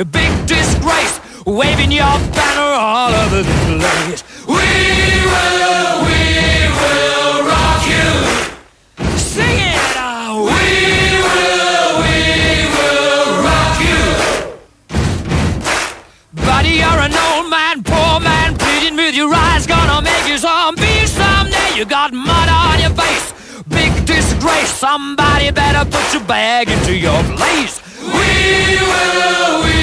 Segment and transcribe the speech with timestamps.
[0.00, 4.22] a big disgrace, waving your banner all over the place.
[4.46, 8.08] We will, we will rock you.
[9.18, 9.96] Sing it,
[10.38, 10.70] we
[11.26, 12.16] will, we
[12.76, 14.02] will rock you.
[16.46, 21.74] Buddy, you're an old man, poor man, pleading with your eyes, gonna make you someday.
[21.74, 23.32] You got mud on your face,
[23.66, 24.70] big disgrace.
[24.70, 27.82] Somebody better put your bag into your place.
[28.00, 29.77] We will, we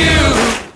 [0.00, 0.69] you.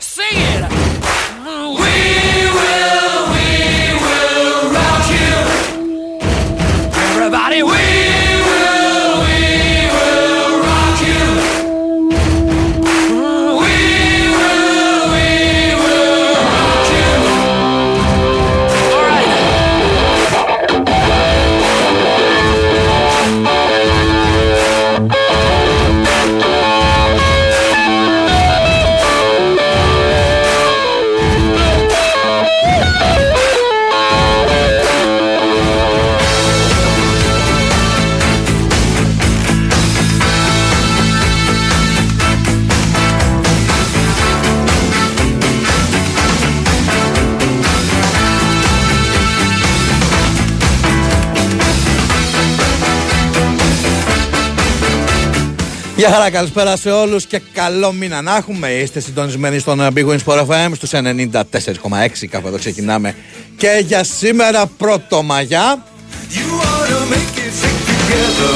[55.97, 58.69] Γεια χαρά, καλησπέρα σε όλους και καλό μήνα να έχουμε.
[58.69, 62.27] Είστε συντονισμένοι στον ε, Big Wins Sport FM στους 94,6.
[62.31, 63.15] Κάπου εδώ ξεκινάμε.
[63.57, 65.85] Και για σήμερα πρώτο Μαγιά.
[66.31, 68.55] You ought to make it stick together.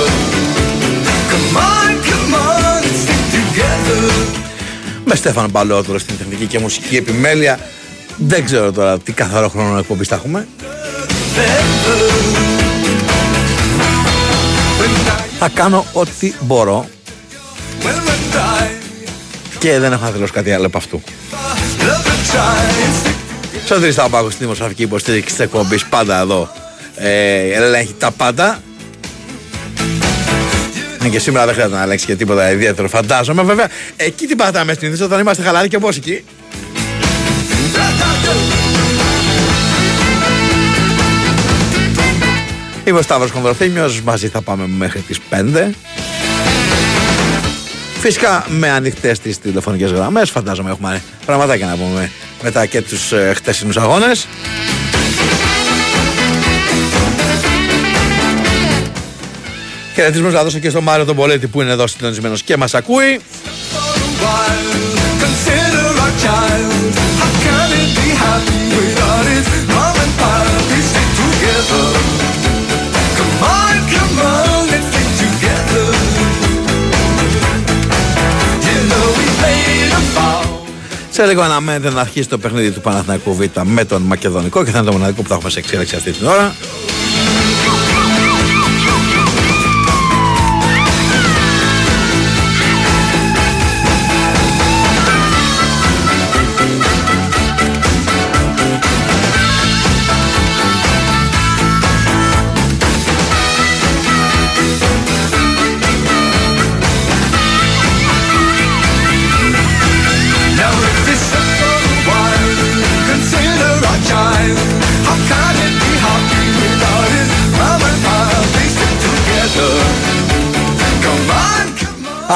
[1.31, 4.13] Come on, come on, stick together.
[5.05, 7.59] Με Στέφανο Παλαιότολο στην τεχνική και μουσική επιμέλεια.
[8.17, 10.49] Δεν ξέρω τώρα τι καθαρό χρόνο εκπομπής θα έχουμε.
[15.39, 16.98] Θα κάνω ό,τι μπορώ When we die,
[19.59, 21.03] και δεν έχω να δηλώσω κάτι άλλο από αυτού.
[21.03, 23.07] love and try.
[23.07, 26.49] Stick Σαν τρει θα πάω στη δημοσιογραφική υποστήριξη της εκπομπής πάντα εδώ.
[26.97, 28.63] Ε, ελέγχει τα πάντα.
[31.05, 33.43] Ε, Και σήμερα δεν χρειάζεται να ελέγξει και τίποτα ιδιαίτερο, φαντάζομαι.
[33.43, 36.25] Βέβαια, εκεί την πατάμε στην είδηση όταν είμαστε χαλαροί και πώ εκεί.
[42.85, 45.75] Είμαι ο Σταύρος Κονδροθήμιος, μαζί θα πάμε μέχρι τις 5.
[48.11, 50.31] Φυσικά με ανοιχτές τις τηλεφωνικές γραμμές.
[50.31, 52.11] Φαντάζομαι έχουμε πραγματάκια να πούμε
[52.43, 54.27] μετά και τους ε, χτεσινούς αγώνες.
[59.95, 63.21] Χαιρετισμούς να δώσω και στον Μάριο τον Πολέτη που είναι εδώ συντονισμένος και μας ακούει.
[71.69, 72.28] for
[81.19, 84.79] Σε λίγο αναμένεται να αρχίσει το παιχνίδι του Παναθηναϊκού Β με τον Μακεδονικό και θα
[84.79, 86.55] είναι το μοναδικό που θα έχουμε σε εξέλιξη αυτή την ώρα.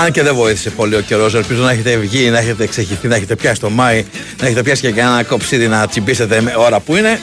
[0.03, 3.15] Αν και δεν βοήθησε πολύ ο καιρός, ελπίζω να έχετε βγει, να έχετε εξεχηθεί, να
[3.15, 4.05] έχετε πιάσει το Μάη,
[4.41, 7.21] να έχετε πιάσει και κανένα κοψίδι να τσιμπήσετε με ώρα που είναι.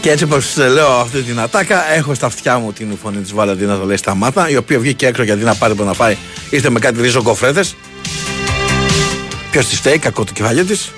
[0.00, 3.78] Και έτσι όπως λέω αυτή την ατάκα, έχω στα αυτιά μου την φωνή της Βαλαντίνα
[3.78, 6.16] το λέει σταμάτα, η οποία βγήκε έξω γιατί να πάρει που να πάει.
[6.50, 7.64] Είστε με κάτι ρίζο κοφρέτε.
[9.50, 10.92] Ποιος τη φταίει, κακό το κεφάλι της.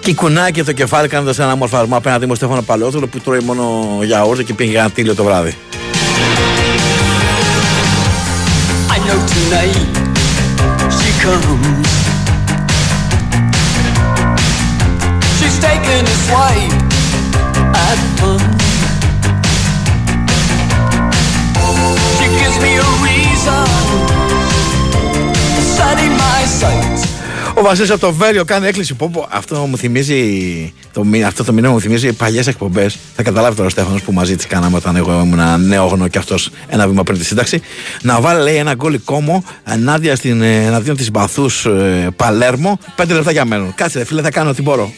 [0.00, 3.40] Και κουνάει και το κεφάλι κάνοντας ένα μόρφο αρμά απέναντι μου Στέφανο Παλαιότολο που τρώει
[3.40, 5.56] μόνο γιαούρτι και πήγε ένα τίλιο το βράδυ.
[8.90, 9.88] I know tonight
[10.98, 11.88] she comes.
[15.38, 16.74] She's taking a swipe
[17.74, 18.40] at fun.
[22.18, 23.66] She gives me a reason.
[25.76, 26.77] Sunny my sight.
[27.58, 28.94] Ο Βασίλης από το Βέλιο κάνει έκκληση.
[28.94, 30.72] Πω, πω, αυτό μου θυμίζει.
[30.92, 32.98] Το, μη- αυτό το μηνύμα μου θυμίζει παλιές εκπομπές.
[33.16, 36.50] Θα καταλάβει τώρα ο Στέφανος που μαζί της κάναμε όταν εγώ ήμουν νεόγνω και αυτός
[36.68, 37.60] ένα βήμα πριν τη σύνταξη.
[38.02, 42.78] Να βάλει, λέει, ένα γκολ κόμμο ενάντια στην, ε, εναντίον της Μπαθούς ε, Παλέρμο.
[42.96, 43.74] Πέντε λεπτά για μένουν.
[43.74, 44.92] Κάτσε, ρε φίλε, θα κάνω ό,τι μπορώ.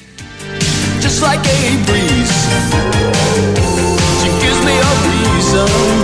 [1.02, 1.58] just like a
[1.88, 2.36] breeze.
[4.20, 5.99] She gives me a reason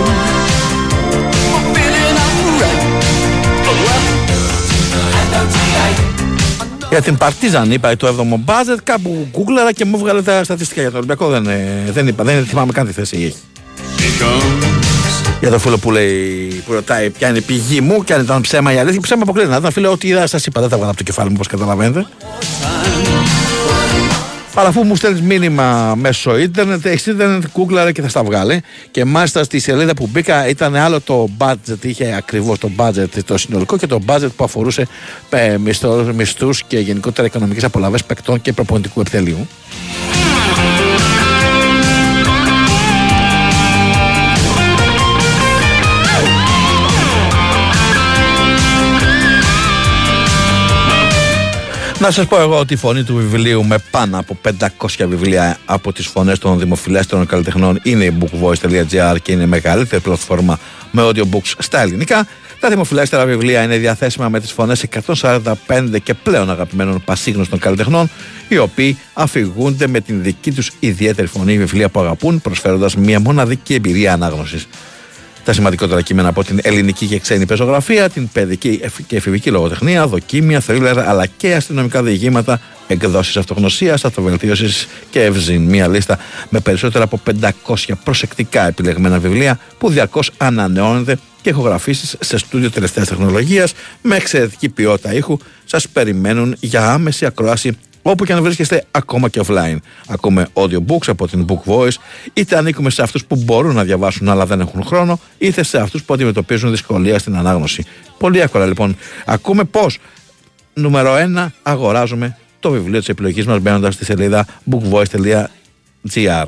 [6.89, 8.79] Για την Παρτίζαν είπα το 7ο μπάζετ.
[8.83, 11.27] Κάπου γκούγκλαρα και μου βγάλε τα στατιστικά για το Ολυμπιακό.
[11.27, 13.35] Δεν, ε, δεν είπα, δεν θυμάμαι καν τι θέση έχει.
[13.97, 14.77] She comes.
[15.39, 18.41] Για το φίλο που λέει, που ρωτάει ποια είναι η πηγή μου και αν ήταν
[18.41, 19.01] ψέμα ή αλήθεια.
[19.01, 19.49] Ψέμα αποκλείται.
[19.49, 21.47] Να ήταν φίλε, ό,τι είδα, σας είπα, δεν τα βγάλα από το κεφάλι μου, όπως
[21.47, 22.07] καταλαβαίνετε.
[24.59, 28.61] Αλλά αφού μου στέλνεις μήνυμα μέσω ίντερνετ, έχεις ίντερνετ, κούκλαρε και θα στα βγάλει.
[28.91, 33.37] Και μάλιστα στη σελίδα που μπήκα ήταν άλλο το budget, είχε ακριβώς το budget το
[33.37, 34.87] συνολικό και το budget που αφορούσε
[35.29, 35.57] ε,
[36.13, 39.47] μισθούς και γενικότερα οικονομικές απολαυέ παικτών και προπονητικού επιτελείου.
[51.99, 54.37] Να σας πω εγώ ότι η φωνή του βιβλίου με πάνω από
[54.77, 60.01] 500 βιβλία από τις φωνές των δημοφιλέστερων καλλιτεχνών είναι η bookvoice.gr και είναι η μεγαλύτερη
[60.01, 60.59] πλατφόρμα
[60.91, 62.27] με audiobooks στα ελληνικά.
[62.59, 64.85] Τα δημοφιλέστερα βιβλία είναι διαθέσιμα με τις φωνές
[65.21, 65.53] 145
[66.03, 68.09] και πλέον αγαπημένων πασίγνωστων καλλιτεχνών
[68.47, 73.73] οι οποίοι αφηγούνται με την δική τους ιδιαίτερη φωνή βιβλία που αγαπούν προσφέροντας μια μοναδική
[73.73, 74.67] εμπειρία ανάγνωσης
[75.47, 80.07] τα σημαντικότερα κείμενα από την ελληνική και ξένη πεζογραφία, την παιδική εφ- και εφηβική λογοτεχνία,
[80.07, 85.61] δοκίμια, θρίλερ αλλά και αστυνομικά διηγήματα, εκδόσεις αυτογνωσίας, αυτοβελτίωσης και ευζήν.
[85.61, 86.17] Μία λίστα
[86.49, 93.07] με περισσότερα από 500 προσεκτικά επιλεγμένα βιβλία που διαρκώς ανανεώνεται και ηχογραφήσεις σε στούντιο τελευταίας
[93.07, 97.77] τεχνολογίας με εξαιρετική ποιότητα ήχου σας περιμένουν για άμεση ακρόαση
[98.11, 99.77] όπου και αν βρίσκεστε ακόμα και offline.
[100.07, 101.95] Ακούμε audiobooks από την Book Voice,
[102.33, 106.03] είτε ανήκουμε σε αυτούς που μπορούν να διαβάσουν αλλά δεν έχουν χρόνο, είτε σε αυτούς
[106.03, 107.83] που αντιμετωπίζουν δυσκολία στην ανάγνωση.
[108.17, 108.97] Πολύ εύκολα λοιπόν.
[109.25, 109.99] Ακούμε πώς
[110.73, 116.45] νούμερο 1 αγοράζουμε το βιβλίο της επιλογής μας μπαίνοντας στη σελίδα bookvoice.gr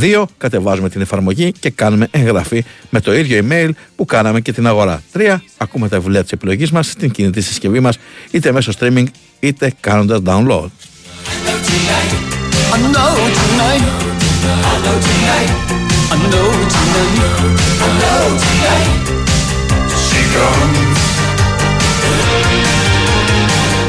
[0.00, 0.24] 2.
[0.38, 5.02] Κατεβάζουμε την εφαρμογή και κάνουμε εγγραφή με το ίδιο email που κάναμε και την αγορά.
[5.12, 5.36] 3.
[5.56, 7.98] Ακούμε τα βιβλία της επιλογής μας στην κινητή συσκευή μας
[8.30, 9.04] είτε μέσω streaming
[9.40, 10.68] είτε κάνοντας download.
[11.24, 12.12] I know tonight.
[12.72, 13.84] I know tonight.
[16.10, 17.12] I know tonight.
[17.78, 18.88] I know tonight.
[20.02, 20.78] She comes.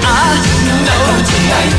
[0.05, 0.37] I
[0.85, 1.73] know tonight.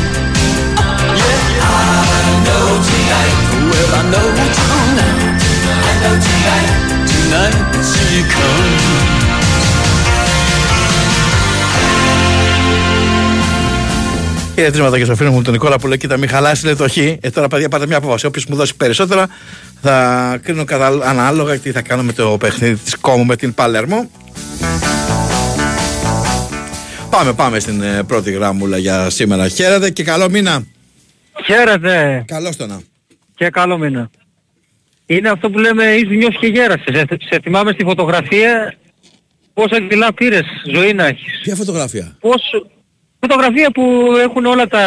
[1.23, 3.35] Yeah, I know tonight.
[3.69, 5.39] Well, I know tonight.
[5.65, 6.69] I know tonight.
[7.07, 9.14] Tonight she comes.
[14.55, 16.97] Χαιρετίσματα και στο φίλο μου τον Νικόλα που λέει: Κοίτα, μην χαλάσει λέει, το χ.
[16.97, 18.25] Ε, τώρα, παιδιά, πάρτε μια απόφαση.
[18.25, 19.27] Όποιος μου δώσει περισσότερα,
[19.81, 24.09] θα κρίνω κατά, ανάλογα τι θα κάνω με το παιχνίδι της Κόμου με την Παλέρμο.
[27.09, 29.47] Πάμε, πάμε στην ε, πρώτη γράμμουλα για σήμερα.
[29.47, 30.63] Χαίρετε και καλό μήνα.
[31.45, 32.81] Χαίρετε Καλώ το να.
[33.35, 34.09] και καλό μήνα.
[35.05, 36.95] Είναι αυτό που λέμε εις νιώσεις και γέρασες.
[36.95, 38.73] Σε, σε θυμάμαι στη φωτογραφία
[39.53, 41.39] πόσα κιλά πήρες ζωή να έχεις.
[41.43, 42.69] Ποια φωτογραφία; Πόσο...
[43.29, 43.83] Φωτογραφία που
[44.21, 44.83] έχουν όλα τα...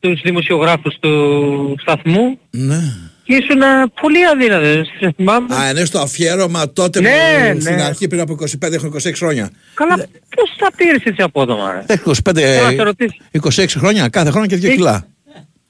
[0.00, 2.78] τους δημοσιογράφους του σταθμού Ναι.
[3.24, 3.60] και ήσουν
[4.00, 4.88] πολύ αδύνατος.
[5.00, 5.54] Σε θυμάμαι.
[5.54, 7.10] Α, είναι στο αφιέρωμα τότε Ναι,
[7.48, 7.60] που ναι.
[7.60, 9.50] στην αρχή πριν από 25 έχω 26 χρόνια.
[9.74, 9.94] Καλά,
[10.36, 11.72] πώς τα πήρες έτσι απότομα.
[11.72, 11.94] ρε.
[11.94, 13.16] Έχω 25, Θέλω να σε ρωτήσω.
[13.62, 15.06] 26 χρόνια, κάθε χρόνο και 2 Ε, κιλά.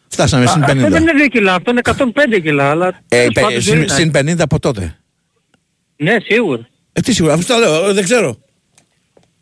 [0.08, 0.90] Φτάσαμε συν Α, Αυτό 50.
[0.90, 2.70] δεν είναι 2 κιλά, αυτό είναι 105 κιλά.
[2.70, 2.86] Αλλά...
[2.86, 4.80] Ε, τέλος πε- πάντων, συν, ζωή να συν 50 από τότε.
[4.82, 4.94] έχεις.
[5.96, 6.68] Ναι, σίγουρα.
[6.92, 8.38] Ε, τι σίγουρα, αυτό το λέω, ε, δεν ξέρω.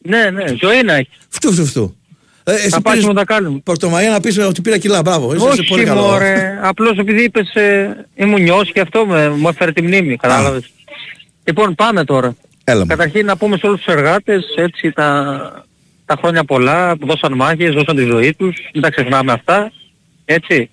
[0.06, 1.12] Ναι, ναι, ζωή να έχεις.
[1.28, 1.96] Φτού, φτού, φτού.
[2.44, 3.60] Ε, εσύ Θα πήρες πας τα κάνουμε.
[3.64, 5.34] Πορτομαγία να πεις ότι πήρα κιλά, μπράβο.
[5.34, 6.00] Είσαι, είσαι πολύ Όχι καλό.
[6.00, 10.70] μωρέ, απλώς επειδή είπες ε, ήμουν νιώσει και αυτό με, μου έφερε τη μνήμη, κατάλαβες.
[11.44, 12.36] Λοιπόν, πάμε τώρα.
[12.64, 12.86] Έλα μου.
[12.86, 15.64] Καταρχήν να πούμε σε όλους τους εργάτες, έτσι τα,
[16.04, 19.72] τα χρόνια πολλά, που δώσαν μάχες, δώσαν τη ζωή τους, μην τα ξεχνάμε αυτά,
[20.24, 20.70] έτσι.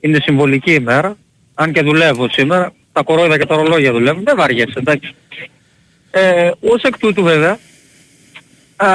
[0.00, 1.16] Είναι συμβολική ημέρα,
[1.54, 5.14] αν και δουλεύω σήμερα, τα κορόιδα και τα ρολόγια δουλεύουν, δεν βαριέσαι, εντάξει.
[6.10, 7.58] Ε, ως εκ τούτου βέβαια,
[8.76, 8.88] α,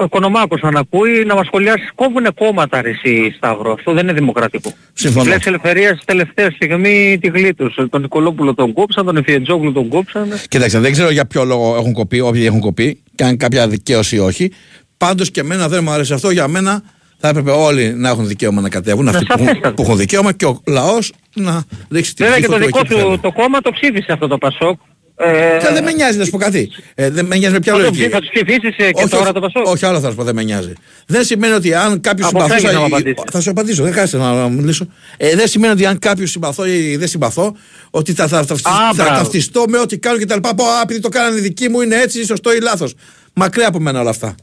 [0.00, 3.72] ο Οικονομάκος αν ακούει να μας σχολιάσει κόβουνε κόμματα ρε εσύ Σταύρο.
[3.72, 4.72] Αυτό δεν είναι δημοκρατικό.
[4.92, 5.24] Συμφωνώ.
[5.24, 7.86] Η Λέξη Ελευθερίας τελευταία στιγμή τη γλίτωσε.
[7.88, 10.28] Τον Νικολόπουλο τον κόψαν, τον Εφιετζόγλου τον κόψαν.
[10.48, 14.16] Κοίταξε, δεν ξέρω για ποιο λόγο έχουν κοπεί, όποιοι έχουν κοπεί, και αν κάποια δικαίωση
[14.16, 14.52] ή όχι.
[14.96, 16.30] Πάντως και εμένα δεν μου άρεσε αυτό.
[16.30, 16.82] Για μένα
[17.18, 19.08] θα έπρεπε όλοι να έχουν δικαίωμα να κατέβουν.
[19.08, 19.74] Αυτοί που έχουν, σαφέστατα.
[19.74, 22.78] που έχουν δικαίωμα και ο λαός να ρίξει τη Βέβαια ψήφο και το του δικό
[22.78, 23.18] εκεί που του θέλει.
[23.18, 24.78] το κόμμα το ψήφισε αυτό το Πασόκ.
[25.16, 26.70] Ε, Και δεν με νοιάζει να σου πω κάτι.
[26.94, 28.00] Ε, δεν με νοιάζει με ποια θα, το λογική.
[28.02, 29.66] ψη- θα τους ψηφίσεις ε, και όχι, τώρα όχι, το Πασόκ.
[29.66, 30.72] όχι, άλλο θα σου πω, δεν με νοιάζει.
[31.06, 32.72] Δεν σημαίνει ότι αν κάποιος Αποφεύγεις συμπαθούσα.
[32.72, 33.22] να μου απαντήσεις.
[33.30, 34.86] Θα σου απαντήσω, δεν χρειάζεται να να μιλήσω.
[35.16, 37.56] Ε, δεν σημαίνει ότι αν κάποιος συμπαθώ ή δεν συμπαθώ,
[37.90, 39.10] ότι θα, θα, θα, Α, θα μπράβο.
[39.10, 40.54] ταυτιστώ με ό,τι κάνω και τα λοιπά.
[40.54, 42.94] Πω, α, επειδή το κάνανε δικοί μου είναι έτσι, σωστό ή λάθος.
[43.34, 44.34] Μακριά από μένα όλα αυτά.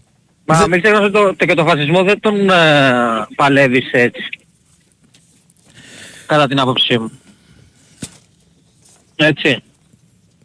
[0.46, 4.22] Μα μην ξεχνάς ότι το, και το φασισμό δεν τον ε, παλεύεις έτσι.
[6.26, 7.12] Κατά την άποψή μου.
[9.16, 9.64] Έτσι.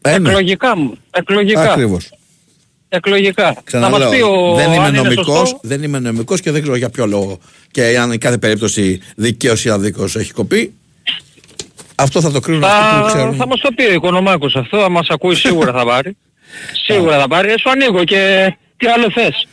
[0.08, 0.28] Ε, ναι.
[0.28, 0.98] Εκλογικά μου.
[1.10, 1.72] Εκλογικά.
[1.72, 2.10] Ακριβώς.
[2.88, 3.44] Εκλογικά.
[3.44, 6.50] Θα μας Ξαναλέω, πει ο, δεν είμαι αν είναι νομικός, σωστός; δεν είμαι νομικός και
[6.50, 7.38] δεν ξέρω για ποιο λόγο.
[7.70, 10.74] Και αν in κάθε περίπτωση δικαίως ή αδίκως έχει κοπεί,
[11.94, 13.34] αυτό θα το κρίνουν αυτοί που Θα, ξέρουν.
[13.36, 16.16] θα μας το πει ο Οικονομάκος αυτό, αν μας ακούει σίγουρα θα πάρει.
[16.86, 17.50] σίγουρα θα πάρει.
[17.50, 19.46] Ε, σου ανοίγω και τι άλλο θες.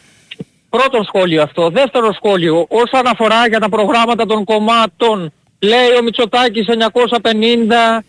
[0.70, 1.70] Πρώτο σχόλιο αυτό.
[1.70, 2.66] Δεύτερο σχόλιο.
[2.70, 8.04] Όσον αφορά για τα προγράμματα των κομμάτων, λέει ο Μητσοτάκης 950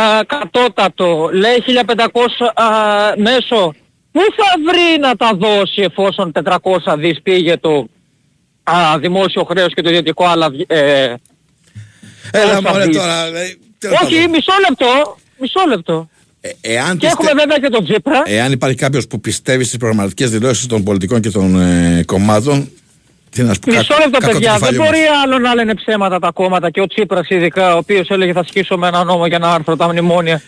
[0.00, 1.94] α, κατώτατο, λέει 1500
[2.54, 2.64] α,
[3.16, 3.74] μέσο.
[4.12, 6.58] Πού θα βρει να τα δώσει εφόσον 400
[6.98, 7.86] δις πήγε το
[8.62, 11.14] α, δημόσιο χρέος και το ιδιωτικό άλλα ε,
[12.30, 12.96] Έλα θα μωρέ βρεις.
[12.96, 13.24] τώρα.
[13.26, 14.30] δηλαδή, τέλος όχι, πάντων.
[14.30, 15.16] μισό λεπτό.
[15.38, 16.08] Μισό λεπτό.
[16.40, 18.22] Ε, εάν, Και πιστε- έχουμε βέβαια και τον Τζίπρα.
[18.24, 22.70] εάν υπάρχει κάποιος που πιστεύει στις προγραμματικές δηλώσεις των πολιτικών και των ε, κομμάτων,
[23.34, 23.70] τι να σου πω.
[23.72, 24.50] Μισό κα- λεπτό κακό το παιδιά.
[24.52, 24.86] Δεν κεφάλι μας.
[24.86, 28.44] μπορεί άλλο να λένε ψέματα τα κόμματα και ο Τσίπρας ειδικά, ο οποίος έλεγε θα
[28.48, 30.42] σκίσω με ένα νόμο για να άρθρο τα μνημόνια.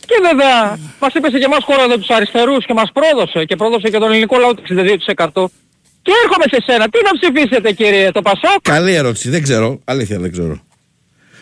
[0.00, 3.88] Και βέβαια, μας είπε και εμάς χώρα εδώ τους αριστερούς και μας πρόδωσε και πρόδωσε
[3.88, 5.50] και τον ελληνικό λαό το 62%.
[6.02, 6.88] Και έρχομαι σε σένα.
[6.88, 9.80] Τι να ψηφίσετε κύριε το Πασόκ; Καλή ερώτηση, δεν ξέρω.
[9.84, 10.52] Αλήθεια δεν ξέρω.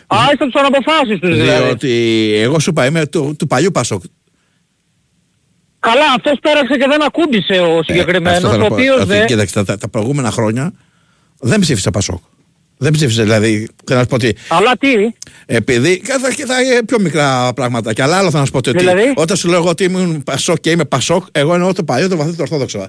[0.07, 1.63] Α, είστε τους αναποφάσεις τους δηλαδή.
[1.63, 1.91] Διότι
[2.37, 4.03] εγώ σου είπα, είμαι του, του παλιού Πασόκ.
[5.79, 8.73] Καλά, αυτός πέρασε και δεν ακούμπησε ο Ε, συγκεκριμένος, αυτό θέλω ο να πω.
[8.75, 9.25] οποίος Ότι, δεν...
[9.25, 10.73] Κοίταξε, τα, τα, τα προηγούμενα χρόνια
[11.39, 12.21] δεν ψήφισα Πασόκ.
[12.81, 14.89] Δεν ψήφισα, δηλαδή, θέλω να σου πω ότι Αλλά τι,
[15.45, 15.97] επειδή.
[15.99, 17.93] Κατά και τα ε, πιο μικρά πράγματα.
[17.93, 20.23] Και άλλα άλλο θα να σου πω ότι Δηλαδή; όταν σου λέω εγώ ότι ήμουν
[20.23, 22.87] Πασόκ και είμαι Πασόκ, εγώ εννοώ το παλιό, το βαθύτερο Ορθόδοξο.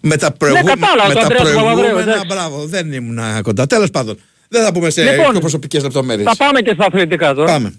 [0.00, 0.56] Με τα, προηγού...
[0.56, 2.26] Ναι, κατάλαβα, με το τα Ανδρέας Παπανδρέου, προηγούμενα, εντάξει.
[2.26, 3.66] μπράβο, δεν ήμουν κοντά.
[3.66, 6.28] Τέλος πάντων, δεν θα πούμε σε Λοιπόν, πιο προσωπικές λεπτομέρειες.
[6.28, 7.52] θα πάμε και στα αθλητικά τώρα.
[7.52, 7.74] Πάμε.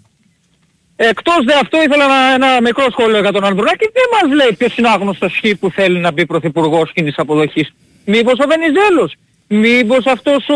[0.96, 3.90] Εκτός δε αυτού ήθελα ένα, ένα μικρό σχόλιο για τον Ανδρουλάκη.
[3.94, 7.74] Δεν μας λέει ποιος είναι άγνωστος χ που θέλει να μπει πρωθυπουργός κοινής αποδοχής.
[8.06, 9.16] Μήπως ο Βενιζέλος;
[9.52, 10.56] Μήπως αυτός ο,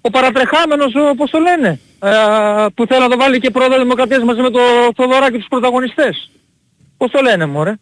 [0.00, 2.08] ο παρατρεχάμενος, ο, πώς το λένε, ε,
[2.74, 4.60] που θέλει να το βάλει και πρόεδρο Δημοκρατίας μαζί με το
[4.96, 6.30] Θοδωράκη τους πρωταγωνιστές.
[6.96, 7.74] Πώς το λένε μωρέ.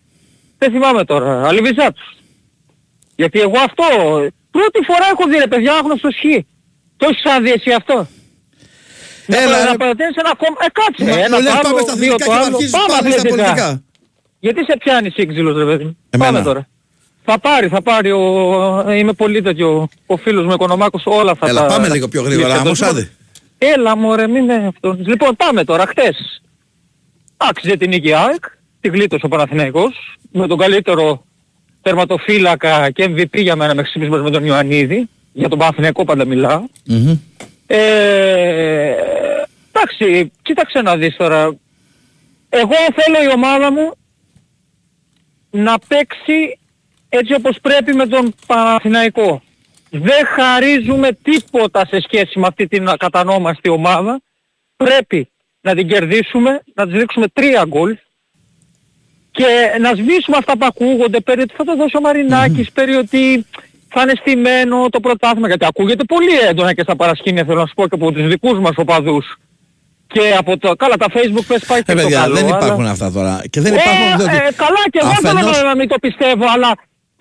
[0.58, 1.48] Δεν θυμάμαι τώρα.
[1.48, 2.14] Αλιβιζάτους.
[3.16, 3.84] Γιατί εγώ αυτό,
[4.50, 6.22] πρώτη φορά έχω δει ρε παιδιά άγνωστος χ.
[6.96, 8.06] Το έχεις ξαναδεί εσύ αυτό;
[9.26, 9.70] Έλα, να, ρε.
[9.70, 10.56] να παρατείνεις ένα κόμμα.
[10.60, 11.04] Ε, κάτσε.
[11.04, 12.54] Ναι, ένα μου λες, το πάμε άλλο, στα δύο αθλητικά το και άλλο.
[12.54, 13.44] αρχίζεις Πάμε πάλι στα αθλητικά.
[13.44, 13.82] πολιτικά.
[14.40, 16.32] Γιατί σε πιάνει σύγκζηλος ρε παιδί μου; Εμένα.
[16.32, 16.68] Πάμε τώρα.
[17.24, 18.10] Θα πάρει, θα πάρει.
[18.10, 18.92] Ο...
[18.92, 19.88] Είμαι πολύ τέτοιο.
[20.06, 21.66] Ο φίλος μου Οικονομάκος όλα θα Έλα, τα...
[21.66, 22.90] πάμε λίγο πιο γρήγορα, λύσει όμως, εδώ.
[22.90, 23.10] άντε.
[23.58, 24.96] Έλα μωρέ, μην είναι αυτός.
[25.06, 25.86] Λοιπόν, πάμε τώρα.
[25.86, 26.42] Χτες.
[27.36, 28.44] Άξιζε την νίκη ΑΕΚ.
[28.80, 30.18] Τη γλίτωσε ο Παναθηναϊκός.
[30.32, 31.24] Με τον καλύτερο
[31.82, 35.08] τερματοφύλακα και MVP για μένα μέχρι στιγμής με τον Ιωαννίδη.
[35.32, 36.62] Για τον Παναθηναϊκό πάντα μιλάω.
[36.84, 37.18] Μμμ.
[37.66, 38.94] Ε,
[39.72, 41.56] εντάξει, κοίταξε να δεις τώρα.
[42.48, 43.94] Εγώ θέλω η ομάδα μου
[45.50, 46.58] να παίξει
[47.12, 49.42] έτσι όπως πρέπει με τον Παναθηναϊκό.
[49.90, 54.20] Δεν χαρίζουμε τίποτα σε σχέση με αυτή την κατανόμαστη ομάδα.
[54.76, 57.96] Πρέπει να την κερδίσουμε, να της ρίξουμε τρία γκολ
[59.30, 59.46] και
[59.80, 63.46] να σβήσουμε αυτά που ακούγονται περί ότι θα το δώσει ο Μαρινάκης, περί ότι
[63.88, 67.74] θα είναι στημένο το πρωτάθλημα, γιατί ακούγεται πολύ έντονα και στα παρασκήνια θέλω να σου
[67.74, 69.36] πω και από τους δικούς μας οπαδούς.
[70.06, 70.76] Και από το...
[70.76, 73.42] Καλά, τα facebook πες πάει και Ε, το παιδιά, καλό, δεν αλλά- υπάρχουν αυτά τώρα.
[73.50, 74.02] Και δεν υπάρχουν.
[74.12, 76.72] ε, διότι ε, καλά και εγώ δεν αφενός- θέλω να μην το πιστεύω, αλλά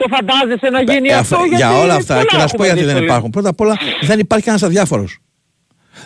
[0.01, 2.56] το φαντάζεσαι να γίνει Ε, αυτό αφ- γιατί για όλα αυτά, πολλά και να σου
[2.58, 3.29] πω έχουμε γιατί δει δεν στο υπάρχουν.
[3.29, 5.18] Πρώτα απ' όλα, δεν υπάρχει κανένας αδιάφορος.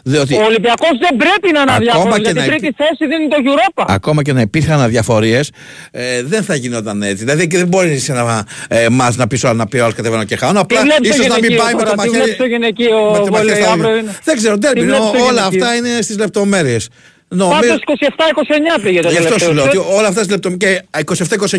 [0.04, 2.78] Διότι Ο Ολυμπιακός δεν πρέπει να είναι Ακόμα αδιάφορος, και γιατί να την τρίτη υπή-
[2.82, 3.86] θέση δίνει το Europa.
[3.88, 5.52] ακόμα και να υπήρχαν αδιαφορίες,
[5.92, 7.24] ε, δεν θα γινόταν έτσι.
[7.24, 10.36] Δηλαδή και δεν μπορεί σε ένα ε, μας να πεις να πει όλο κατεβαίνω και
[10.36, 10.60] χάνω.
[10.60, 12.18] Απλά Τι βλέπεις ίσως στο να μην γυναικείο πάει με το τώρα, τι μαχαίρι.
[12.18, 14.02] βλέπεις στο γυναικείο με το μαχαίρι βόλεϊ, στα αύριο ίδια.
[14.02, 14.18] είναι.
[14.24, 14.80] Δεν ξέρω, Τι ντέρμπι.
[14.82, 16.90] βλέπεις στο Όλα γυναικείο; αυτά είναι στις λεπτομέρειες.
[17.38, 17.80] Πάντως
[18.78, 19.74] 27-29 πήγε το Γι' αυτό τελευταίο σου λέω σετ.
[19.78, 20.82] ότι όλα αυτά στις λεπτομέρειες.
[20.92, 21.00] Και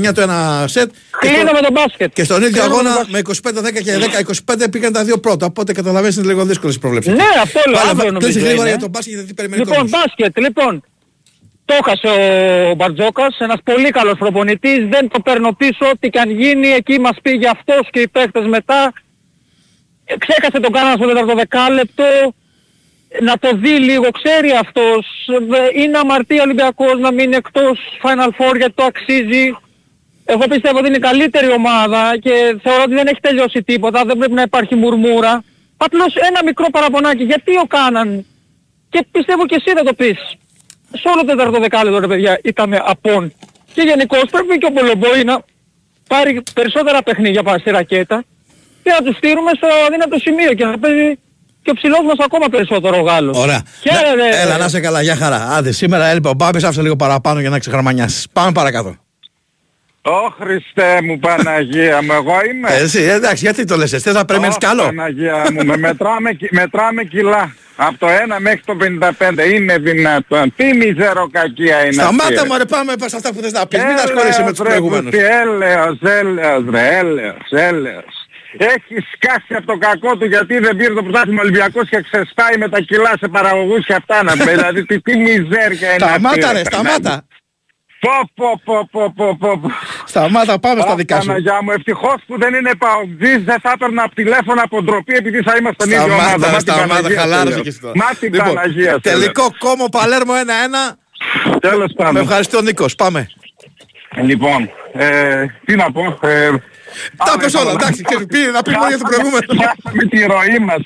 [0.09, 0.91] 27-29 το ένα σετ.
[1.21, 2.13] και Κλείνω στο- με τον μπάσκετ.
[2.13, 3.13] Και στον ίδιο Κλείνω με τον αγώνα μπάσκετ.
[3.13, 5.47] με 25-10 και 10-25 πήγαν τα δύο πρώτα.
[5.47, 7.13] Οπότε καταλαβαίνεις είναι λίγο δύσκολες οι προβλέψεις.
[7.13, 8.69] Ναι, αυτό λέω, Βάλε, αύριο κλείσε νομίζω γρήγορα είναι.
[8.69, 9.91] για τον μπάσκετ γιατί περιμένει Λοιπόν, κόσμος.
[10.01, 10.73] μπάσκετ, λοιπόν.
[11.67, 12.09] Το έχασε
[12.71, 17.01] ο Μπαρτζόκας, ένας πολύ καλός προπονητής, δεν το παίρνω πίσω, ό,τι και αν γίνει, εκεί
[17.01, 18.93] μας πήγε αυτός και οι παίχτες μετά.
[20.05, 22.05] Ε, Ξέχασε τον κάνανε στο τέταρτο δεκάλεπτο,
[23.21, 28.57] να το δει λίγο, ξέρει αυτός, Ε, είναι αμαρτία Ολυμπιακός να μείνει εκτός Final Four
[28.57, 29.57] γιατί το αξίζει.
[30.25, 34.19] Εγώ πιστεύω ότι είναι η καλύτερη ομάδα και θεωρώ ότι δεν έχει τελειώσει τίποτα, δεν
[34.19, 35.45] πρέπει να υπάρχει μουρμούρα.
[35.77, 38.27] Απλώς ένα μικρό παραπονάκι, γιατί ο Κάναν;
[38.89, 40.19] Και πιστεύω και εσύ θα το πεις.
[40.93, 43.33] Σε όλο το τέταρτο δεκάλεπτο ρε παιδιά ήταν απόν
[43.75, 45.45] Και γενικώς πρέπει και ο Μπολομπόη να
[46.09, 48.25] πάρει περισσότερα παιχνίδια πάνω στη ρακέτα
[48.83, 51.19] και να τους στείλουμε στο αδύνατο σημείο και να παίζει
[51.65, 53.39] και ο ψηλός μας ακόμα περισσότερο ο Γάλλος.
[53.39, 53.63] Ωραία.
[53.81, 54.15] Χαίρετε.
[54.17, 55.49] Να- Έλα, να σε καλά, για χαρά.
[55.57, 58.27] Άντε, σήμερα έλειπε ο Μπάμπης, άφησε λίγο παραπάνω για να ξεχαρμανιάσεις.
[58.33, 58.97] Πάμε παρακάτω.
[60.03, 62.69] Ω Χριστέ μου Παναγία μου, εγώ είμαι.
[62.75, 64.83] Ε, Εσύ, εντάξει, γιατί το λες, εσύ θες να περιμένεις Ω, κι άλλο.
[64.85, 67.55] Παναγία μου, με μετράμε, κι- μετράμε κιλά.
[67.77, 70.53] Από το 1 μέχρι το 55 είναι δυνατόν.
[70.57, 73.79] Τι μιζεροκακία είναι Σταμάτα αυτή, μου, ρε, πάμε σε αυτά που θες να πεις.
[73.79, 75.05] Μην Έλεος, ασχολείσαι με τους ρε, προηγούμενους.
[75.11, 78.24] κουτί, Έλεος, έλεος, ρε, έλεος, έλεος.
[78.59, 82.69] Έχει σκάσει από το κακό του γιατί δεν πήρε το πρωτάθλημα Ολυμπιακός και ξεσπάει με
[82.69, 84.51] τα κιλά σε παραγωγούς και αυτά να πει.
[84.51, 86.19] δηλαδή τι, τι μιζέρια είναι αυτή.
[86.21, 86.65] Σταμάτα, ρε, Παναγία.
[86.65, 87.27] σταμάτα.
[88.01, 89.71] Πω, πω, πω, πω, πω, πω, πω.
[90.05, 91.27] Σταμάτα, πάμε στα Αχ, δικά σου.
[91.27, 95.57] Παναγιά μου, ευτυχώς που δεν είναι παουτζής, δεν θα έπαιρνα τηλέφωνο από ντροπή επειδή θα
[95.59, 96.21] ήμασταν ίδια ομάδα.
[96.29, 97.69] Σταμάτα, ρε, Μα την σταμάτα, Παναγία χαλάρωσε σου και λέω.
[97.71, 97.95] εσύ τώρα.
[97.97, 100.37] Μα την Λοιπόν, Παναγία σου Τελικό κόμμα Παλέρμο 1-1.
[101.51, 101.59] λέω.
[101.59, 102.23] Τέλος Με πάντων.
[102.23, 103.27] ευχαριστώ Νίκος, πάμε.
[104.23, 106.19] Λοιπόν, ε, τι να πω.
[106.23, 106.51] Ε,
[107.17, 107.77] Τα πάμε πες όλα, τώρα.
[107.81, 109.47] εντάξει, ξέρεις, πήγε να πει μόνο για το προηγούμενο.
[109.65, 110.83] Χάσαμε τη ροή μας.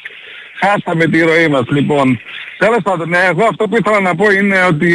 [0.60, 2.20] Χάσαμε τη ροή μας, λοιπόν.
[2.58, 4.92] Τέλος πάντων, ε, εγώ αυτό που ήθελα να πω είναι ότι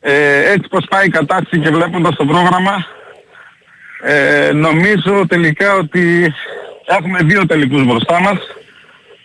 [0.00, 2.86] ε, έτσι πως πάει η κατάσταση και βλέποντας το πρόγραμμα,
[4.02, 6.34] ε, νομίζω τελικά ότι
[6.86, 8.38] έχουμε δύο τελικούς μπροστά μας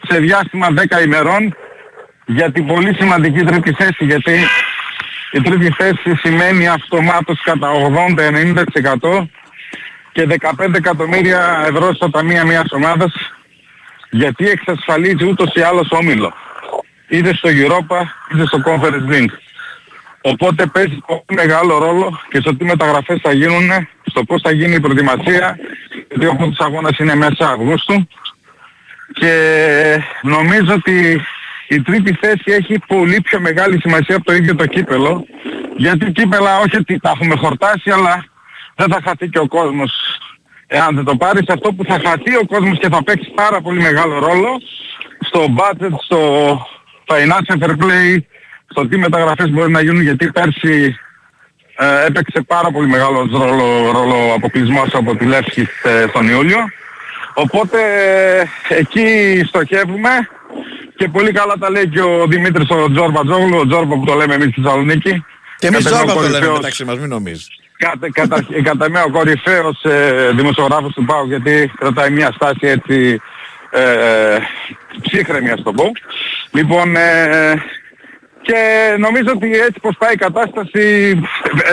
[0.10, 1.56] σε διάστημα 10 ημερών
[2.26, 4.40] για την πολύ σημαντική τρίτη θέση γιατί
[5.32, 7.72] η τρίτη θέση σημαίνει αυτομάτως κατά
[9.12, 9.28] 80-90%
[10.18, 13.14] και 15 εκατομμύρια ευρώ στα ταμεία μιας ομάδας
[14.10, 16.34] γιατί εξασφαλίζει ούτως ή άλλως όμιλο
[17.08, 18.00] είτε στο Europa
[18.34, 19.36] είτε στο Conference League.
[20.22, 23.70] Οπότε παίζει πολύ μεγάλο ρόλο και στο τι μεταγραφές θα γίνουν,
[24.06, 25.58] στο πώς θα γίνει η προετοιμασία,
[26.10, 28.08] γιατί ο πρώτος αγώνας είναι μέσα Αυγούστου
[29.14, 29.34] και
[30.22, 31.22] νομίζω ότι
[31.68, 35.26] η τρίτη θέση έχει πολύ πιο μεγάλη σημασία από το ίδιο το κύπελο
[35.78, 38.26] γιατί κύπελα όχι ότι τα έχουμε χορτάσει αλλά
[38.78, 39.92] δεν θα χαθεί και ο κόσμος
[40.68, 43.82] εάν δεν το πάρεις αυτό που θα χαθεί ο κόσμος και θα παίξει πάρα πολύ
[43.82, 44.50] μεγάλο ρόλο
[45.28, 46.20] στο budget, στο
[47.06, 48.18] financial fair play
[48.70, 50.96] στο τι μεταγραφές μπορεί να γίνουν γιατί πέρσι
[51.78, 56.58] ε, έπαιξε πάρα πολύ μεγάλο ρόλο, ρόλο ο αποκλεισμός από τη Λεύσκη ε, στον Ιούλιο
[57.34, 57.78] οπότε
[58.70, 60.10] ε, εκεί στοχεύουμε
[60.96, 64.14] και πολύ καλά τα λέει και ο Δημήτρης ο Τζόρμπα Τζόγλου, ο Τζόρμπα που το
[64.14, 65.26] λέμε εμείς στη Θεσσαλονίκη.
[65.58, 67.50] Και εμείς Κατά Τζόρμπα το λέμε κορυφαίος- μεταξύ μας, μην νομίζεις.
[67.78, 73.22] Κατά, κατά, κατά με ο κορυφαίος ε, δημοσιογράφος του ΠΑΟ γιατί κρατάει μια στάση έτσι
[73.70, 74.40] ε, ε,
[75.02, 75.92] ψύχρεμη ας το πω.
[76.52, 77.54] Λοιπόν, ε,
[78.42, 81.20] και νομίζω ότι έτσι πως πάει η κατάσταση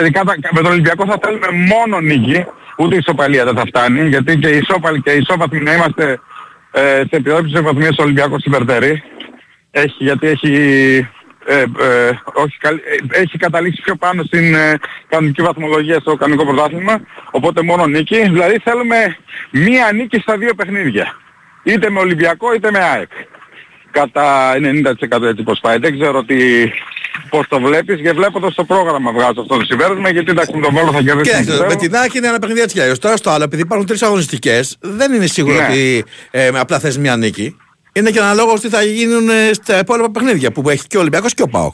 [0.01, 2.45] ε, κατά- με τον Ολυμπιακό θα θέλουμε μόνο νίκη,
[2.77, 6.19] ούτε η ισοπαλία δεν θα φτάνει γιατί και η ισόπαλη και η ισόπαθμη να είμαστε
[6.71, 9.03] ε, σε επιδόσεις βαθμίες ο Ολυμπιακός υπερτερεί.
[9.71, 10.51] Έχει, γιατί έχει,
[11.47, 12.79] ε, ε, όχι, καλ-
[13.11, 14.77] ε, έχει καταλήξει πιο πάνω στην ε,
[15.09, 16.99] κανονική βαθμολογία στο κανονικό πρωτάθλημα,
[17.31, 18.21] οπότε μόνο νίκη.
[18.21, 19.17] Δηλαδή θέλουμε
[19.51, 21.15] μία νίκη στα δύο παιχνίδια.
[21.63, 23.09] Είτε με Ολυμπιακό είτε με ΑΕΚ.
[23.91, 25.77] Κατά 90% έτσι πως πάει.
[25.77, 26.35] Δεν ξέρω τι,
[27.29, 30.73] πώς το βλέπεις και βλέποντας το πρόγραμμα βγάζω αυτό το συμπέρασμα γιατί εντάξει με τον
[30.73, 31.23] Βόλο θα κερδίσει.
[31.29, 31.69] Κοίταξε, πιστεύω.
[31.69, 32.99] με την Άκη είναι ένα παιχνίδι έτσι κι αλλιώς.
[32.99, 35.65] Τώρα στο άλλο, επειδή υπάρχουν τρεις αγωνιστικές, δεν είναι σίγουρο Ναι.
[35.69, 37.57] ότι ε, με απλά θες μια νίκη.
[37.97, 41.33] Είναι και αναλόγως τι θα γίνουν ε, στα υπόλοιπα παιχνίδια που έχει και ο Ολυμπιακός
[41.33, 41.73] και ο ΠΑΟΚ.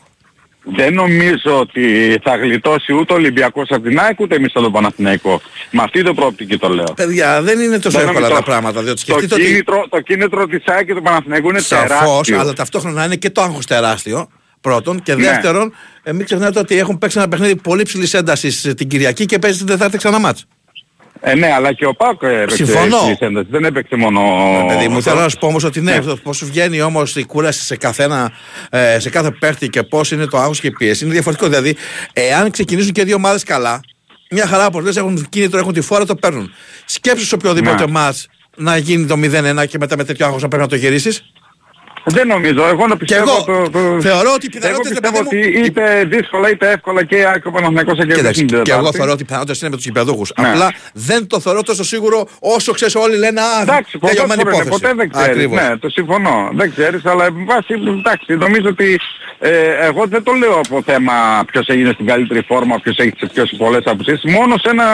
[0.75, 4.71] Δεν νομίζω ότι θα γλιτώσει ούτε ο Ολυμπιακός από την ΑΕΚ ούτε εμείς από τον
[4.71, 5.41] Παναθηναϊκό.
[5.71, 6.93] Με αυτή την προοπτική το λέω.
[6.95, 8.39] Παιδιά, δεν είναι τόσο Δεν εύκολα νομίζω.
[8.43, 8.81] τα πράγματα.
[8.83, 12.39] Διότι Το σκεφτείτε ότι κίνητρο, το κίνητρο της ΑΕΚ και του Παναθηναϊκού είναι σαφώς, τεράστιο.
[12.39, 14.27] αλλά ταυτόχρονα είναι και το άγχος τεράστιο.
[14.61, 15.01] Πρώτον.
[15.01, 15.23] Και Ναι.
[15.23, 19.39] δεύτερον, ε, μην ξεχνάτε ότι έχουν παίξει ένα παιχνίδι πολύ ψηλής έντασης την Κυριακή και
[19.39, 20.45] παίζει την Τετάρτη ξανά μάτς.
[21.23, 22.97] Ε, ναι, αλλά και ο Πάκο έπαιξε Συμφωνώ.
[22.97, 23.47] στις ένταση.
[23.49, 24.21] Δεν έπαιξε μόνο...
[24.67, 25.09] Παιδί μου, αυτό.
[25.09, 28.31] θέλω να σου πω όμως ότι ναι, πώς βγαίνει όμως η κούραση σε, καθένα,
[28.69, 31.47] ε, σε κάθε παίχτη και πώς είναι το άγχος και η πίεση είναι διαφορετικό.
[31.49, 31.75] Δηλαδή,
[32.13, 33.79] εάν ξεκινήσουν και δύο ομάδες καλά,
[34.31, 36.53] μια χαρά όπω λες, έχουν κίνητρο, έχουν τη φόρα, το παίρνουν.
[36.85, 37.91] Σκέψου σε οποιοδήποτε Ναι.
[37.91, 41.31] μάτς να γίνει το 0-1 και μετά με τέτοιο άγχος να πρέπει να το γυρίσεις;
[42.05, 42.67] Δεν νομίζω.
[42.67, 43.31] Εγώ να Και πιστεύω...
[43.47, 44.01] εγώ το, το...
[44.01, 45.51] θεωρώ ότι οι Εγώ πιθανότητες, πιστεύω παιδί μου.
[45.57, 48.47] ότι είτε δύσκολα είτε εύκολα και η ΑΕΚ και ο Παναθηναϊκός θα κερδίσει Κοίταξε, την
[48.63, 48.97] και εγώ Τετάρτη.
[48.97, 50.31] θεωρώ ότι οι πιθανότητες είναι με τους γηπεδούχους.
[50.41, 50.49] Ναι.
[50.49, 54.55] Απλά δεν το θεωρώ τόσο σίγουρο όσο ξέρεις όλοι λένε Α, Εντάξει, ποτέ, τελειωμένη ποτέ,
[54.55, 54.81] υπόθεση.
[54.81, 55.29] ποτέ δεν ξέρεις.
[55.29, 55.61] Ακριβώς.
[55.61, 56.49] Ναι, το συμφωνώ.
[56.53, 58.99] Δεν ξέρεις, αλλά εν βάση, εντάξει, νομίζω ότι
[59.39, 61.13] ε, εγώ δεν το λέω από θέμα
[61.51, 64.21] ποιος έγινε στην καλύτερη φόρμα, ποιος έχει τις πιο πολλές απουσίες.
[64.23, 64.85] Μόνο σε ένα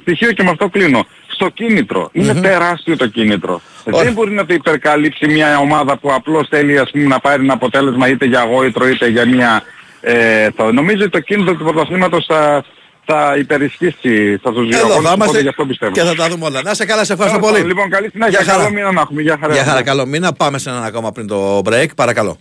[0.00, 1.06] στοιχείο και με αυτό κλείνω.
[1.38, 2.08] Στο κίνητρο.
[2.12, 3.60] Είναι τεράστιο το κίνητρο.
[3.84, 4.02] Ωραία.
[4.02, 7.52] Δεν μπορεί να το υπερκαλύψει μια ομάδα που απλώς θέλει ας πούμε, να πάρει ένα
[7.52, 9.62] αποτέλεσμα είτε για γόητρο είτε για μια...
[10.00, 12.64] Ε, το, νομίζω ότι το κίνητρο του πρωταθλήματος θα,
[13.04, 15.92] θα υπερισχύσει, θα τους Εδώ θα οπότε είμαστε γι' αυτό πιστεύω.
[15.92, 16.62] και θα τα δούμε όλα.
[16.62, 17.62] Να σε καλά, σε ευχαριστώ Τέλος πολύ.
[17.62, 18.40] πάντων, Λοιπόν, καλή συνέχεια.
[18.42, 18.62] Γεια χαρά.
[18.62, 19.22] Καλό μήνα να έχουμε.
[19.22, 19.52] Γεια χαρά.
[19.54, 20.32] Γεια χαρά, καλό μήνα.
[20.32, 21.86] Πάμε σε έναν ακόμα πριν το break.
[21.96, 22.38] Παρακαλώ.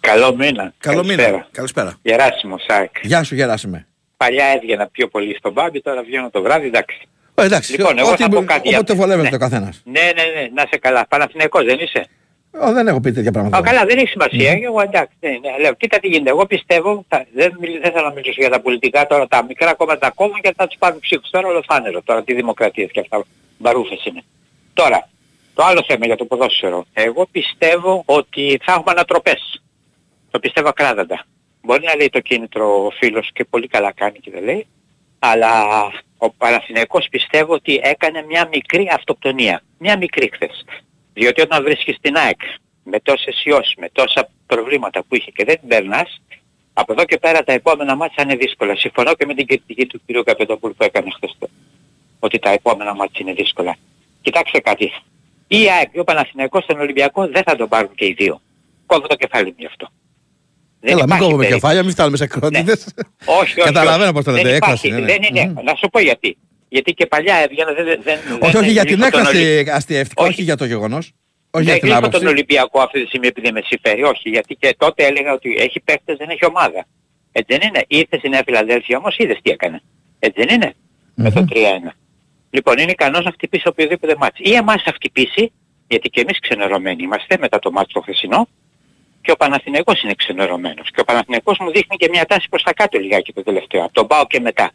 [0.00, 0.72] Καλό μήνα.
[0.78, 1.30] Καλό Καλησπέρα.
[1.30, 1.46] μήνα.
[1.52, 1.94] Καλησπέρα.
[2.02, 2.90] Γεράσιμο Σάκ.
[3.02, 3.86] Γεια σου, Γεράσιμε.
[4.16, 7.00] παλιά έβγαινα πιο πολύ στον μπάμπι, τώρα βγαίνω το βράδυ, εντάξει.
[7.34, 9.36] Ε, εντάξει, Λοιπόν, εγώ ό,τι θα πω μπο- κάτι για- Όποτε βολεύεται Ναι.
[9.36, 9.82] ο καθένας.
[9.84, 11.06] Ναι, ναι, ναι, να είσαι καλά.
[11.08, 12.06] Παναθηναϊκός δεν είσαι;
[12.74, 13.56] Δεν έχω πει τέτοια πράγματα.
[13.58, 14.52] Α, καλά, δεν έχει σημασία.
[14.62, 16.30] Εγώ εντάξει, ναι, ναι, λέω, κοίτα τι γίνεται.
[16.30, 19.74] Εγώ πιστεύω, θα, δεν, μιλ- δεν θέλω να μιλήσω για τα πολιτικά τώρα, τα μικρά
[19.74, 21.30] κόμματα ακόμα και θα τους πάρουν ψήφους.
[21.30, 23.24] Τώρα ολοφάνερο, τώρα τι δημοκρατίες και αυτά
[23.58, 24.22] μπαρούφες είναι.
[24.74, 25.08] Τώρα,
[25.54, 26.84] το άλλο θέμα για το ποδόσφαιρο.
[26.92, 29.62] Εγώ πιστεύω ότι θα έχουμε ανατροπές.
[30.30, 31.24] Το πιστεύω ακράδαντα.
[31.62, 34.66] Μπορεί να λέει το κίνητρο ο φίλος και πολύ καλά κάνει και δεν λέει,
[35.18, 35.50] αλλά
[36.24, 39.62] ο Παναθηναϊκός πιστεύω ότι έκανε μια μικρή αυτοκτονία.
[39.78, 40.64] Μια μικρή χθες.
[41.12, 42.40] Διότι όταν βρίσκεις την ΑΕΚ
[42.84, 46.22] με τόσες ιώσεις, με τόσα προβλήματα που είχε και δεν την περνάς,
[46.72, 48.76] από εδώ και πέρα τα επόμενα μάτια είναι δύσκολα.
[48.76, 50.24] Συμφωνώ και με την κριτική του κ.
[50.24, 51.48] Καπετοπούλου που έκανε χθες το.
[52.18, 53.76] Ότι τα επόμενα μάτια είναι δύσκολα.
[54.20, 54.92] Κοιτάξτε κάτι.
[55.46, 58.40] Η ΑΕΚ και ο Παναθηναϊκός στον Ολυμπιακό δεν θα τον πάρουν και οι δύο.
[58.86, 59.88] Κόβω το κεφάλι μου γι' αυτό.
[60.84, 61.60] Δεν Έλα, μην υπάρχει κόβουμε περίπτωση.
[61.60, 62.72] κεφάλια, μην στάλουμε σε ακρότητε.
[63.24, 63.70] Όχι, όχι.
[63.70, 64.12] Καταλαβαίνω όχι.
[64.12, 64.86] πώς το Δεν λέτε, υπάρχει.
[64.86, 65.04] έκφραση.
[65.04, 65.18] ναι, ναι.
[65.18, 65.52] Δεν είναι.
[65.54, 65.64] Μμμ.
[65.64, 66.36] Να σου πω γιατί.
[66.68, 67.84] Γιατί και παλιά έβγαινα δεν...
[67.84, 70.32] δεν Όχι, δεν όχι για την λύσω τον έκφραση Ολυ- αστιευτικά, Όχι.
[70.32, 71.12] όχι για το γεγονός.
[71.50, 72.26] Όχι για Δεν την κλείσω τον άποψη.
[72.34, 74.02] Ολυμπιακό αυτή τη στιγμή επειδή με συμφέρει.
[74.02, 76.86] Όχι, γιατί και τότε έλεγα ότι έχει παίχτες, δεν έχει ομάδα.
[77.32, 77.84] Έτσι δεν είναι.
[77.88, 79.82] Ήρθε στη Νέα Φιλαδέλφια όμως, είδες τι έκανε.
[80.18, 80.74] Έτσι δεν είναι.
[81.14, 81.54] Με το 3-1.
[82.50, 84.38] Λοιπόν, είναι ικανός να χτυπήσει οποιοδήποτε μάτς.
[84.42, 85.52] Ή εμάς θα χτυπήσει,
[85.88, 88.48] γιατί και εμείς ξενερωμένοι είμαστε μετά το μάτς το χθεσινό,
[89.22, 90.86] και ο Παναθηναϊκός είναι ξενερωμένος.
[90.94, 93.82] Και ο Παναθηναϊκός μου δείχνει και μια τάση προς τα κάτω λιγάκι το τελευταίο.
[93.84, 94.70] Από τον πάω και μετά.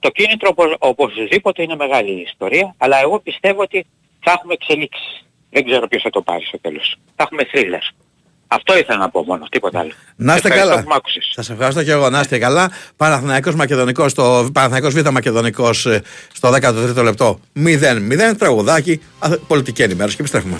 [0.00, 3.86] Το κίνητρο οπο- οπωσδήποτε είναι μεγάλη η ιστορία, αλλά εγώ πιστεύω ότι
[4.24, 5.22] θα έχουμε εξελίξεις.
[5.50, 6.96] Δεν ξέρω ποιος θα το πάρει στο τέλος.
[7.16, 7.94] Θα έχουμε thriller.
[8.50, 9.92] Αυτό ήθελα να πω μόνο, τίποτα άλλο.
[10.16, 10.82] Να είστε Ευχαριστώ καλά.
[10.86, 11.30] που μ' άκουσες.
[11.34, 12.10] Σας ευχαριστώ και εγώ.
[12.10, 12.70] Να είστε καλά.
[12.96, 16.02] Παναθηναϊκός Μακεδονικός στο Παναθηναϊκός Β' Μακεδονικός ε,
[16.34, 18.34] στο 13ο λεπτό 0-0.
[18.38, 19.00] Τραγουδάκι.
[19.18, 20.58] α, Πολιτική ενημέρωση και επιστρέφουμε.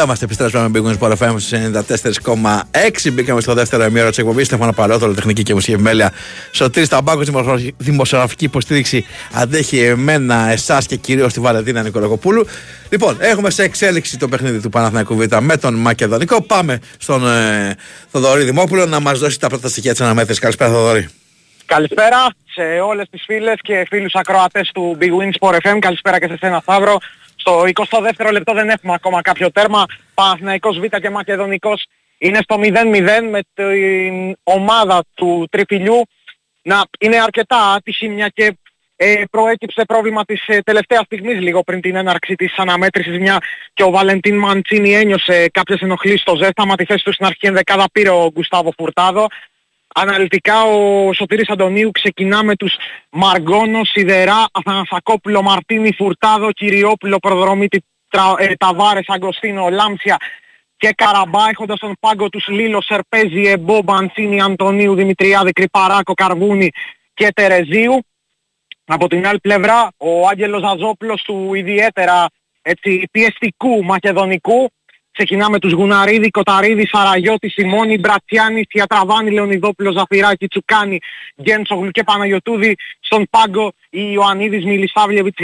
[0.00, 1.52] Εδώ είμαστε, επιστρέψαμε με Big Wings Sport FM στους
[2.24, 3.12] 94,6.
[3.12, 4.46] Μπήκαμε στο δεύτερο ημίρο της εκπομπής.
[4.46, 6.12] Στέφανα Παλαιότολο, τεχνική και μουσική επιμέλεια.
[6.50, 7.28] Σωτήρης Ταμπάκος,
[7.76, 9.06] δημοσιογραφική υποστήριξη.
[9.32, 12.46] Αντέχει εμένα, εσάς και κυρίως τη Βαλεντίνα Νικολακοπούλου.
[12.88, 16.42] Λοιπόν, έχουμε σε εξέλιξη το παιχνίδι του Παναθηναϊκού Β με τον Μακεδονικό.
[16.42, 17.76] Πάμε στον ε,
[18.10, 20.40] Θοδωρή Δημόπουλο να μας δώσει τα πρώτα στοιχεία της αναμέτρησης.
[20.40, 21.08] Καλησπέρα, Θοδωρή.
[21.66, 25.78] Καλησπέρα σε όλες τις φίλες και φίλους ακροατές του Big Win Sport FM.
[25.78, 26.98] Καλησπέρα και σε σένα Σταύρο.
[27.50, 29.84] Στο 22ο λεπτό δεν έχουμε ακόμα κάποιο τέρμα.
[30.14, 31.86] Παναθηναϊκός Β και Μακεδονικός
[32.18, 32.64] είναι στο 0-0
[33.30, 36.02] με την ομάδα του Τριφυλιού.
[36.62, 38.58] Να είναι αρκετά άτυχη μια και
[38.96, 43.18] ε, προέκυψε πρόβλημα της ε, τελευταίας στιγμής λίγο πριν την έναρξη της αναμέτρησης.
[43.18, 43.38] Μια
[43.74, 46.74] και ο Βαλεντίν Μαντσίνη ένιωσε κάποιες ενοχλήσεις στο ζέσταμα.
[46.74, 49.26] Τη θέση του στην αρχική ενδεκάδα πήρε ο Γκουστάβο Φουρτάδο
[49.94, 52.76] Αναλυτικά ο Σωτήρης Αντωνίου ξεκινά με τους
[53.10, 60.16] Μαργόνο, Σιδερά, Αθανασακόπουλο, Μαρτίνη, Φουρτάδο, Κυριόπουλο, Προδρομίτη, Τρα, ε, Ταβάρες, Αγκοστίνο, Λάμψια
[60.76, 66.70] και Καραμπά έχοντας τον πάγκο τους Λίλο, Σερπέζι, Εμπό, Μπαντσίνη, Αντωνίου, Δημητριάδη, Κρυπαράκο, Καρβούνη
[67.14, 68.04] και Τερεζίου.
[68.84, 72.26] Από την άλλη πλευρά ο Άγγελος Ζαζόπουλος του ιδιαίτερα
[72.62, 74.70] έτσι, πιεστικού μακεδονικού
[75.24, 80.98] Ξεκινάμε τους Γουναρίδη, Κοταρίδη, Σαραγιώτη, Σιμώνη, Μπρατσιάνη, Θιατραβάνη, Λεωνιδόπουλο, Ζαφυράκη, Τσουκάνη,
[81.42, 82.76] Γκέντσογλου και Παναγιωτούδη.
[83.12, 85.36] Στον πάγκο η Ιωαννίδης, Μιλισάβλιεβιτς,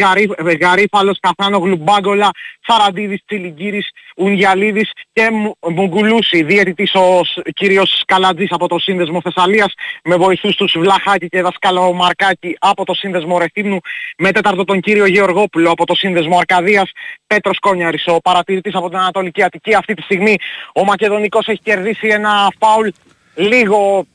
[0.61, 2.31] Γαρίφαλος, Καθάνογλου, Μπάγκολα,
[2.67, 5.31] Σαραντίδης, Τσιλιγκύρης, Ουγγιαλίδης και
[5.71, 6.43] Μουγκουλούση.
[6.43, 7.21] Διαιτητής ο
[7.53, 9.75] κύριος Καλατζής από το Σύνδεσμο Θεσσαλίας
[10.05, 13.79] με βοηθούς τους Βλαχάκη και Δασκάλο Μαρκάκη από το Σύνδεσμο Ρεθύμνου
[14.19, 16.91] με τέταρτο τον κύριο Γεωργόπουλο από το Σύνδεσμο Αρκαδίας
[17.27, 20.37] Πέτρος Κόνιαρης ο παρατηρητής από την Ανατολική Αττική αυτή τη στιγμή
[20.75, 22.89] ο Μακεδονικός έχει κερδίσει ένα φάουλ
[23.37, 24.07] λίγο,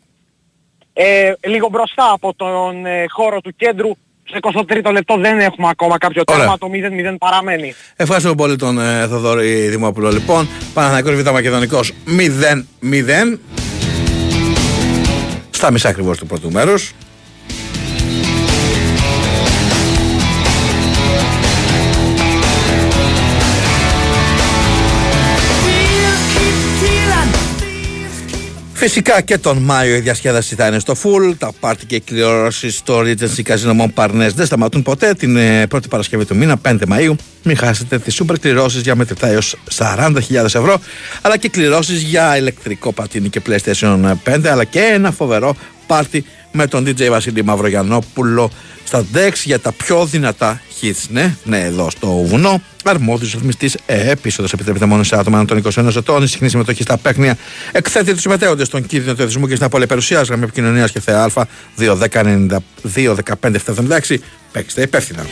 [1.02, 3.90] ε, λίγο μπροστά από τον ε, χώρο του κέντρου
[4.24, 6.42] στο 23ο λεπτό δεν έχουμε ακόμα κάποιο Ωραία.
[6.42, 6.68] τέρμα, το
[7.14, 7.74] 0-0 παραμένει.
[7.96, 10.12] Ευχαριστώ πολύ τον ε, Θοδωρή Δημόπουλο.
[10.12, 13.38] Λοιπόν, Παναθηναϊκός Β' Μακεδονικός 0-0.
[15.50, 16.94] Στα μισά ακριβώς του πρώτου μέρους.
[28.84, 31.34] Φυσικά και τον Μάιο η διασκέδαση θα είναι στο full.
[31.38, 35.14] Τα πάρτι και οι κληρώσει στο Regency Casino Montparnasse δεν σταματούν ποτέ.
[35.14, 39.28] Την ε, πρώτη Παρασκευή του μήνα, 5 Μαου, μην χάσετε τις σούπερ κληρώσεις για μετρητά
[39.28, 40.80] έως 40.000 ευρώ.
[41.22, 44.46] Αλλά και κληρώσεις για ηλεκτρικό πατίνι και PlayStation 5.
[44.46, 45.56] Αλλά και ένα φοβερό
[45.88, 48.52] πάρτι με τον DJ Βασίλη Μαυρογιανόπουλο
[48.84, 51.06] στα DEX για τα πιο δυνατά hits.
[51.10, 52.62] Ναι, ναι, εδώ στο βουνό.
[52.84, 56.24] Αρμόδιος ρυθμιστής επίσοδο επιτρέπεται μόνο σε άτομα των 21 ετών.
[56.24, 57.38] Η συχνή συμμετοχή στα παίχνια
[57.72, 60.28] εκθέτει τους συμμετέχοντες στον κίνδυνο του εθισμού και στην απώλεια περιουσίας.
[60.28, 64.18] Γραμμή επικοινωνίας και ΘΑ 2-10-92-15-76.
[64.52, 65.26] Παίξτε υπεύθυνα.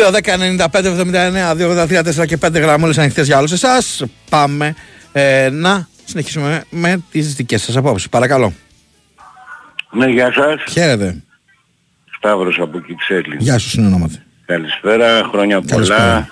[0.00, 4.04] 2-10-95-79-2-83-4 και 5 γραμμούλες ανοιχτές για όλους εσάς.
[4.30, 4.74] Πάμε
[5.12, 8.08] ε, να συνεχίσουμε με τις δικές σας απόψεις.
[8.08, 8.52] Παρακαλώ.
[9.90, 10.62] Ναι, γεια σας.
[10.72, 11.22] Χαίρετε.
[12.16, 13.36] Σταύρος από Κυψέλη.
[13.38, 14.18] Γεια σου, συνονόματι.
[14.46, 16.00] Καλησπέρα, χρόνια Καλησπέρα.
[16.00, 16.28] πολλά.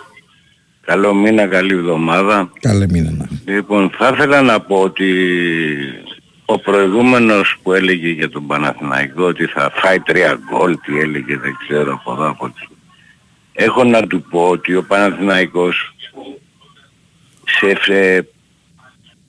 [0.85, 2.50] Καλό μήνα, καλή εβδομάδα.
[2.61, 3.11] Καλή μήνα.
[3.11, 3.26] να.
[3.52, 5.12] Λοιπόν, θα ήθελα να πω ότι
[6.44, 11.57] ο προηγούμενος που έλεγε για τον Παναθηναϊκό ότι θα φάει τρία γκολ, τι έλεγε, δεν
[11.66, 12.68] ξέρω από εδώ από εκεί.
[13.61, 15.94] Έχω να του πω ότι ο Παναθηναϊκός
[17.44, 18.29] σε, σε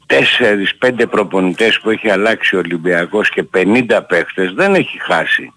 [0.06, 5.54] τέσσερις πέντε προπονητές που έχει αλλάξει ο Ολυμπιακός και 50 παίχτες δεν έχει χάσει.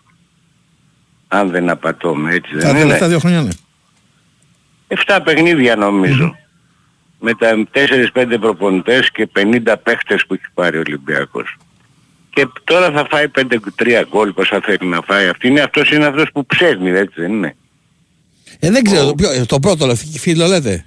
[1.28, 2.80] Αν δεν απατώμε, έτσι Τα δεν είναι.
[2.80, 3.50] τελευταία δύο χρόνια, ναι.
[5.06, 6.36] 7 παιχνίδια νομίζω.
[7.20, 7.64] Με τα
[8.14, 11.56] 4-5 προπονητές και 50 παίχτες που έχει πάρει ο Ολυμπιακός.
[12.30, 15.26] Και τώρα θα φάει 5-3 γκολ πόσα θέλει να φάει.
[15.28, 17.56] Αυτή είναι, αυτός είναι αυτός που ψέχνει, έτσι δεν είναι.
[18.64, 20.84] Ε, δεν ξέρω, το, ποιο- το πρώτο λε- φίλο λέτε.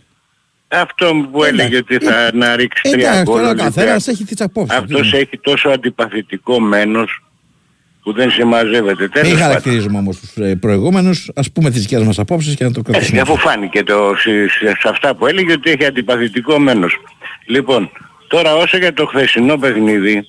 [0.68, 3.26] Αυτό που έλεγε ότι θα να ρίξει 3 Εντάξει, γκολ.
[3.36, 3.74] τώρα ο Ολυμπιακός.
[3.76, 4.78] καθένας έχει τις απόψεις.
[4.80, 7.24] Αυτός έχει τόσο αντιπαθητικό μένος
[8.04, 9.08] που δεν συμμαζεύεται.
[9.08, 9.38] Τέλος Μην πάντων.
[9.48, 13.22] χαρακτηρίζουμε όμως τους προηγούμενους, ας πούμε τις δικές μας απόψεις και να το Έτσι, κρατήσουμε.
[13.22, 16.96] αφού φάνηκε το, σε, σε- σε αυτά που έλεγε ότι έχει αντιπαθητικό μένος.
[17.46, 17.90] Λοιπόν,
[18.28, 20.28] τώρα όσο για το χθεσινό παιχνίδι,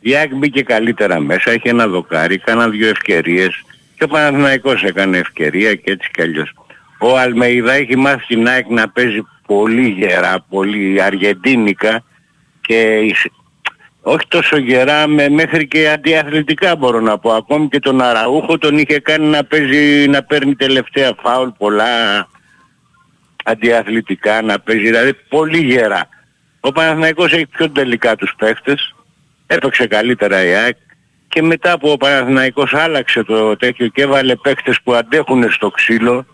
[0.00, 3.50] η ΑΕΚ μπήκε καλύτερα μέσα, είχε ένα δοκάρι, κάνα δύο ευκαιρίες
[3.98, 6.52] και ο Παναθηναϊκός έκανε ευκαιρία και έτσι κι αλλιώς.
[6.98, 12.02] Ο Αλμεϊδά έχει μάθει την ΑΕΚ να παίζει πολύ γερά, πολύ αργεντίνικα
[12.60, 13.30] και εις-
[14.02, 17.32] όχι τόσο γερά, με, μέχρι και αντιαθλητικά μπορώ να πω.
[17.32, 22.28] Ακόμη και τον Αραούχο τον είχε κάνει να παίζει, να παίρνει τελευταία φάουλ πολλά
[23.44, 26.08] αντιαθλητικά, να παίζει δηλαδή πολύ γερά.
[26.60, 28.94] Ο Παναθηναϊκός έχει πιο τελικά τους παίχτες,
[29.46, 30.76] έπαιξε καλύτερα η ΑΕΚ
[31.28, 36.26] και μετά που ο Παναθηναϊκός άλλαξε το τέτοιο και έβαλε παίχτες που αντέχουν στο ξύλο,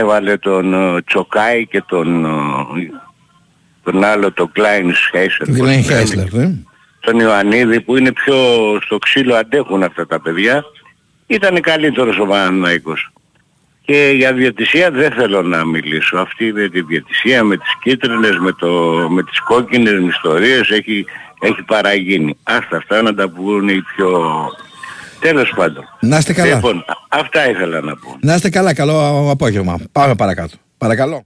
[0.00, 2.28] έβαλε τον ε, Τσοκάη και τον, ε,
[3.82, 5.48] τον άλλο τον Κλάιν Σχέισερ.
[5.48, 6.50] Γκλέν Χέσλερ, ναι.
[7.00, 8.36] Τον Ιωαννίδη που είναι πιο
[8.84, 10.64] στο ξύλο αντέχουν αυτά τα παιδιά
[11.26, 13.12] ήταν καλύτερος ο Παναναϊκός.
[13.80, 16.16] Και για διαιτησία δεν θέλω να μιλήσω.
[16.18, 18.68] Αυτή με τη διαιτησία, με τις κίτρινες, με, το,
[19.10, 21.04] με τις κόκκινες ιστορίες έχει,
[21.40, 22.36] έχει παραγίνει.
[22.42, 24.10] Άστα αυτά να τα πούν οι πιο...
[25.20, 25.84] Τέλος πάντων.
[26.00, 26.54] Να είστε καλά.
[26.54, 28.16] Λοιπόν, α- αυτά ήθελα να πω.
[28.20, 29.78] Να είστε καλά, καλό απόγευμα.
[29.92, 30.56] Πάμε παρακάτω.
[30.78, 31.22] Παρακαλώ.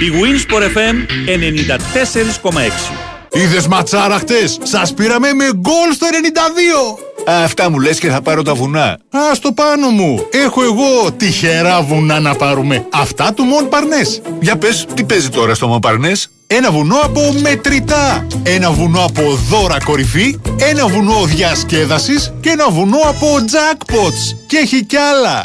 [0.00, 2.92] Η Winsport FM 94,6.
[3.34, 6.98] Είδες ματσάρα χτες, σας πήραμε με γκολ στο 92.
[7.26, 8.98] Αυτά μου λες και θα πάρω τα βουνά.
[9.10, 10.26] Α, στο πάνω μου.
[10.32, 12.86] Έχω εγώ τυχερά βουνά να πάρουμε.
[12.92, 14.22] Αυτά του Μον Παρνές.
[14.40, 18.26] Για πες, τι παίζει τώρα στο Μον Παρνές; Ένα βουνό από μετρητά.
[18.42, 20.40] Ένα βουνό από δώρα κορυφή.
[20.70, 22.32] Ένα βουνό διασκέδασης.
[22.40, 24.36] Και ένα βουνό από jackpots.
[24.46, 25.44] Και έχει κι άλλα.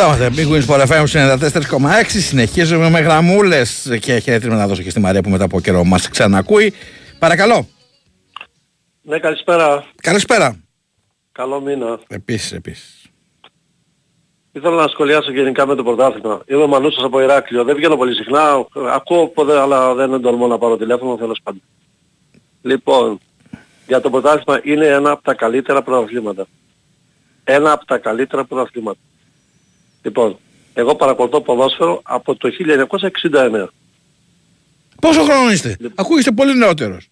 [0.05, 0.31] είμαστε.
[0.37, 2.05] Big Wins for FM 94,6.
[2.07, 6.09] Συνεχίζουμε με γραμμούλες και χαιρετίσμα να δώσω και στη Μαρία που μετά από καιρό μας
[6.09, 6.75] ξανακούει.
[7.19, 7.69] Παρακαλώ.
[9.03, 9.85] Ναι, καλησπέρα.
[10.03, 10.57] Καλησπέρα.
[11.33, 12.01] Καλό μήνα.
[12.09, 13.05] Επίσης, επίσης.
[14.53, 16.43] Ήθελα να σχολιάσω γενικά με το πρωτάθλημα.
[16.47, 17.65] Είμαι ο Μανούσας από Ηράκλειο.
[17.65, 18.67] Δεν βγαίνω πολύ συχνά.
[18.93, 21.63] Ακούω ποτέ, αλλά δεν εντολμώ να πάρω τηλέφωνο, θέλω πάντων.
[22.63, 23.19] Λοιπόν,
[23.87, 26.47] για το πρωτάθλημα είναι ένα από τα καλύτερα πρωταθλήματα.
[27.45, 28.99] Ένα από τα καλύτερα πρωταθλήματα.
[30.03, 30.39] Λοιπόν,
[30.75, 32.51] εγώ παρακολουθώ ποδόσφαιρο από το
[33.33, 33.67] 1969.
[35.01, 37.09] Πόσο χρόνο είστε, Ακούγεστε πολύ νεότερος.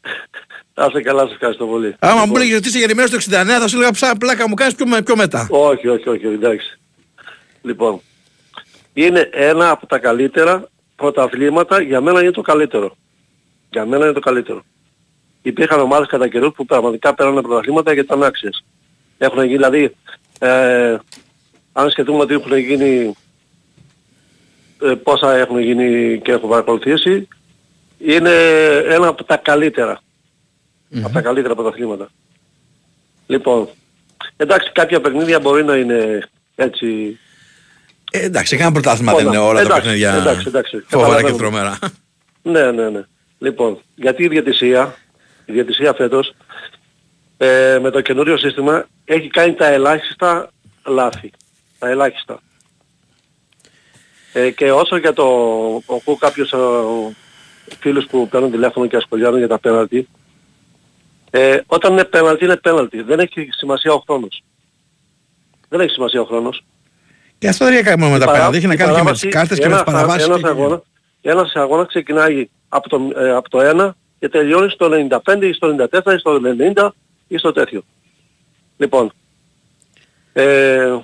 [0.74, 1.96] Να είστε καλά, σας ευχαριστώ πολύ.
[1.98, 4.74] Άμα μου έλεγε ότι είσαι γεννημένος το 69, θα σου έλεγα ψά πλάκα μου κάνεις
[4.74, 5.46] πιο, με- πιο μετά.
[5.50, 6.78] Όχι, όχι, όχι, εντάξει.
[7.62, 8.00] Λοιπόν,
[8.92, 12.96] είναι ένα από τα καλύτερα πρωταθλήματα, για μένα είναι το καλύτερο.
[13.70, 14.62] Για μένα είναι το καλύτερο.
[15.42, 18.64] Υπήρχαν ομάδες κατά καιρούς που πραγματικά πέρανε πρωταθλήματα γιατί ήταν άξιες.
[19.18, 19.94] Έχουν γίνει, δηλαδή,
[20.38, 20.96] ε,
[21.72, 23.14] αν σκεφτούμε ότι έχουν γίνει,
[24.82, 27.28] ε, πόσα έχουν γίνει και έχω παρακολουθήσει,
[27.98, 28.30] είναι
[28.88, 30.00] ένα από τα καλύτερα.
[31.02, 32.08] Από τα καλύτερα πρωταθλήματα.
[33.26, 33.68] Λοιπόν,
[34.36, 37.18] εντάξει κάποια παιχνίδια μπορεί να είναι έτσι...
[38.12, 39.36] Ε, εντάξει, κανένα πρωτάθλημα δεν Όλα.
[39.36, 41.36] είναι όλα τα Εντάξει, παιχνίδια εντάξει, εντάξει, φοβερά και καταλαβαίνω.
[41.36, 41.78] τρομερά.
[42.42, 43.04] Ναι, ναι, ναι.
[43.38, 44.94] Λοιπόν, γιατί η διατησία,
[45.44, 46.34] η διατησία φέτος,
[47.36, 50.50] ε, με το καινούριο σύστημα, έχει κάνει τα ελάχιστα
[50.86, 51.30] λάθη.
[51.80, 52.40] Τα ελάχιστα.
[54.32, 55.24] Ε, και όσο για το,
[55.96, 56.56] ακούω κάποιους ε,
[57.80, 60.08] φίλους που παίρνουν τηλέφωνο και ασχολιάζουν για τα πέναλτι,
[61.30, 63.02] ε, όταν είναι πέναλτι είναι πέναλτι.
[63.02, 64.42] Δεν έχει σημασία ο χρόνος.
[65.68, 66.64] Δεν έχει σημασία ο χρόνος.
[67.38, 68.76] Και αυτό δεν έχει να κάνει μόνο με Η τα παρά- πέναλτι, έχει να η
[68.76, 70.26] κάνει και με τις παράβαση- κάρτες και με τις ένας- παραβάσεις.
[70.26, 70.82] Ένας και- αγώνα,
[71.22, 75.66] ένας αγώνα ξεκινάει από το, ε, από το 1 και τελειώνει στο 95 ή στο
[75.66, 76.94] 94 ή στο 90
[77.28, 77.82] ή στο τέτοιο.
[78.76, 79.12] Λοιπόν,
[80.32, 80.98] ε,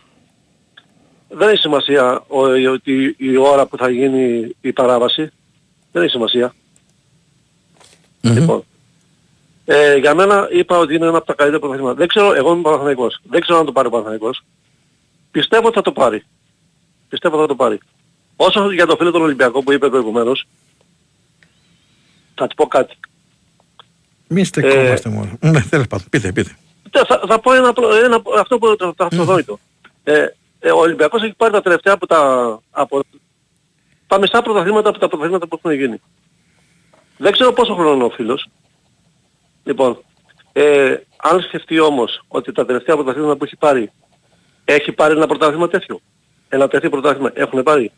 [1.29, 5.31] δεν έχει σημασία ο, η- ότι η ώρα που θα γίνει η παράβαση.
[5.93, 6.55] Δεν έχει σημασία.
[8.21, 8.65] Λοιπόν,
[9.65, 11.97] ε, για μένα είπα ότι είναι ένα από τα καλύτερα πρωταθλήματα.
[11.99, 13.21] Δεν ξέρω, εγώ είμαι Παναθηναϊκός.
[13.31, 14.43] Δεν ξέρω αν το πάρει ο Παναθηναϊκός.
[15.31, 16.23] Πιστεύω ότι θα το πάρει.
[17.09, 17.79] Πιστεύω ότι θα το πάρει.
[18.37, 20.47] Όσο για το φίλο τον Ολυμπιακό που είπε προηγουμένως,
[22.35, 22.97] θα του πω κάτι.
[24.29, 25.39] Μη στεκόμαστε μόνο.
[25.41, 26.07] Ναι, τέλος πάντων.
[26.11, 26.57] Πείτε, πείτε.
[26.91, 29.59] Τε- Θα, θα πω ένα, προ- ένα, αυτό που το, το αυτοδόητο.
[30.05, 33.01] Ε, ε, ο Ολυμπιακός έχει πάρει τα τελευταία από τα, από
[34.07, 36.01] τα μισά πρωταθλήματα από τα πρωταθλήματα που έχουν γίνει.
[37.17, 38.49] Δεν ξέρω πόσο χρόνο είναι ο φίλος.
[39.65, 40.03] Λοιπόν,
[40.53, 43.91] ε, αν σκεφτεί όμως ότι τα τελευταία πρωταθλήματα που έχει πάρει
[44.65, 46.01] έχει πάρει ένα πρωτάθλημα τέτοιο.
[46.49, 47.93] Ένα τέτοιο πρωτάθλημα έχουν πάρει.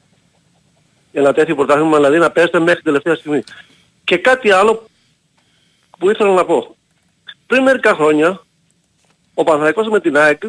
[1.13, 3.43] Ένα τέτοιο πρωτάθλημα δηλαδή να πέστε μέχρι την τελευταία στιγμή.
[4.05, 4.87] Και κάτι άλλο
[5.99, 6.77] που ήθελα να πω.
[7.47, 8.41] Πριν μερικά χρόνια
[9.35, 10.43] ο Παναθηναϊκός με την ΑΕΚ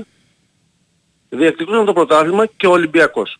[1.29, 3.37] διεκδικούσαν το πρωτάθλημα και ο Ολυμπιακός.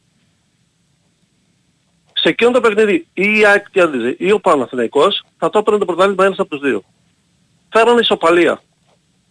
[2.13, 5.85] Σε εκείνο το παιχνίδι ή η ΑΕΚ κέρδιζε ή ο Παναθηναϊκός θα το έπαιρνε το
[5.85, 6.83] πρωτάθλημα ένας από τους δύο.
[7.71, 8.61] Φέρανε ισοπαλία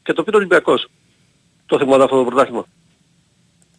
[0.02, 0.86] και το πήρε ο Ολυμπιακός.
[1.66, 2.64] Το θυμάται αυτό το πρωτάθλημα.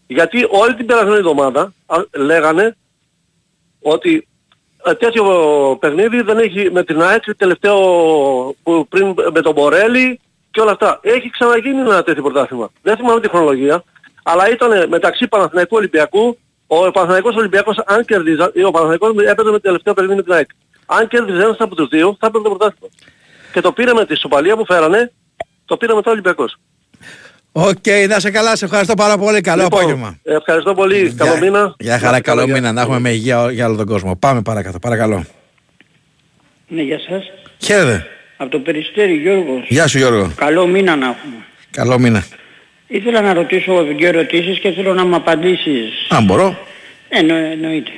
[0.08, 2.76] Γιατί όλη την περασμένη εβδομάδα α, λέγανε
[3.82, 4.28] ότι
[4.86, 5.24] ε, τέτοιο
[5.80, 7.78] παιχνίδι δεν έχει με την ΑΕΚ τελευταίο
[8.64, 10.20] που πριν με τον Μπορέλη
[10.52, 11.00] και όλα αυτά.
[11.04, 12.70] Έχει ξαναγίνει ένα τέτοιο πρωτάθλημα.
[12.82, 13.84] Δεν θυμάμαι τη χρονολογία,
[14.24, 19.52] αλλά ήταν μεταξύ Παναθηναϊκού Ολυμπιακού, ο Παναθηναϊκός Ολυμπιακός αν κερδίζα, ή ο Παναθηναϊκός έπαιζε με
[19.52, 20.50] το τελευταίο παιχνίδι με την ΑΕΚ.
[20.86, 22.94] Αν κέρδιζε ένας από τους δύο, θα έπαιρνε το πρωτάθλημα.
[23.54, 25.12] Και το πήρε με την ισοπαλία που φέρανε,
[25.66, 26.58] το πήρε μετά ο Ολυμπιακός.
[27.52, 29.42] Οκ, να 'σαι καλά, σε ευχαριστώ πάρα πολύ.
[29.42, 30.20] Καλό Λοιπόν, απόγευμα.
[30.24, 31.14] Ευχαριστώ πολύ.
[31.18, 31.76] Καλό μήνα.
[31.80, 32.72] Γεια χαρά, καλό μήνα.
[32.72, 34.16] Να έχουμε με υγεία για όλο τον κόσμο.
[34.16, 35.26] Πάμε παρακάτω, παρακαλώ.
[36.68, 37.24] Ναι, γεια σας.
[37.58, 38.08] Χαίρετε.
[38.38, 39.66] Από το Περιστέρι Γιώργος.
[39.68, 40.32] Γεια σου Γιώργο.
[40.36, 41.46] Καλό μήνα να έχουμε.
[41.72, 42.24] Καλό μήνα.
[42.92, 46.08] Ήθελα να ρωτήσω δύο ερωτήσεις και θέλω να μου απαντήσεις.
[46.10, 46.58] Αν μπορώ.
[47.10, 47.92] Εννο, εννοείται.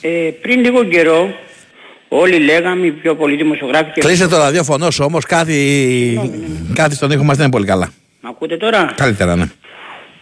[0.00, 1.34] Ε, πριν λίγο καιρό
[2.08, 4.00] όλοι λέγαμε, οι πιο πολλοί δημοσιογράφοι και...
[4.00, 6.20] Κλείστε το ραδιόφωνο σου όμως, κάτι,
[6.74, 7.92] κάτι στον ήχο μας δεν είναι πολύ καλά.
[8.20, 9.44] Μ' ακούτε τώρα; Καλύτερα, ναι.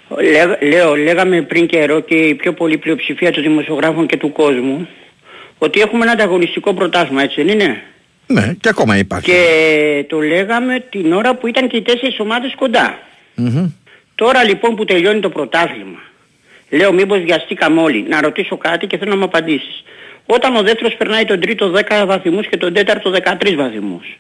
[0.09, 4.89] Λέ, λέω, λέγαμε πριν καιρό και η πιο πολλή πλειοψηφία των δημοσιογράφων και του κόσμου
[5.59, 7.83] ότι έχουμε ένα ανταγωνιστικό πρωτάθλημα, έτσι δεν είναι;
[8.27, 9.31] Ναι, και ακόμα υπάρχει.
[9.31, 12.99] Και το λέγαμε την ώρα που ήταν και οι τέσσερις ομάδες κοντά.
[13.35, 13.71] Μμμ.
[14.15, 15.99] Τώρα λοιπόν που τελειώνει το πρωτάθλημα,
[16.71, 19.83] λέω μήπως βιαστήκαμε όλοι, να ρωτήσω κάτι και θέλω να μου απαντήσεις.
[20.27, 24.19] Όταν ο δεύτερος περνάει τον τρίτο 10 βαθμούς και τον τέταρτο 13 βαθμούς,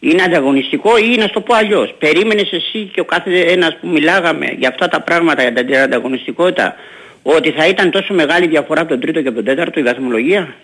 [0.00, 1.94] είναι ανταγωνιστικό ή να στο πω αλλιώς.
[1.98, 6.74] Περίμενες εσύ και ο κάθε ένας που μιλάγαμε για αυτά τα πράγματα, για την ανταγωνιστικότητα,
[7.22, 10.54] ότι θα ήταν τόσο μεγάλη διαφορά από τον τρίτο και από τον τέταρτο η βαθμολογία;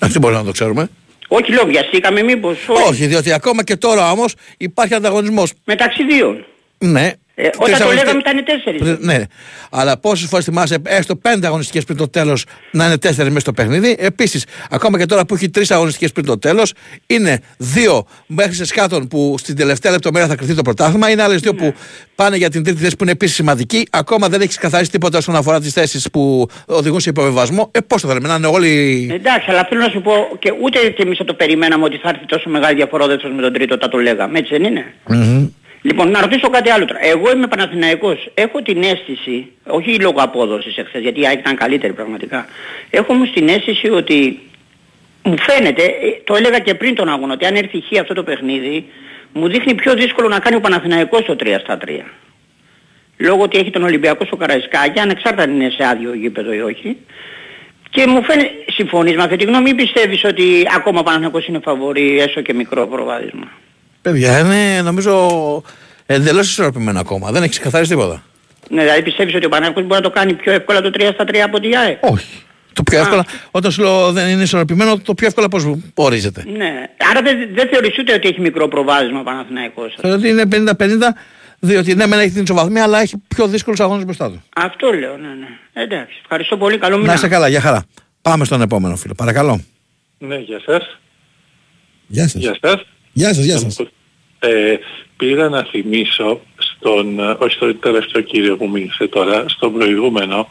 [0.00, 0.88] Αυτό μπορεί να το ξέρουμε.
[1.28, 2.58] Όχι λέω βιαστήκαμε μήπως.
[2.88, 5.52] Όχι, διότι ακόμα και τώρα όμως υπάρχει ανταγωνισμός.
[5.64, 6.44] Μεταξύ δύο.
[6.82, 7.10] Ναι.
[7.34, 8.80] Ε, όταν Τρεις το αγωνιστικές- λέγαμε ήταν τέσσερις.
[8.80, 9.24] Πριν- Ναι,
[9.70, 13.52] αλλά πόσες φορές θυμάσαι έστω πέντε αγωνιστικές πριν το τέλος να είναι τέσσερις μέσα στο
[13.52, 13.96] παιχνίδι.
[13.98, 16.72] Επίσης, ακόμα και τώρα που έχει τρεις αγωνιστικές πριν το τέλος,
[17.06, 21.10] είναι δύο μέχρι σε σκάτων που στην τελευταία λεπτομέρεια θα κρυθεί το πρωτάθλημα.
[21.10, 21.74] Είναι άλλες δύο που
[22.14, 23.86] πάνε για την τρίτη θέση που είναι επίσης σημαντική.
[23.90, 27.68] Ακόμα δεν έχεις καθαρίσει τίποτα όσον αφορά τις θέσεις που οδηγούν σε υποβεβασμό.
[27.72, 29.08] Ε, πώς το θέλουμε, να είναι όλοι.
[29.12, 32.08] Εντάξει, αλλά θέλω να σου πω και ούτε και εμείς θα το περιμέναμε ότι θα
[32.08, 34.94] έρθει τόσο μεγάλη διαφορά ο δεύτερος με τον τρίτο, τα το λέγαμε, έτσι δεν είναι;
[35.82, 37.04] Λοιπόν, να ρωτήσω κάτι άλλο τώρα.
[37.04, 38.30] Εγώ είμαι Παναθηναϊκός.
[38.34, 42.46] Έχω την αίσθηση, όχι λόγω απόδοσης εχθές, γιατί η ΑΕΚ ήταν καλύτερη πραγματικά.
[42.90, 44.40] Έχω όμως την αίσθηση ότι
[45.22, 48.22] μου φαίνεται, ε, το έλεγα και πριν τον αγώνα, ότι αν έρθει χ αυτό το
[48.22, 48.86] παιχνίδι,
[49.32, 52.04] μου δείχνει πιο δύσκολο να κάνει ο Παναθηναϊκός το 3 στα 3.
[53.16, 56.96] Λόγω ότι έχει τον Ολυμπιακό στο Καραϊσκάκι, ανεξάρτητα αν είναι σε άδειο γήπεδο ή όχι.
[57.90, 61.60] Και μου φαίνεται, συμφωνείς με αυτή τη γνώμη ή πιστεύεις ότι ακόμα ο Παναθηναϊκός είναι
[61.62, 63.50] φαβορή, έστω και μικρό προβάδισμα;
[64.02, 65.62] Παιδιά, είναι νομίζω
[66.06, 67.30] εντελώς ισορροπημένο ακόμα.
[67.32, 68.22] Δεν έχεις ξεκαθαρίσει τίποτα.
[68.68, 71.24] Ναι, δηλαδή πιστεύεις ότι ο Παναθηναϊκός μπορεί να το κάνει πιο εύκολα το 3 στα
[71.24, 71.98] 3 από τη ΑΕ.
[72.00, 72.42] Όχι.
[72.72, 76.44] Το πιο εύκολα, όταν σου λέω δεν είναι ισορροπημένο, το πιο εύκολα πώς ορίζεται.
[76.56, 76.72] Ναι.
[77.10, 80.44] Άρα δεν, δεν θεωρείς ούτε ότι έχει μικρό προβάδισμα ο Παναθηναϊκός; Θεωρώ ότι είναι
[80.78, 80.84] 50-50,
[81.58, 84.42] διότι ναι, μεν έχει την ισοβαθμία, αλλά έχει πιο δύσκολους αγώνες μπροστά του.
[84.56, 85.82] Αυτό λέω, ναι, ναι.
[85.82, 86.14] Εντάξει.
[86.22, 86.78] Ευχαριστώ πολύ.
[86.78, 87.08] Καλό μήνα.
[87.08, 87.84] Να είσαι καλά, για χαρά.
[88.22, 89.14] Πάμε στον επόμενο φίλο.
[89.14, 89.60] Παρακαλώ.
[90.18, 90.98] Ναι, γεια σας.
[92.06, 92.40] Γεια σας.
[92.40, 92.86] Γεια σας.
[93.12, 93.78] Γεια σας, γεια σας.
[94.38, 94.76] Ε,
[95.16, 100.48] πήρα να θυμίσω στον, ε, όχι στον τελευταίο κύριο που μίλησε τώρα, στον προηγούμενο,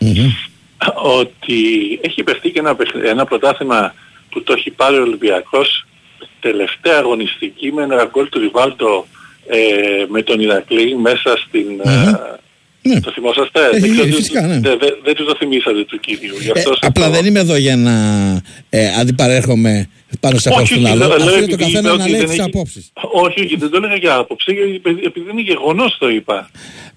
[0.95, 1.59] ότι
[2.01, 3.93] έχει παιχτεί και ένα, παιχν- ένα πρωτάθλημα
[4.29, 5.85] που το έχει πάρει ο Ολυμπιακός
[6.39, 9.07] τελευταία αγωνιστική με ένα γκολ του Ριβάλτο
[9.47, 11.81] ε, με τον Ηρακλή μέσα στην...
[12.81, 14.59] ε, Το θυμόσαστε; Ε, δεν, ξέρω, φυσικά, ναι.
[14.59, 16.35] δεν, δεν, δεν τους το θυμήσατε του κύριου.
[16.41, 17.91] Γι' Ε, αυτό σας απλά το- δεν είμαι εδώ για να
[18.69, 21.07] ε, αντιπαρέρχομαι πάνω σε Όχι, απόψεις των όχι, άλλων.
[21.07, 22.91] λέω- λέω Αφήνω το επειδή καθένα είπε να ότι λέει δεν τις έχει- απόψεις.
[23.11, 26.49] Όχι, όχι, δεν το έλεγα για άποψη, επειδή επειδή είναι γεγονός το είπα.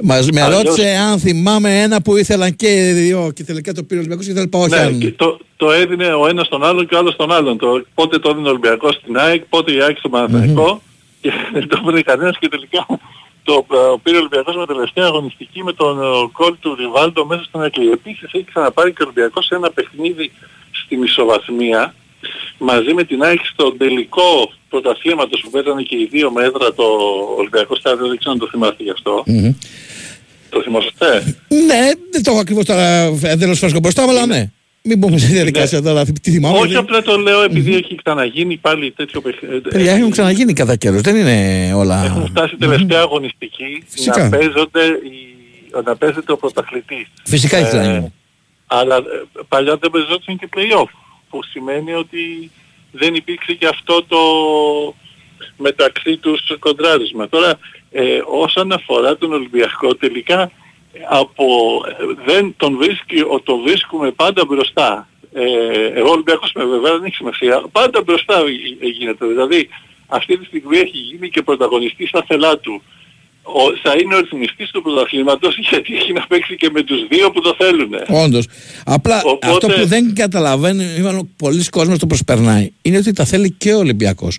[0.03, 3.83] Μας, με Αλλιώς- ρώτησε αν θυμάμαι ένα που ήθελαν και οι δύο και τελικά το
[3.83, 4.71] πήρε ο Ολυμπιακός και δεν είπα όχι.
[4.71, 7.59] Ναι, αν- και το, το έδινε ο ένας τον άλλον και ο άλλος τον άλλον.
[7.59, 10.83] Το, πότε το έδινε ο Ολυμπιακός στην ΑΕΚ, πότε η ΑΕΚ στο Παναθηναϊκό
[11.21, 12.87] και δεν το έπαιρνε κανένας και τελικά
[13.45, 17.45] το ε, πήρε ο Ολυμπιακός με τελευταία αγωνιστική με τον ε, κόλ του Ριβάλντο μέσα
[17.45, 17.91] στον Εκλή.
[17.91, 20.33] Επίσης έχει ξαναπάρει και ο Ολυμπιακός σε ένα παιχνίδι
[20.85, 21.95] στην ισοβαθμία
[22.59, 26.85] μαζί με την ΑΕΚ στο τελικό πρωταθλήματος που παίζανε και οι δύο με έδρα το
[27.37, 29.25] Ολυμπιακό Στάδιο, δεν ξέρω αν το θυμάστε γι' αυτό.
[30.51, 34.51] Το θυμόσαστε; Ναι, δεν το έχω ακριβώς τώρα εντελώ φρέσκο μπροστά, μου, αλλά ναι.
[34.87, 36.59] Μην πούμε σε διαδικασία τώρα, τι θυμάμαι.
[36.59, 39.61] Όχι γιατί- απλά το λέω επειδή έχει ξαναγίνει πάλι τέτοιο παιχνίδι.
[39.61, 42.05] Παιδιά, έχουν ξαναγίνει κατά καιρούς, δεν είναι όλα...
[42.05, 44.23] Έχουν φτάσει τελευταία αγωνιστική Φυσικά.
[44.23, 45.37] να, παίζονται οι,
[45.85, 47.07] να παίζεται ο πρωταθλητής.
[47.25, 48.13] Φυσικά έχει ξαναγίνει.
[48.67, 49.03] αλλά ε,
[49.49, 50.91] παλιά δεν παίζονταν και play-off,
[51.31, 52.51] που σημαίνει ότι
[52.93, 54.19] δεν υπήρξε και αυτό το
[55.57, 57.29] μεταξύ τους κοντράρισμα.
[57.29, 57.59] Τώρα,
[57.91, 58.03] ε,
[58.43, 60.51] όσον αφορά τον Ολυμπιακό, τελικά ε,
[61.09, 61.45] από,
[61.89, 61.93] ε,
[62.25, 65.09] δεν τον, βρίσκει, ο, τον βρίσκουμε πάντα μπροστά.
[65.33, 67.65] Ε, εγώ Ολυμπιακός με βέβαια δεν έχει σημασία.
[67.73, 69.27] Πάντα μπροστά ε, ε, γίνεται.
[69.27, 69.69] Δηλαδή
[70.07, 72.83] αυτή τη στιγμή έχει γίνει και πρωταγωνιστής στα θελά του.
[73.47, 77.31] Ο, θα είναι ο ρυθμιστής του πρωταθλήματος γιατί έχει να παίξει και με τους δύο
[77.31, 77.91] που το θέλουν.
[78.25, 78.47] Όντως.
[78.85, 83.51] Απλά Οπότε- αυτό που δεν καταλαβαίνει, μάλλον πολλοί κόσμοι το προσπερνάει, είναι ότι τα θέλει
[83.51, 84.39] και ο Ολυμπιακός.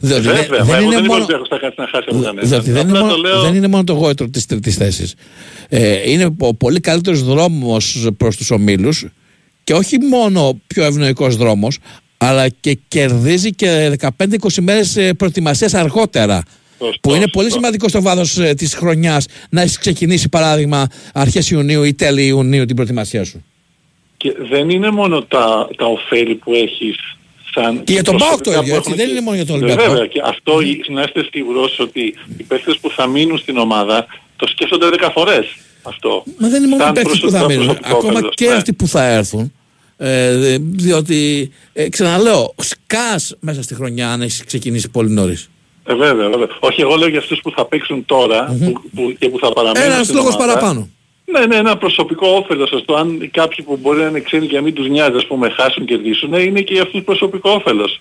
[0.00, 1.14] Διότι Βέβαια, δεν, μα δεν εγώ είναι δεν είμαι μόνο.
[1.14, 2.48] Ολυμπιακός, θα κάτσει να χάσει από κανέναν.
[2.48, 5.14] Διότι δεν είναι, Απλά μόνο, το λέω- δεν είναι μόνο το γόητρο της τρίτης θέσης.
[5.68, 9.06] Ε, είναι ο πολύ καλύτερος δρόμος προς τους ομίλους
[9.64, 11.78] και όχι μόνο πιο ευνοϊκός δρόμος,
[12.16, 16.42] αλλά και κερδίζει και 15-20 μέρες προετοιμασίας αργότερα.
[17.00, 21.82] Που είναι πολύ σημαντικό στο βάθος ε, της χρονιάς να έχεις ξεκινήσει, παράδειγμα, αρχές Ιουνίου
[21.82, 23.44] ή τέλη Ιουνίου την προετοιμασία σου.
[24.16, 26.96] Και δεν είναι μόνο τα, τα ωφέλη που έχεις
[27.54, 27.84] σαν...
[27.84, 29.46] Και για τον ΠΑΟΚ το προσωπικά ίδιο, που έτσι, έχουν δεν και- είναι μόνο για
[29.46, 29.90] τον Ε, Ολυμπιακό.
[29.90, 30.52] Βέβαια, και αυτό
[30.88, 34.06] να είστε σίγουρος ότι οι παίκτες που θα μείνουν στην ομάδα
[34.36, 35.46] το σκέφτονται 10 φορές
[35.82, 36.22] αυτό.
[36.38, 37.78] Μα δεν είναι μόνο οι Σαν παίκτες που θα προσωπικό μείνουν.
[37.82, 38.52] Ακόμα όφελος, και ναι.
[38.54, 39.52] αυτοί που θα έρθουν.
[39.96, 45.50] Ε, δε- διότι, ε, ξαναλέω, σκάς μέσα στη χρονιά αν έχεις ξεκινήσει πολύ νωρίς.
[45.90, 46.48] Ε, βέβαια, βέβαια.
[46.60, 49.90] Όχι, εγώ λέω για αυτούς που θα παίξουν τώρα που, που, και που θα παραμείνουν
[49.90, 50.52] Ένας στην λόγος ομάδα.
[50.52, 50.88] παραπάνω.
[51.24, 52.72] Ναι, ναι, ένα προσωπικό όφελος.
[52.72, 55.48] Αυτό αν κάποιοι που μπορεί να είναι ξένοι και να μην τους νοιάζει, ας πούμε,
[55.48, 58.00] χάσουν και κερδίσουν, ε, είναι και για αυτούς προσωπικό όφελος.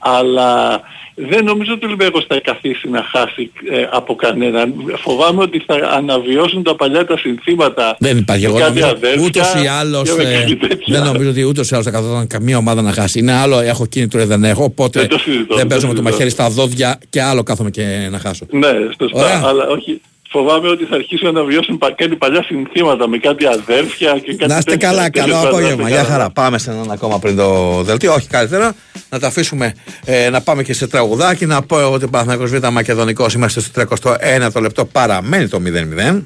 [0.00, 0.80] Αλλά
[1.14, 4.74] δεν νομίζω ότι ο Ολυμπιακός θα καθίσει να χάσει ε, από κανέναν.
[4.96, 7.96] Φοβάμαι ότι θα αναβιώσουν τα παλιά τα συνθήματα.
[7.98, 8.44] Δεν υπάρχει.
[8.44, 10.98] Εγώ με κάτι νομίζω αδέρφια ούτως ή άλλως, και με ε, κάτι τέτοια.
[10.98, 13.18] δεν νομίζω ότι ούτως ή άλλως θα καθόταν καμία ομάδα να χάσει.
[13.18, 15.86] Είναι άλλο, έχω κίνητρο ή δεν έχω, οπότε Δεν το συζητώ, δεν δεν παίζω το
[15.86, 16.10] με το συζητώ.
[16.10, 18.46] μαχαίρι στα δόντια και άλλο κάθομαι και να χάσω.
[18.50, 18.68] Ναι,
[19.00, 19.18] σωστά.
[19.24, 19.42] Ωραία.
[19.44, 20.00] Αλλά όχι.
[20.32, 24.52] Φοβάμαι ότι θα αρχίσουν να αναβιώσουν πα- κάτι παλιά συνθήματα με κάτι αδέρφια και κάτι
[24.52, 24.88] Να είστε τέτοια.
[24.88, 25.88] καλά, Τέλος καλό πάντων, να είστε απόγευμα.
[25.88, 26.08] Γεια καλά.
[26.08, 26.30] χαρά.
[26.30, 28.12] Πάμε σε έναν ακόμα πριν το δελτίο.
[28.14, 28.74] Όχι καλύτερα.
[29.08, 29.74] Να τα αφήσουμε
[30.04, 31.46] ε, να πάμε και σε τραγουδάκι.
[31.46, 34.84] Να πω εγώ ότι Παναθηναϊκός Β' Μακεδονικός είμαστε στο 31ο λεπτό.
[34.84, 36.22] Παραμένει το 0-0.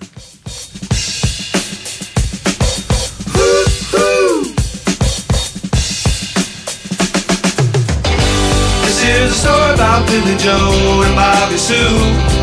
[8.85, 12.34] This is a story about Billy Joe and Bobby Sue.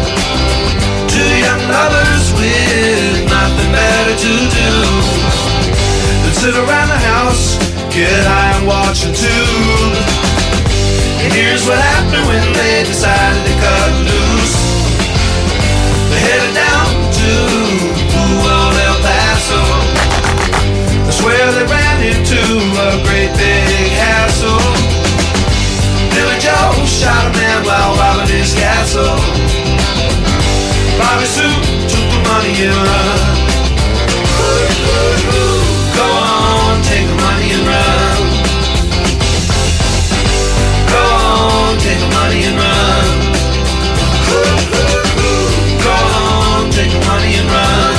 [1.72, 4.72] Lovers with nothing better to do
[6.20, 7.56] than sit around the house,
[7.96, 9.96] get high and watch a tube.
[11.24, 14.58] And here's what happened when they decided to cut loose.
[16.12, 17.32] They headed down to
[18.20, 19.64] old El Paso.
[21.08, 22.42] That's where they ran into
[22.84, 24.60] a great big hassle.
[26.12, 29.51] Billy Joe shot a man while robbing his castle.
[31.00, 31.56] Bobby Sue
[31.92, 33.20] took the money and run.
[35.98, 38.20] Go on, take the money and run.
[40.94, 43.08] Go on, take the money and run.
[45.86, 47.96] Go on, take the money and run.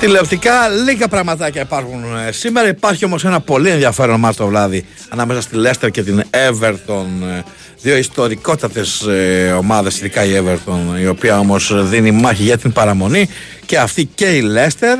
[0.00, 2.68] Τηλεοπτικά λίγα πραγματάκια υπάρχουν ε, σήμερα.
[2.68, 7.42] Υπάρχει όμως ένα πολύ ενδιαφέρον μάτς το βράδυ ανάμεσα στη Λέστερ και την Everton.
[7.84, 12.72] Ε, Δύο ιστορικότατες ε, ομάδες, ειδικά η Everton, η οποία όμως δίνει μάχη για την
[12.72, 13.28] παραμονή.
[13.66, 14.98] Και αυτή και η Λέστερ.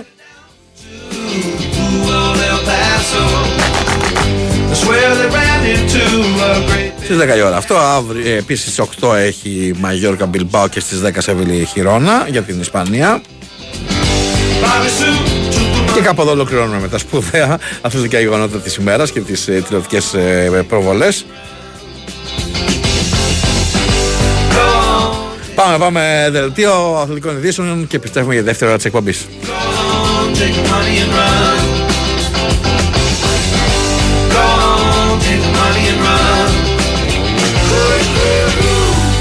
[2.25, 3.25] Old El Paso.
[4.69, 6.05] That's where they ran into
[6.49, 7.77] a great Στις 10 η ώρα αυτό.
[7.77, 12.61] Αύριο, ε, επίσης στις 8 έχει Μαγιόρκα Μπιλμπάο και στις 10 Σεβίλη Χιρόνα για την
[12.61, 13.23] Ισπανία.
[14.63, 15.19] Bobby Sue
[15.55, 19.49] took the Και κάπου εδώ ολοκληρώνουμε με τα σπουδαία αθλητικά γεγονότα της ημέρας και τις
[19.49, 21.25] ε, τηλεοπτικές ε, προβολές.
[25.64, 29.28] Πάμε, πάμε δελτίο αθλητικών ειδήσεων και πιστεύουμε για δεύτερη ώρα της εκπομπής.
[30.20, 31.60] on, take the money and run.
[34.36, 36.50] Go on, take the money and run.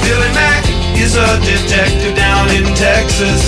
[0.05, 0.65] Billy Mack
[0.99, 3.43] is a detective down in Texas.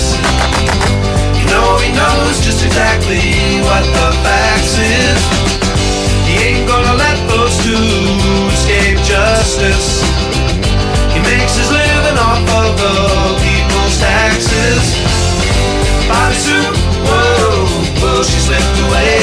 [1.37, 5.19] You know he knows just exactly what the facts is.
[6.27, 7.87] He ain't gonna let those two
[8.55, 9.89] escape justice.
[11.13, 12.84] He makes his living off of the people's
[14.26, 14.86] taxes.
[16.10, 16.70] Bobby Sue,
[17.06, 17.66] whoa,
[18.00, 19.14] whoa, she slipped away.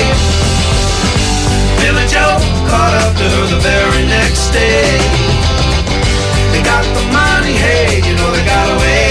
[1.79, 2.39] Billy Joe
[2.71, 4.87] caught up to her the very next day.
[6.51, 9.03] They got the money, hey, you know they got away.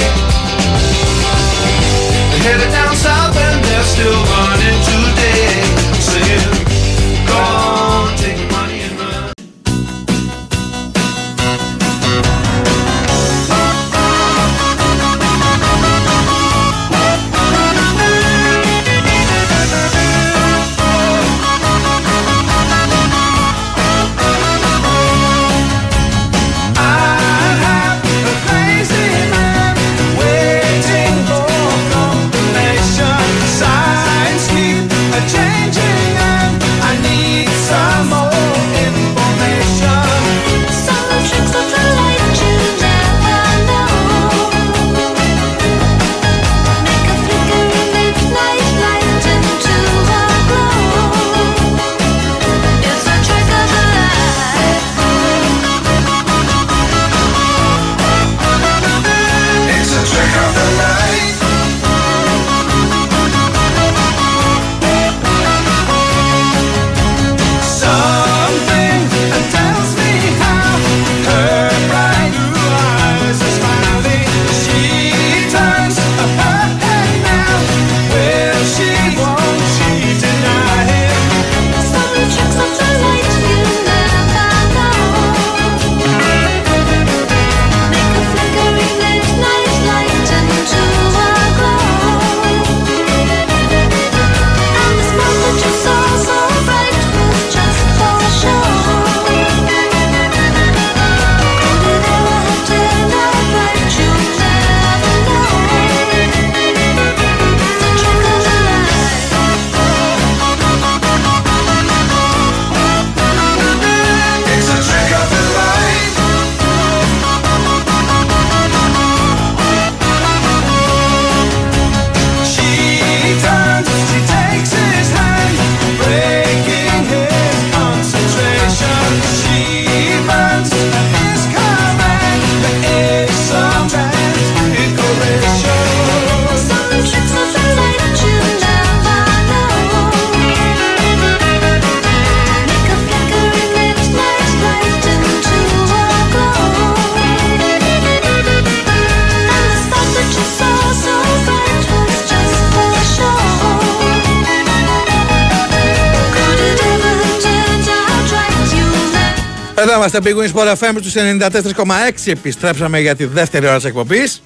[159.83, 161.83] Εδώ είμαστε Big Wings Sport FM στους 94,6
[162.25, 164.43] Επιστρέψαμε για τη δεύτερη ώρα της εκπομπής.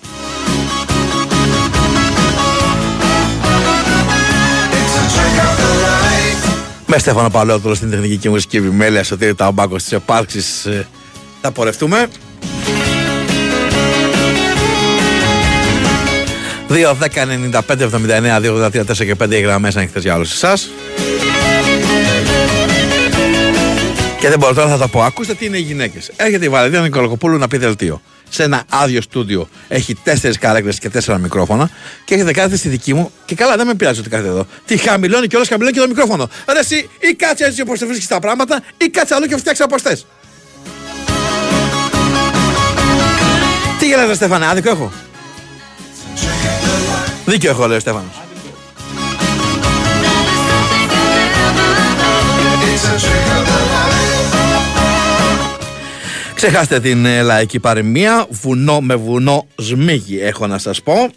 [6.87, 10.87] Με Στέφανο Παλαιότολο στην τεχνική και μουσική επιμέλεια Σωτήρη Ταμπάκο στις επάρξεις ε,
[11.41, 12.09] Θα πορευτούμε.
[16.68, 16.95] 2, 10,
[17.53, 20.70] 95, 79, 2, 83, 4 και 5 οι γραμμές ανοιχτές για όλους εσάς
[24.19, 25.03] Και δεν μπορώ τώρα να τα πω.
[25.03, 26.11] Ακούστε τι είναι οι γυναίκες.
[26.17, 28.03] Έρχεται η Βαλεντίνα Νικολακοπούλου να πει δελτίο.
[28.29, 31.71] Σε ένα άδειο στούντιο έχει τέσσερις καρέκλες και τέσσερα μικρόφωνα
[32.05, 34.47] και έχετε κάθεται στη δική μου και καλά δεν με πειράζει ότι κάθεται εδώ.
[34.64, 36.29] Τι χαμηλώνει και όλο χαμηλώνει και το μικρόφωνο.
[36.53, 39.62] Ρε εσύ ή κάτσε έτσι όπως το βρίσκεις τα πράγματα ή κάτσε αλλού και φτιάξει
[39.62, 40.07] όπως θες.
[43.79, 44.93] Τι γελάτε Στέφανε, άδικο έχω;
[47.25, 48.21] Δίκιο έχω λέει ο Στέφανος.
[56.37, 58.26] Ξεχάστε την ε, λαϊκή παροιμία.
[58.30, 61.11] Βουνό με βουνό σμίγει, έχω να σας πω.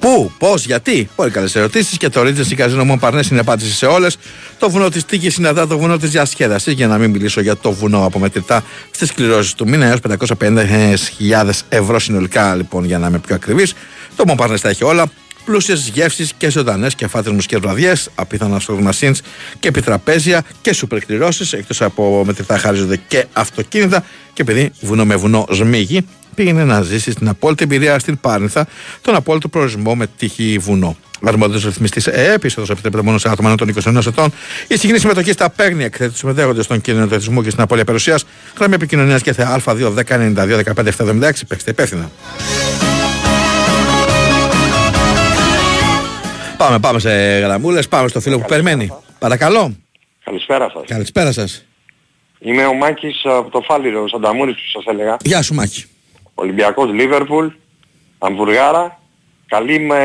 [0.00, 3.72] Πού, πώς, γιατί; Πολύ καλές ερωτήσεις και το Ρίτζε η Καζίνο μου Παρνές είναι απάντηση
[3.72, 4.16] σε όλες.
[4.58, 6.72] Το βουνό της τύχη συναντά το βουνό της διασκέδασης.
[6.72, 9.98] Για να μην μιλήσω για το βουνό από μετρητά στις κληρώσεις του μήνα έως
[10.38, 13.74] 550.000 ευρώ συνολικά λοιπόν για να είμαι πιο ακριβής.
[14.16, 15.06] Το Μομπαρνέ τα έχει όλα
[15.44, 19.14] πλούσιες γεύσεις και ζωντανές και φάτε και βραδιές, απίθανα σορμασίν
[19.60, 21.56] και επιτραπέζια και σούπερ κληρώσει.
[21.56, 24.04] Εκτός από μετρητά χάριζονται και αυτοκίνητα.
[24.32, 28.66] Και επειδή βουνό με βουνό σμίγει, πήγαινε να ζήσει την απόλυτη εμπειρία στην Πάρνηθα,
[29.02, 30.96] τον απόλυτο προορισμό με τύχη βουνό.
[31.24, 34.32] Αρμόδιος ρυθμιστής ΕΕΠ, είσοδο επιτρέπεται μόνο σε άτομα των 21 ετών.
[34.62, 37.84] Η συγκεκριμένη συμμετοχή στα παίρνει εκθέτει του συμμετέχοντε στον κίνδυνο του εθισμού και στην απώλεια
[37.84, 38.18] περιουσία.
[38.58, 41.30] Γραμμή επικοινωνίας και θεά Α2 1092 1576.
[41.48, 42.10] Παίξτε υπεύθυνα.
[46.62, 47.88] Πάμε, πάμε σε γραμμούλες.
[47.88, 48.92] Πάμε στο φίλο που περιμένει.
[49.18, 49.76] Παρακαλώ.
[50.24, 50.82] Καλησπέρα σας.
[50.86, 51.64] Καλησπέρα σας.
[52.38, 55.16] Είμαι ο Μάκης από το Φάληρο, Σανταμούρης που σας έλεγα.
[55.22, 55.84] Γεια σου, Μάκη.
[56.34, 57.46] Ολυμπιακός Λίβερπουλ,
[58.18, 59.00] Αμβουργάρα,
[59.46, 59.98] καλή με...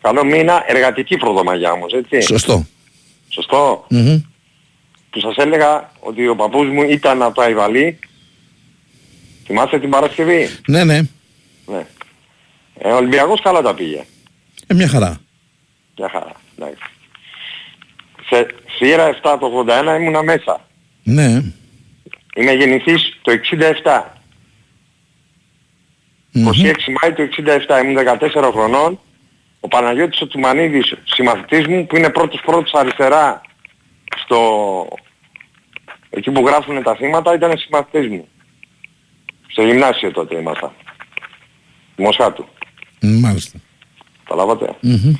[0.00, 2.20] καλό μήνα, εργατική προδομαγιά όμως, έτσι.
[2.20, 2.66] Σωστό.
[3.28, 3.86] Σωστό.
[3.88, 4.22] Μμμ.
[5.10, 7.98] Που σας έλεγα ότι ο παππούς μου ήταν από το Αϊβαλή.
[9.46, 11.00] Θυμάστε την Παρασκευή; Ναι, ναι.
[11.66, 11.86] Ναι.
[12.78, 14.04] Ε, ο Ολυμπιακός καλά τα πήγε.
[14.66, 15.23] Ε, μια χαρά.
[15.96, 16.32] Μια χαρά.
[16.58, 16.82] Εντάξει.
[18.28, 20.66] Σε σειρά 7 το 81 ήμουνα μέσα.
[21.02, 21.42] Ναι.
[22.36, 24.14] Είμαι γεννηθής το 67.
[26.34, 26.42] 26
[27.02, 27.28] Μάη του
[27.68, 29.00] 67 ήμουν 14 χρονών.
[29.60, 33.40] Ο Παναγιώτης ο Τσουμανίδης, συμμαθητής μου, που είναι πρώτος πρώτος αριστερά
[34.16, 34.88] στο...
[36.10, 38.28] εκεί που γράφουν τα θύματα, ήταν συμμαθητής μου.
[39.46, 40.72] Στο γυμνάσιο τότε ήμασταν.
[41.96, 42.48] Μοσχάτου.
[43.00, 43.58] Μάλιστα.
[44.24, 44.74] Καταλάβατε.
[44.80, 45.14] Μμμ.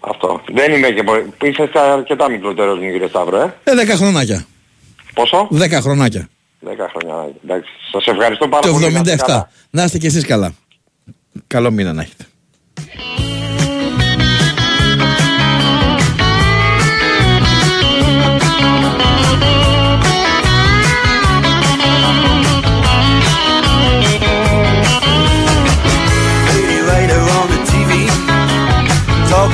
[0.00, 0.40] Αυτό.
[0.52, 1.32] Δεν είμαι και πολύ...
[1.42, 3.54] Είσαστε αρκετά μικρότερος μου κύριε Σταύρο, ε.
[3.64, 4.46] Ε, 10 χρονάκια.
[5.14, 6.28] Πόσο; 10 χρονάκια.
[6.64, 7.32] 10 χρόνια.
[7.44, 7.70] Εντάξει.
[7.92, 8.92] Σας ευχαριστώ πάρα Το πολύ.
[8.92, 9.16] να είστε 77.
[9.26, 9.50] καλά.
[9.70, 10.52] Να είστε κι εσείς καλά.
[11.46, 12.24] Καλό μήνα να έχετε.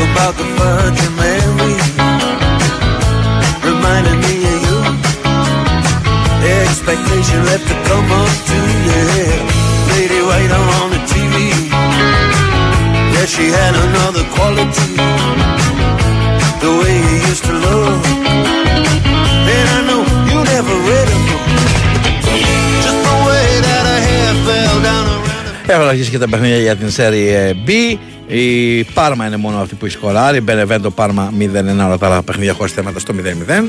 [0.03, 1.75] about the Virgin Mary
[3.63, 4.79] Reminding me of you
[6.43, 8.57] Expectation left to come up to
[8.87, 9.39] yeah
[9.93, 11.35] Lady writer on the TV
[13.13, 14.91] Yeah, she had another quality
[16.63, 18.03] The way you used to look
[19.55, 21.47] And I know you never read a book
[22.83, 26.75] Just the way that her hair fell down around Έχουν αρχίσει και τα παιχνίδια για
[26.75, 27.97] την Serie B.
[28.26, 30.40] Η Πάρμα είναι μόνο αυτή που έχει σκοράρει.
[30.40, 31.42] Μπενεβέντο Πάρμα 0-1
[31.86, 33.14] όλα τα άλλα παιχνίδια χωρίς θέματα στο
[33.58, 33.68] 0-0.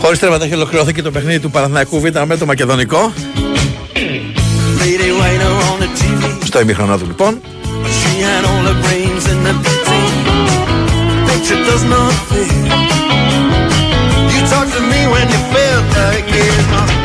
[0.00, 3.12] Χωρίς θέματα έχει ολοκληρωθεί και το παιχνίδι του Παναθηναϊκού Β με το Μακεδονικό.
[4.78, 7.40] Lady writer on the TV Στο ημίχρονο του λοιπόν.
[7.98, 10.06] She had all the brains in the picture.
[11.28, 12.50] Picture does not fit.
[14.32, 16.95] You talked to me when you felt like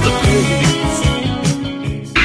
[0.00, 0.60] another place.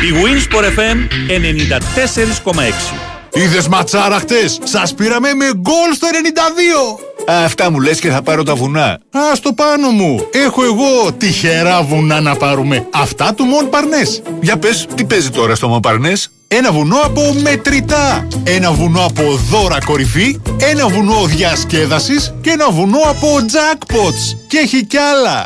[0.06, 0.98] Η Winsport FM
[1.28, 2.94] 94,6.
[3.34, 7.00] Είδες ματσάρα χτες, σας πήραμε με γκολ στο 92.
[7.46, 8.86] Αυτά μου λες και θα πάρω τα βουνά.
[8.88, 10.28] Α, στο πάνω μου.
[10.32, 12.88] Έχω εγώ τυχερά βουνά να πάρουμε.
[12.94, 14.22] Αυτά του Μον Παρνές.
[14.42, 18.28] Για πες, τι παίζει τώρα στο Μον Παρνές; Ένα βουνό από μετρητά.
[18.44, 20.40] Ένα βουνό από δώρα κορυφή.
[20.58, 22.34] Ένα βουνό διασκέδασης.
[22.42, 24.38] Και ένα βουνό από jackpots.
[24.48, 25.46] Και έχει κι άλλα.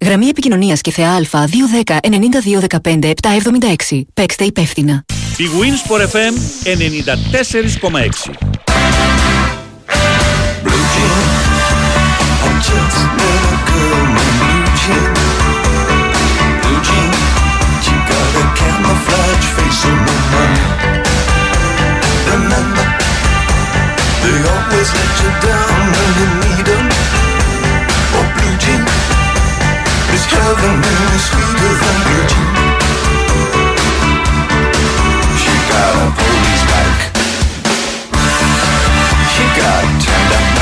[0.00, 1.96] Γραμμή επικοινωνίας και θεά Α210
[2.80, 4.02] 9215 776.
[4.14, 5.04] Παίξτε υπεύθυνα.
[5.36, 8.50] Η wins fm 94,6.
[30.32, 32.28] Heaven is sweeter than blue.
[35.40, 37.02] She got a police bike.
[39.32, 40.59] She got turned up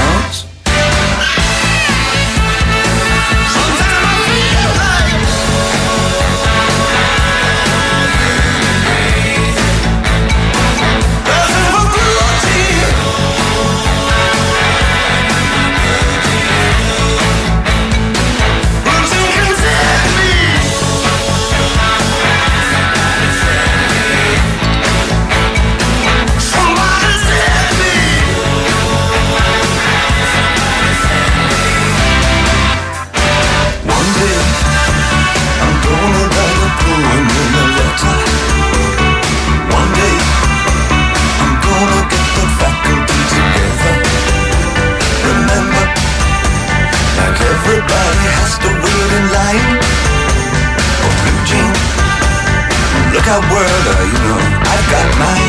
[53.28, 54.40] how world are you know
[54.72, 55.47] I've got mine.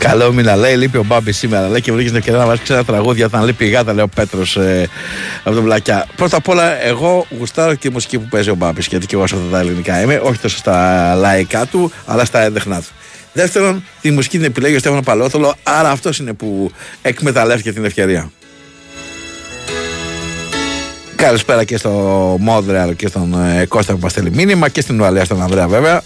[0.00, 1.68] Καλό μήνα λέει, λείπει ο Μπάμπης σήμερα.
[1.68, 3.28] Λέει και βρήκε την ευκαιρία να βάζει ξένα τραγούδια.
[3.28, 4.88] Θα λείπει η γάτα, λέει ο Πέτρος ε,
[5.44, 6.06] από τον Πλακιά.
[6.16, 9.26] Πρώτα απ' όλα, εγώ γουστάρω και τη μουσική που παίζει ο Μπάμπης, γιατί και εγώ
[9.26, 12.86] σε αυτά τα ελληνικά είμαι, όχι τόσο στα λαϊκά του, αλλά στα έντεχνα του.
[13.32, 16.72] Δεύτερον, τη μουσική την επιλέγει ο Στέφανο Παλόθολο, άρα αυτός είναι που
[17.02, 18.30] εκμεταλλεύτηκε την ευκαιρία.
[21.16, 21.90] Καλησπέρα και στο
[22.40, 26.02] Μόδρεαλ και στον ε, Κώστα που μας στέλνει μήνυμα και στην Ουαλία στον Ανδρέα βέβαια.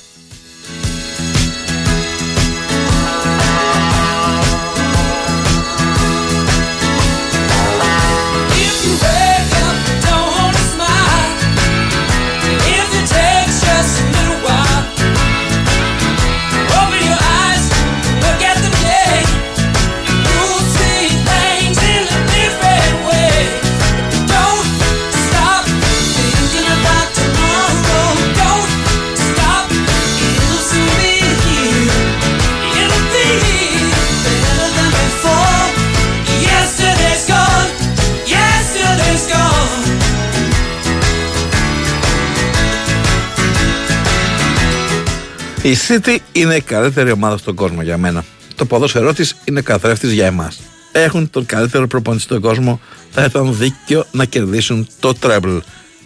[45.74, 48.24] Η City είναι η καλύτερη ομάδα στον κόσμο για μένα.
[48.54, 50.60] Το ποδόσφαιρό της είναι καθρέφτης για εμάς.
[50.92, 52.80] Έχουν τον καλύτερο προπονητή στον κόσμο.
[53.10, 55.60] Θα ήταν δίκαιο να κερδίσουν το treble.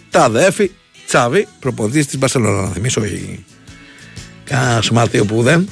[0.09, 0.71] Τα αδέφη,
[1.07, 2.61] Τσάβη, προπονητής της Μπαρσελόνα.
[2.61, 3.45] Να θυμίσω, όχι
[4.43, 5.69] κανένα σωματείο που δεν.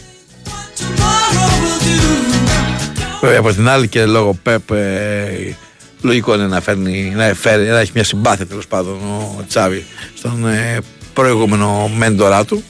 [3.21, 5.55] Βέβαια από την άλλη και λόγω Πεπ ε,
[6.01, 10.47] λογικό είναι να, φέρνει, να, φέρει, να έχει μια συμπάθεια τέλος πάντων ο Τσάβη στον
[10.47, 10.77] ε,
[11.13, 12.63] προηγούμενο μέντορά του.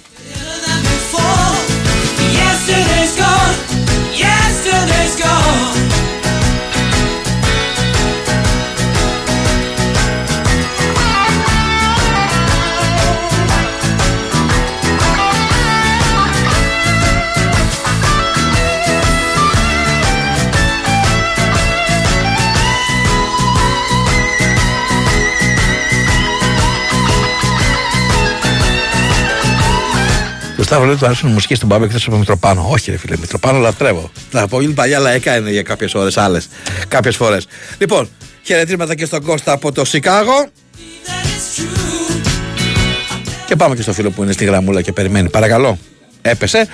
[2.67, 3.55] Yesterday's gone.
[4.13, 5.86] Yesterday's gone.
[30.67, 32.67] Το Σταύρο λέει του αρέσουν μουσική στον Πάμπο εκτός από Μητροπάνο.
[32.69, 34.11] Όχι, ρε φίλε, Μητροπάνο λατρεύω.
[34.31, 36.47] Τα πολύ παλιά λαϊκά είναι για κάποιες ώρες άλλες.
[36.87, 37.47] Κάποιες φορές.
[37.77, 38.09] Λοιπόν,
[38.43, 40.47] χαιρετίσματα και στον Κώστα από το Σικάγο.
[43.45, 45.29] Και πάμε και στο φίλο που είναι στη γραμμούλα και περιμένει.
[45.29, 45.77] Παρακαλώ.
[46.21, 46.67] Έπεσε.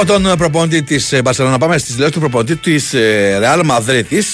[0.00, 2.90] Από τον προπονητή της Μπαρσελόνα πάμε στις δηλώσεις του προπονητή της
[3.38, 4.24] Ρεάλ Μαδρίτη.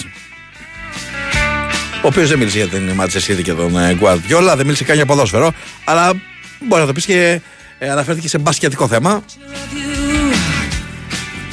[2.03, 5.07] Ο οποίος δεν μίλησε για την Ματσεσίδη και τον ε, Γκουαρδιόλα, δεν μίλησε καν για
[5.07, 5.53] ποδόσφαιρο,
[5.85, 6.13] αλλά
[6.61, 7.41] μπορεί να το πεις και
[7.79, 9.25] ε, αναφέρθηκε σε μπασκετικό θέμα.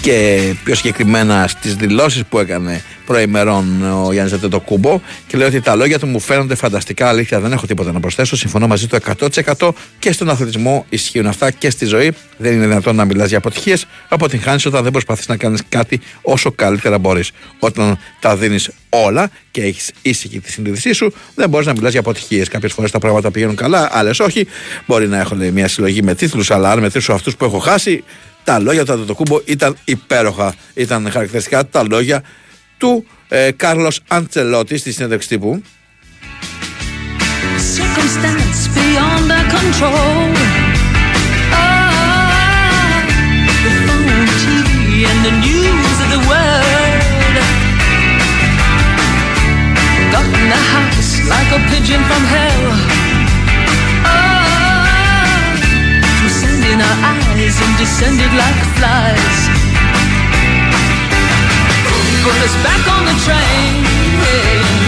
[0.02, 5.76] Και πιο συγκεκριμένα στις δηλώσεις που έκανε προημερών ο Γιάννης Ζετετοκούμπο και λέει ότι τα
[5.76, 7.40] λόγια του μου φαίνονται φανταστικά αλήθεια.
[7.40, 8.36] Δεν έχω τίποτα να προσθέσω.
[8.36, 8.98] Συμφωνώ μαζί του
[9.58, 12.12] 100% και στον αθλητισμό ισχύουν αυτά και στη ζωή.
[12.38, 13.86] Δεν είναι δυνατόν να μιλάς για αποτυχίες.
[14.10, 17.32] Αποτυγχάνει όταν δεν προσπαθείς να κάνεις κάτι όσο καλύτερα μπορείς.
[17.60, 22.00] Όταν τα δίνεις όλα και έχεις ήσυχη τη συνείδησή σου, δεν μπορείς να μιλάς για
[22.00, 22.48] αποτυχίες.
[22.48, 24.48] Κάποιες φορές τα πράγματα πηγαίνουν καλά, άλλες όχι.
[24.86, 28.04] Μπορεί να έχω λέει, μια συλλογή με τίτλους, αλλά αν μετρήσω αυτούς που έχω χάσει,
[28.44, 30.54] τα λόγια του Αντετοκούμπο ήταν υπέροχα.
[30.74, 32.24] Ήταν χαρακτηριστικά τα λόγια
[32.83, 35.63] του ε, Κάρλος Αντσελότη στη συνέντευξη τύπου.
[37.79, 40.33] circumstance beyond our control.
[41.53, 43.05] Ah,
[43.65, 47.37] the phone, TV, and the news of the world
[50.15, 52.65] got in the house like a pigeon from hell.
[54.07, 55.55] Ah,
[56.17, 59.62] through sand in our eyes and descended like flies.
[62.24, 63.84] Put us back on the train.
[64.24, 64.83] Back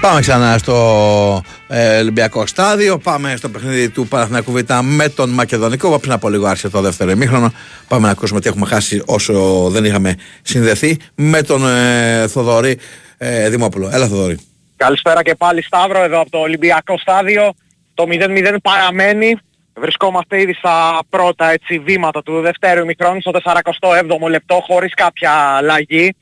[0.00, 2.98] Πάμε ξανά στο ε, Ολυμπιακό στάδιο.
[2.98, 5.98] Πάμε στο παιχνίδι του Παναθηναϊκού Β με τον Μακεδονικό.
[5.98, 7.52] Πριν από λίγο άρχισε το δεύτερο ημίχρονο.
[7.88, 12.78] Πάμε να ακούσουμε τι έχουμε χάσει όσο δεν είχαμε συνδεθεί με τον ε, Θοδωρή
[13.18, 13.90] ε, Δημόπουλο.
[13.92, 14.38] Έλα, Θοδωρή.
[14.76, 17.52] Καλησπέρα και πάλι Σταύρο εδώ από το Ολυμπιακό στάδιο.
[17.94, 19.36] Το 0-0 παραμένει.
[19.74, 26.14] Βρισκόμαστε ήδη στα πρώτα έτσι, βήματα του δεύτερου ημιχρόνου στο 47ο λεπτό χωρίς κάποια αλλαγή.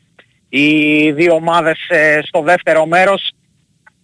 [0.48, 3.32] Οι δύο ομάδες ε, στο δεύτερο μέρος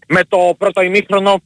[0.09, 1.41] με το πρώτο ημίχρονο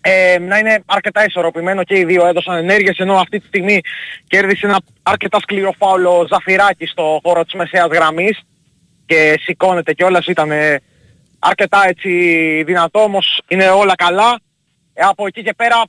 [0.00, 3.80] ε, να είναι αρκετά ισορροπημένο και οι δύο έδωσαν ενέργειες ενώ αυτή τη στιγμή
[4.26, 8.40] κέρδισε ένα αρκετά σκληρό φάουλο Ζαφυράκι στο χώρο της μεσαίας γραμμής
[9.06, 10.80] και σηκώνεται κιόλας ήταν ε,
[11.38, 12.10] αρκετά έτσι
[12.66, 14.40] δυνατό όμως είναι όλα καλά.
[14.94, 15.84] Ε, από εκεί και πέρα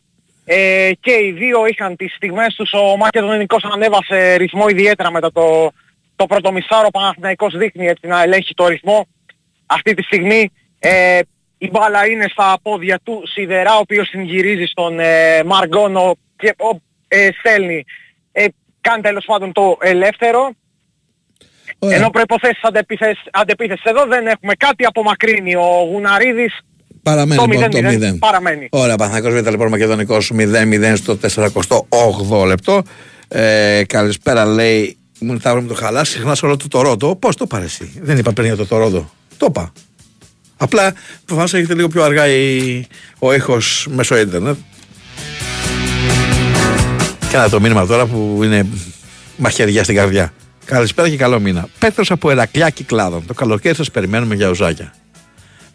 [0.45, 2.73] ε, και οι δύο είχαν τις στιγμές τους.
[2.73, 5.71] Ο Μακεδονικός ανέβασε ρυθμό ιδιαίτερα μετά το,
[6.15, 6.85] το πρώτο μισάρο.
[6.87, 9.07] Ο Παναθηναϊκός δείχνει έτσι να ελέγχει το ρυθμό.
[9.65, 11.19] Αυτή τη στιγμή ε,
[11.65, 16.55] η μπάλα είναι στα πόδια του Σιδερά ο οποίος την γυρίζει στον ε, Μαργκόνο και
[16.57, 17.83] ο, ε, στέλνει.
[18.31, 18.45] Ε,
[18.81, 20.51] κάνει τέλος πάντων το ελεύθερο.
[21.79, 25.55] Ενώ προϋποθέσεις αντεπίθεσης, αντεπίθεσης εδώ δεν έχουμε κάτι απομακρύνει.
[25.55, 26.59] Ο Γουναρίδης
[27.03, 28.17] Παραμένει το λοιπόν, το 0-0 0.
[28.19, 28.67] παραμένει.
[28.71, 31.17] Ωραία, Παναθηναϊκός Β' λοιπόν Μακεδονικός 0-0 στο
[32.29, 32.83] 48 λεπτό.
[33.27, 37.15] Ε, καλησπέρα λέει, μου θα βρούμε το χαλάς, συχνά όλο το Τωρόντο.
[37.15, 39.09] Πώς το πάρε εσύ, δεν είπα πριν για το Τωρόντο.
[39.37, 39.71] Το είπα.
[40.63, 40.93] Απλά
[41.25, 42.87] προφανώς έχετε λίγο πιο αργά η,
[43.19, 44.57] ο ήχος μέσω ίντερνετ.
[47.29, 48.67] Και ένα το μήνυμα τώρα που είναι
[49.37, 50.33] μαχαιριά στην καρδιά.
[50.65, 51.67] Καλησπέρα και καλό μήνα.
[51.79, 53.25] Πέτρος από Ερακλιά Κυκλάδων.
[53.25, 54.93] Το καλοκαίρι σας περιμένουμε για ουζάκια.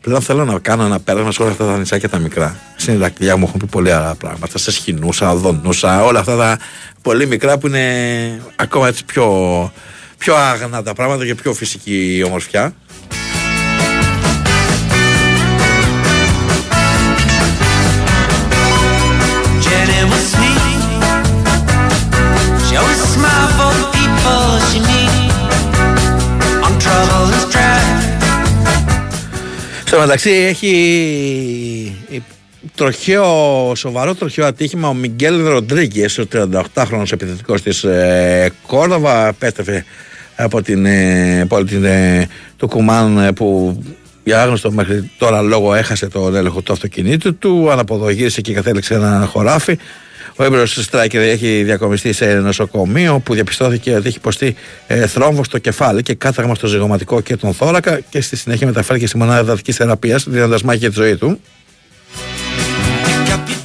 [0.01, 2.59] Πλέον θέλω να κάνω ένα πέρασμα σε όλα αυτά τα νησάκια τα μικρά.
[2.77, 4.59] Στην Ηρακλεία μου έχουν πει πολύ άλλα πράγματα.
[4.59, 6.59] Σε σχοινούσα, δονούσα, όλα αυτά τα
[7.03, 9.73] πολύ μικρά που είναι ακόμα έτσι πιο,
[10.19, 12.23] πιο άγνα τα πράγματα και πιο φυσική η
[19.89, 19.99] ομορφιά.
[19.99, 20.63] Jenny was sweet.
[22.67, 25.33] She always smiled for the people she meet.
[26.65, 27.97] On troubled strife.
[29.85, 30.73] Στο μεταξύ έχει
[32.75, 39.27] τροχαίο, σοβαρό τροχαίο ατύχημα ο Μιγγέλ Ροντρίγκες, ο 38χρονο επιθετικός της ε, Κόρδοβα.
[39.29, 39.85] Επέστρεφε
[40.37, 43.79] από την ε, πόλη την, ε, του Κουμάν ε, που
[44.29, 47.71] για άγνωστο μέχρι τώρα λόγο έχασε τον έλεγχο του αυτοκινήτου του.
[47.71, 49.79] Αναποδογύρισε και κατέληξε ένα χωράφι.
[50.37, 54.55] Ο έμπειρο Στράικερ έχει διακομιστεί σε νοσοκομείο που διαπιστώθηκε ότι έχει υποστεί
[54.87, 59.07] ε, θρόμβος στο κεφάλι και κάταγμα στο ζυγοματικό και τον θώρακα και στη συνέχεια μεταφέρθηκε
[59.07, 61.41] στη μονάδα εντατική θεραπείας, δίνοντας μάχη για τη ζωή του.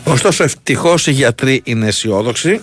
[0.03, 2.61] Ωστόσο, ευτυχώς οι γιατροί είναι αισιόδοξοι.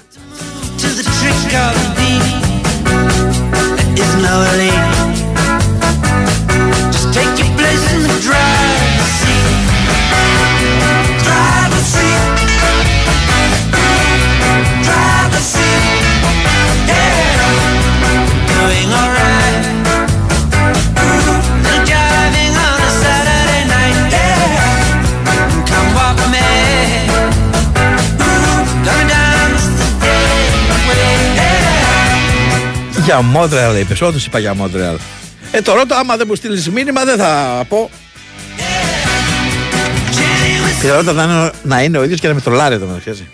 [33.11, 34.97] Για Μόντρεαλ είπες, όντως είπα για Μόντρεαλ.
[35.51, 37.91] Ε, το ρώτα, άμα δεν μου στείλεις μήνυμα, δεν θα πω.
[40.81, 43.09] Πιθανότητα να είναι, να είναι ο ίδιος και να με τρολάρει εδώ μεταξύ.
[43.09, 43.29] έτσι.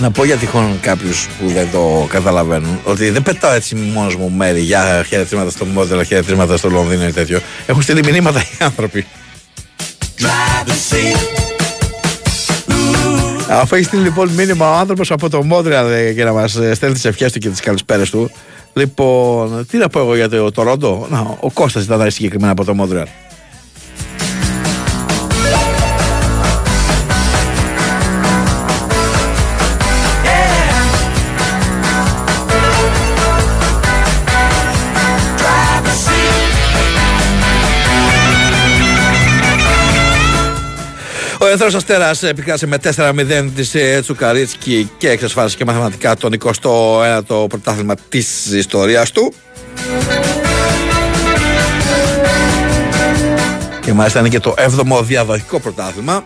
[0.00, 4.30] Να πω για τυχόν κάποιους που δεν το καταλαβαίνουν ότι δεν πετάω έτσι μόνος μου
[4.30, 7.40] μέρη για χαιρετήματα στο μόντελο, χαιρετήματα στο Λονδίνο ή τέτοιο.
[7.66, 9.06] Έχουν στείλει μηνύματα οι άνθρωποι.
[13.50, 13.62] Driver's seat.
[13.62, 17.04] Αφού έχεις στείλει λοιπόν μήνυμα ο άνθρωπος από το Μόντρεαλ για να μας στέλνει τις
[17.04, 18.30] ευχές του και τις καλησπέρες του.
[18.72, 21.06] Λοιπόν, τι να πω εγώ για το Τορόντο.
[21.10, 23.06] Να, ο Κώστας ήταν συγκεκριμένα από το Μόντρεαλ.
[41.50, 46.32] Ερυθρό Αστέρας επικράτησε με 4-0 τη Τσουκαρίτσκι και εξασφάλισε και μαθηματικά τον
[46.62, 49.34] 21ο πρωτάθλημα της ιστορίας του.
[53.80, 56.24] Και μάλιστα είναι και το 7ο διαδοχικό πρωτάθλημα.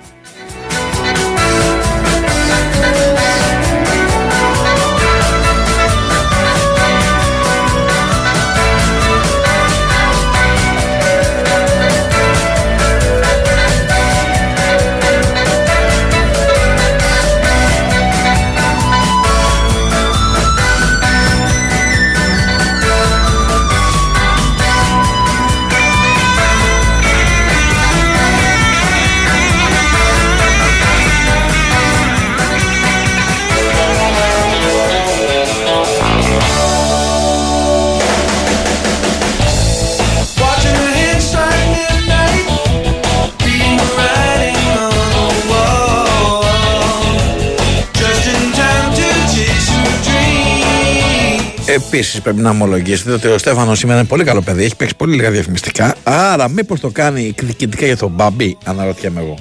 [51.75, 54.65] Επίσης πρέπει να ομολογήσετε ότι ο Στέφανος σήμερα είναι πολύ καλό παιδί.
[54.65, 55.95] Έχει παίξει πολύ λίγα διαφημιστικά.
[56.03, 59.35] Άρα, μήπως το κάνει εκδικητικά για τον Μπαμπί, αναρωτιέμαι εγώ.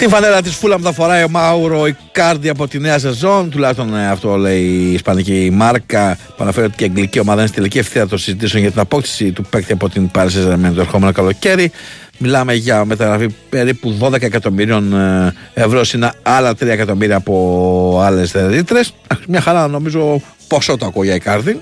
[0.00, 3.50] Την φανέλα της Φούλαμ θα φοράει ο Μάουρο Ικάρντι από τη νέα σεζόν.
[3.50, 6.18] Τουλάχιστον ε, αυτό λέει η Ισπανική μάρκα.
[6.26, 8.80] Που αναφέρει ότι και η αγγλική ομάδα είναι στη τελική ευθεία των συζητήσεων για την
[8.80, 11.72] απόκτηση του παίκτη από την Paris Saint-Germain το ερχόμενο καλοκαίρι.
[12.18, 18.94] Μιλάμε για μεταγραφή περίπου 12 εκατομμυρίων ε, ευρώ συν άλλα 3 εκατομμύρια από άλλες ρήτρες.
[19.28, 21.60] Μια χαρά νομίζω ποσό το ακούω για Ικάρδη.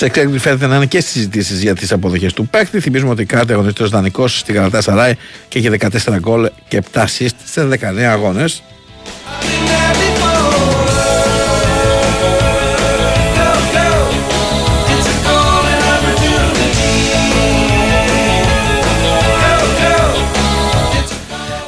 [0.00, 2.80] Σε εξέλιξη φαίνεται να είναι και συζητήσεις για τις αποδοχές του παίκτη.
[2.80, 5.14] Θυμίζουμε ότι κράτη αγωνιστής δανεικός στη Γαλατά Σαράι
[5.48, 8.62] και έχει 14 γκολ και 7 assist σε 19 αγώνες.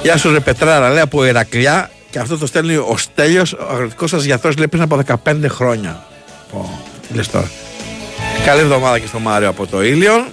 [0.03, 4.11] Γεια σου ρε Πετράρα, λέει από Ηρακλιά και αυτό το στέλνει ο Στέλιος, ο αγροτικός
[4.11, 6.07] σας γιατρός λέει πριν από 15 χρόνια.
[6.53, 7.51] Πω, τι λες τώρα.
[8.45, 10.27] Καλή εβδομάδα και στο Μάριο από το Ήλιον.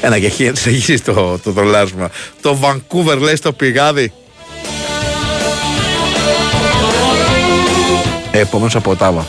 [0.00, 2.10] Ένα και έχει συνεχίσει το, το δολάσμα.
[2.42, 4.12] Το Vancouver λέει στο πηγάδι.
[8.30, 9.26] Ε, Επόμενος από Οτάβα.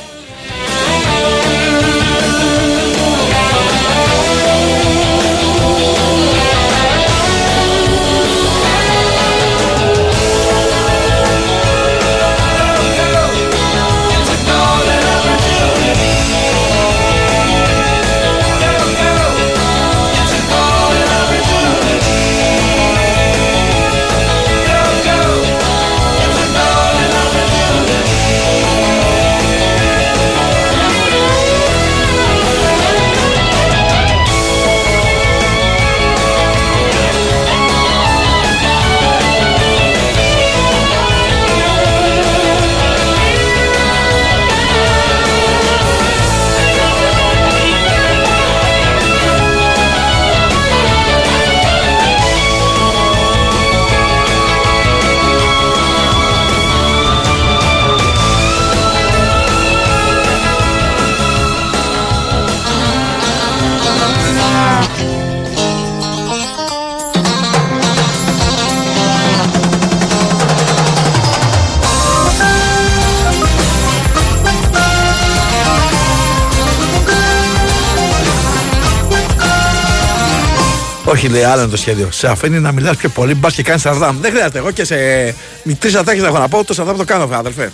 [81.12, 82.08] Όχι, λέει άλλο είναι το σχέδιο.
[82.12, 84.18] Σε αφήνει να μιλάς πιο πολύ, μπας και κάνεις σαρδάμ.
[84.22, 84.58] Δεν χρειάζεται.
[84.58, 84.96] Εγώ και σε
[85.80, 87.72] τρεις ατάκες να έχω να πω, το σαρδάμ το κάνω, αδελφέ.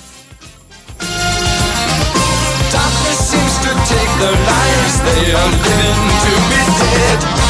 [2.73, 7.46] Darkness seems to take their lives, they are living to be dead.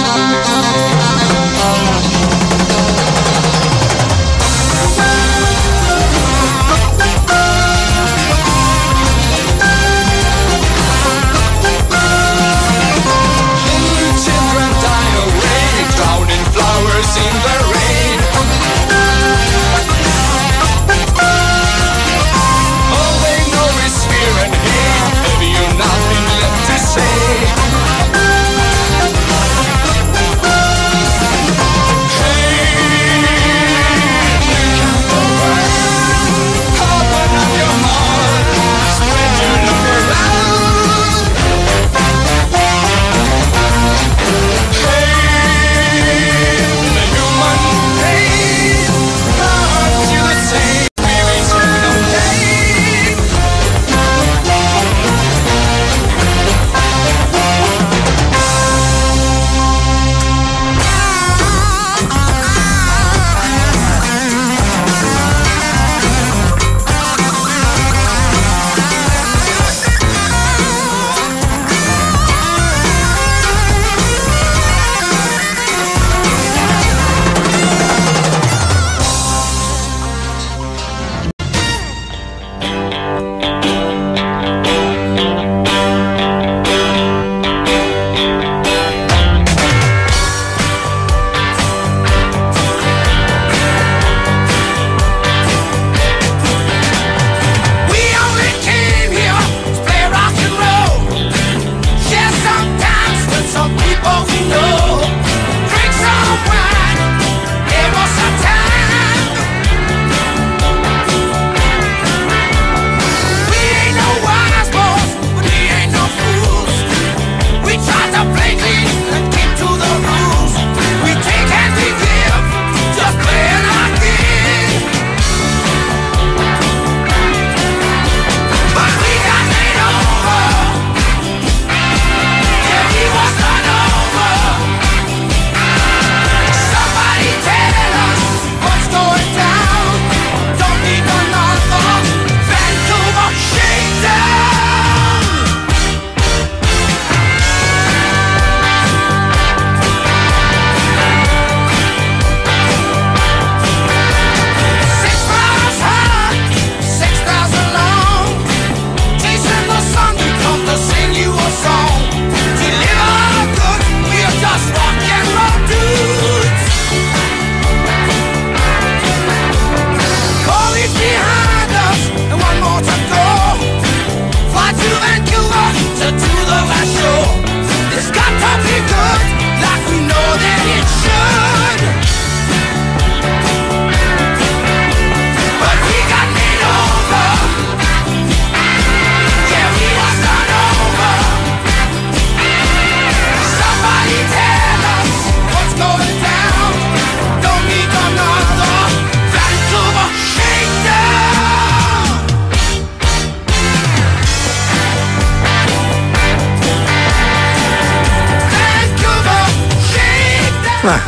[0.00, 0.49] Música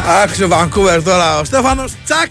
[0.07, 1.93] Να, άξιο Βανκούβερ τώρα ο Στέφανος.
[2.05, 2.31] Τσακ.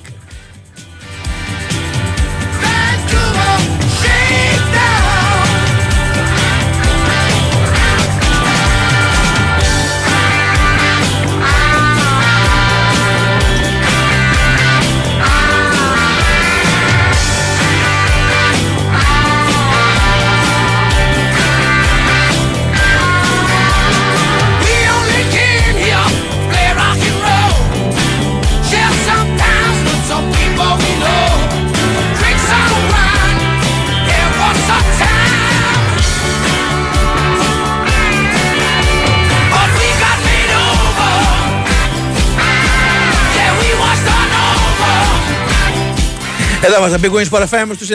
[46.73, 47.87] Εδώ είμαστε Big Wings Sport FM στους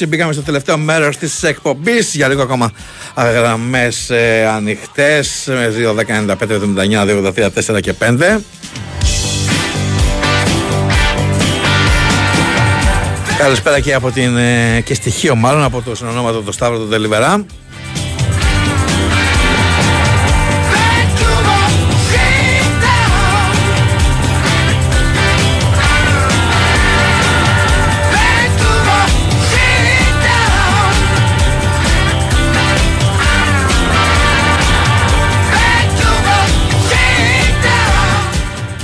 [0.00, 2.14] 94,6 Μπήκαμε στο τελευταίο μέρος της εκπομπής.
[2.14, 2.70] Για λίγο ακόμα
[3.16, 5.44] γραμμές ε, ανοιχτές.
[5.46, 8.40] Με 2, 10, 95, 79, 2, 83, 4 και 5
[13.38, 17.44] Καλησπέρα και από την ε, και στοιχείο μάλλον από το συνονόματο το Σταύρο του Τελιβερά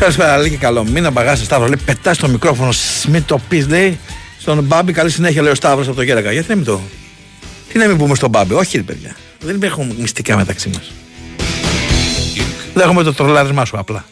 [0.05, 1.11] Καλησπέρα, λέει και καλό μήνα.
[1.11, 2.73] Μπαγάσε Σταύρος, λέει πετάς το μικρόφωνο.
[2.73, 3.99] σ, Μην το πεις, λέει.
[4.39, 6.33] Στον Μπάμπη, καλή συνέχεια, λέει ο Σταύρος από το Γέρακα.
[6.33, 6.81] Γιατί να μην το.
[7.73, 9.17] Τι να μην πούμε στον Μπάμπη, όχι, ρε παιδιά.
[9.41, 10.93] Δεν έχουμε μυστικά μεταξύ μας.
[12.75, 14.05] Δεν έχουμε το τρολάρισμά σου απλά.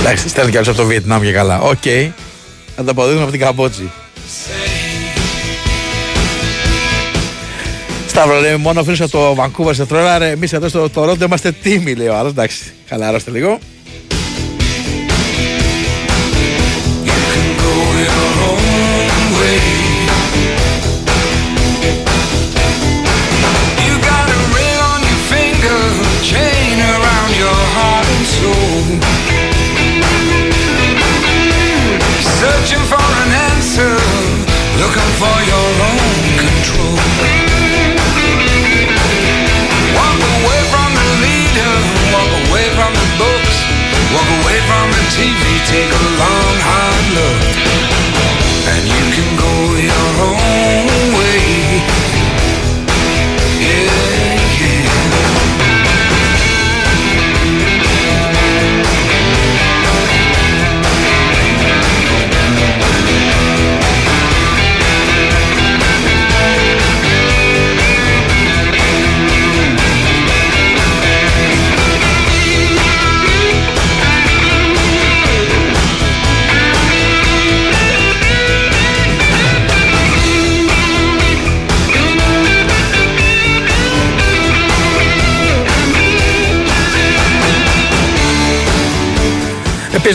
[0.00, 1.60] Εντάξει, στέλνει κι άλλος από το Βιετνάμ και καλά.
[1.60, 1.76] OK.
[1.84, 2.10] Okay.
[2.76, 3.90] Ανταποδίδουν από την Καμπότζη.
[8.18, 11.52] Σταύρο λέει μόνο φίλος από το Vancouver σε τρόλα ρε εμείς εδώ στο Toronto είμαστε
[11.52, 12.30] τίμοι λέει ο άλλος.
[12.30, 13.58] Εντάξει χαλαρώστε λίγο.
[19.44, 19.77] You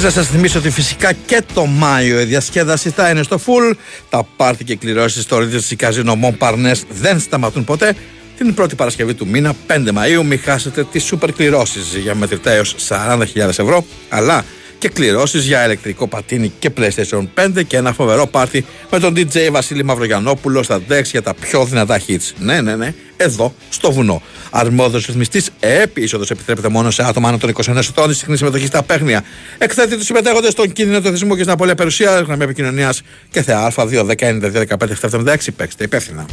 [0.04, 3.76] να σας θυμίσω ότι φυσικά και το Μάιο η διασκέδαση θα είναι στο full.
[4.10, 7.96] Τα πάρτι και κληρώσεις στο Ρίδη Καζίνο Μον Παρνέ δεν σταματούν ποτέ.
[8.38, 12.76] Την πρώτη Παρασκευή του μήνα, 5 Μαου, μην χάσετε τις σούπερ κληρώσεις για μετρητά έως
[12.88, 14.46] 40.000 ευρώ, αλλά
[14.84, 19.50] και κληρώσεις για ηλεκτρικό πατίνι και PlayStation 5 και ένα φοβερό πάρτι με τον DJ
[19.52, 22.32] Βασίλη Μαυρογιανόπουλο στα DEX για τα πιο δυνατά hits.
[22.40, 24.22] Ναι, ναι, ναι, εδώ στο βουνό.
[24.52, 28.84] Αρμόδιος ρυθμιστής, επίσοδο επιτρέπεται μόνο σε άτομα άνω των 21 ετών, η συχνή συμμετοχή στα
[28.84, 29.24] παίχνια.
[29.58, 33.02] Εκθέτει τους συμμετέχοντες στον κίνδυνο του εθισμού και στην απώλεια περιουσίας, γραμμή επικοινωνίας
[33.32, 34.76] και θεά Α2 10 92 15
[35.12, 35.36] 76.
[35.56, 36.26] Παίξτε υπεύθυνα.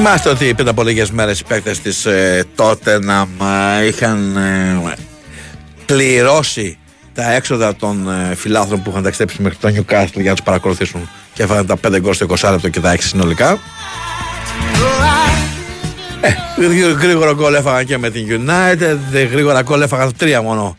[0.00, 3.26] Θυμάστε ότι πριν από λίγες μέρες οι παίκτες της ε, τότε να
[3.86, 4.94] είχαν ε,
[5.86, 6.78] πληρώσει
[7.14, 11.08] τα έξοδα των ε, φιλάθρων που είχαν ταξιδέψει μέχρι το Newcastle για να τους παρακολουθήσουν
[11.34, 13.58] και έφαγαν τα 5 γκολ στο 20 λεπτό και τα 6 συνολικά.
[16.20, 16.28] Ε,
[16.62, 20.76] γρήγορο- γρήγορο γκολ έφαγαν και με την United, ε, γρήγορα γκολ έφαγαν τρία μόνο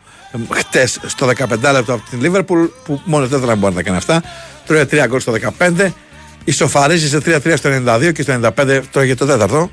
[0.49, 4.21] χτες στο 15 λεπτό από την Liverpool που μόνος δεν θα μπορεί να κάνει αυτά.
[4.65, 5.93] Τρώει τρία γκολ στο 15,
[6.49, 9.71] ισοφαρίζεις σε 3-3 στο 92 και στο 95 τρώγε το τέταρτο.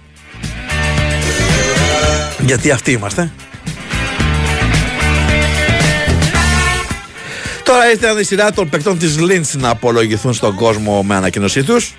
[2.38, 3.30] Γιατί αυτοί είμαστε.
[7.62, 11.94] Τώρα ήταν η σειρά των παικτών της Lynch να απολογηθούν στον κόσμο με ανακοίνωσή τους.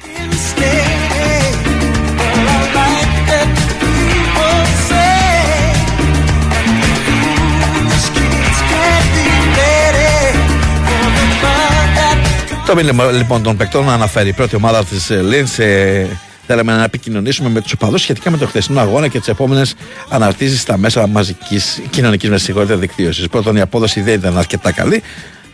[12.67, 15.59] Το μήνυμα λοιπόν των παικτών αναφέρει η πρώτη ομάδα της Λίνς.
[15.59, 16.07] Ε,
[16.47, 19.75] θέλαμε να επικοινωνήσουμε με τους οπαδούς σχετικά με το χθεσινό αγώνα και τις επόμενες
[20.09, 23.27] αναρτήσεις στα μέσα μαζικής κοινωνικής με δικτύωσης.
[23.27, 25.03] Πρώτον, η απόδοση δεν ήταν αρκετά καλή.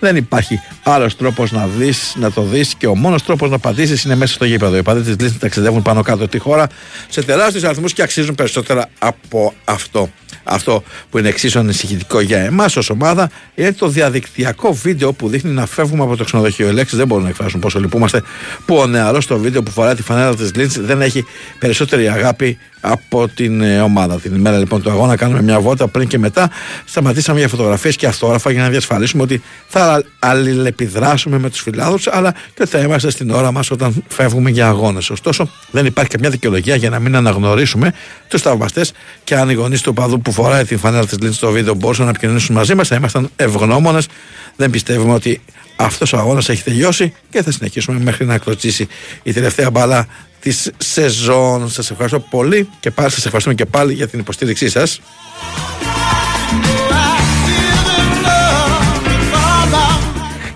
[0.03, 4.03] Δεν υπάρχει άλλος τρόπος να δεις, να το δεις και ο μόνος τρόπος να απαντήσεις
[4.03, 4.75] είναι μέσα στο γήπεδο.
[4.75, 6.67] Οι οπαδοί της Λίνς ταξιδεύουν πάνω κάτω τη χώρα
[7.09, 10.09] σε τεράστιους αριθμούς και αξίζουν περισσότερα από αυτό.
[10.43, 15.51] Αυτό που είναι εξίσου ανησυχητικό για εμάς ως ομάδα είναι το διαδικτυακό βίντεο που δείχνει
[15.51, 16.69] να φεύγουμε από το ξενοδοχείο.
[16.69, 18.21] Οι λέξεις δεν μπορούν να εκφράσουν πόσο λυπούμαστε
[18.65, 21.25] που ο νεαρός στο βίντεο που φοράει τη φανέλα της Λίντς δεν έχει
[21.59, 24.19] περισσότερη αγάπη από την ε, ομάδα.
[24.19, 26.49] Την ημέρα λοιπόν του αγώνα κάνουμε μια βόλτα πριν και μετά.
[26.85, 32.35] Σταματήσαμε για φωτογραφίες και αυτόγραφα για να διασφαλίσουμε ότι θα αλληλεπιδράσουμε με τους φιλάδου αλλά
[32.53, 35.09] και θα είμαστε στην ώρα μας όταν φεύγουμε για αγώνες.
[35.09, 37.93] Ωστόσο, δεν υπάρχει καμιά δικαιολογία για να μην αναγνωρίσουμε
[38.27, 38.91] τους θαυμαστές
[39.23, 42.03] και αν οι γονείς του παδού που φοράει την φανέλα της Λίντς στο βίντεο μπορούσαν
[42.03, 44.07] να επικοινωνήσουν μαζί μας, θα ήμασταν ευγνώμονες.
[44.55, 45.41] Δεν πιστεύουμε ότι
[45.75, 48.87] αυτός ο αγώνας έχει τελειώσει και θα συνεχίσουμε μέχρι να κλωτσίσει
[49.23, 50.07] η τελευταία μπάλα
[50.39, 51.69] της σεζόν.
[51.69, 54.99] Σας ευχαριστώ πολύ και πάλι σας ευχαριστούμε και πάλι για την υποστήριξή σας.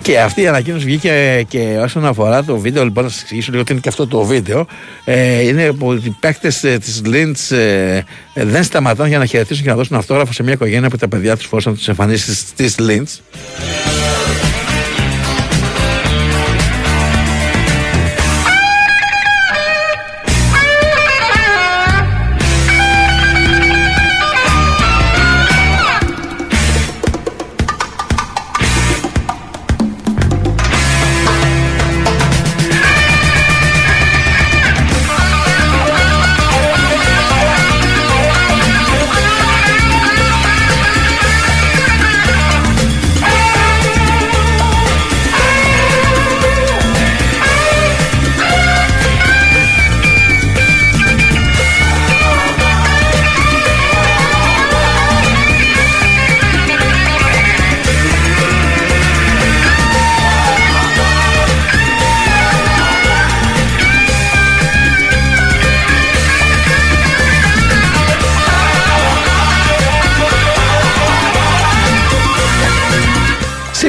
[0.08, 3.64] Και αυτή η ανακοίνωση βγήκε και όσον αφορά το βίντεο, λοιπόν, να σας εξηγήσω λίγο
[3.64, 4.68] τι είναι και αυτό το βίντεο.
[5.04, 8.02] Ε, είναι που οι παίκτες ε, της Λίντ ε,
[8.34, 11.38] δεν σταματάνε για να χαιρετήσουν και να δώσουν αυτόγραφο σε μια οικογένεια που τα παιδιά
[11.38, 13.08] τους φόρησαν τι εμφανίσεις της Λίντ.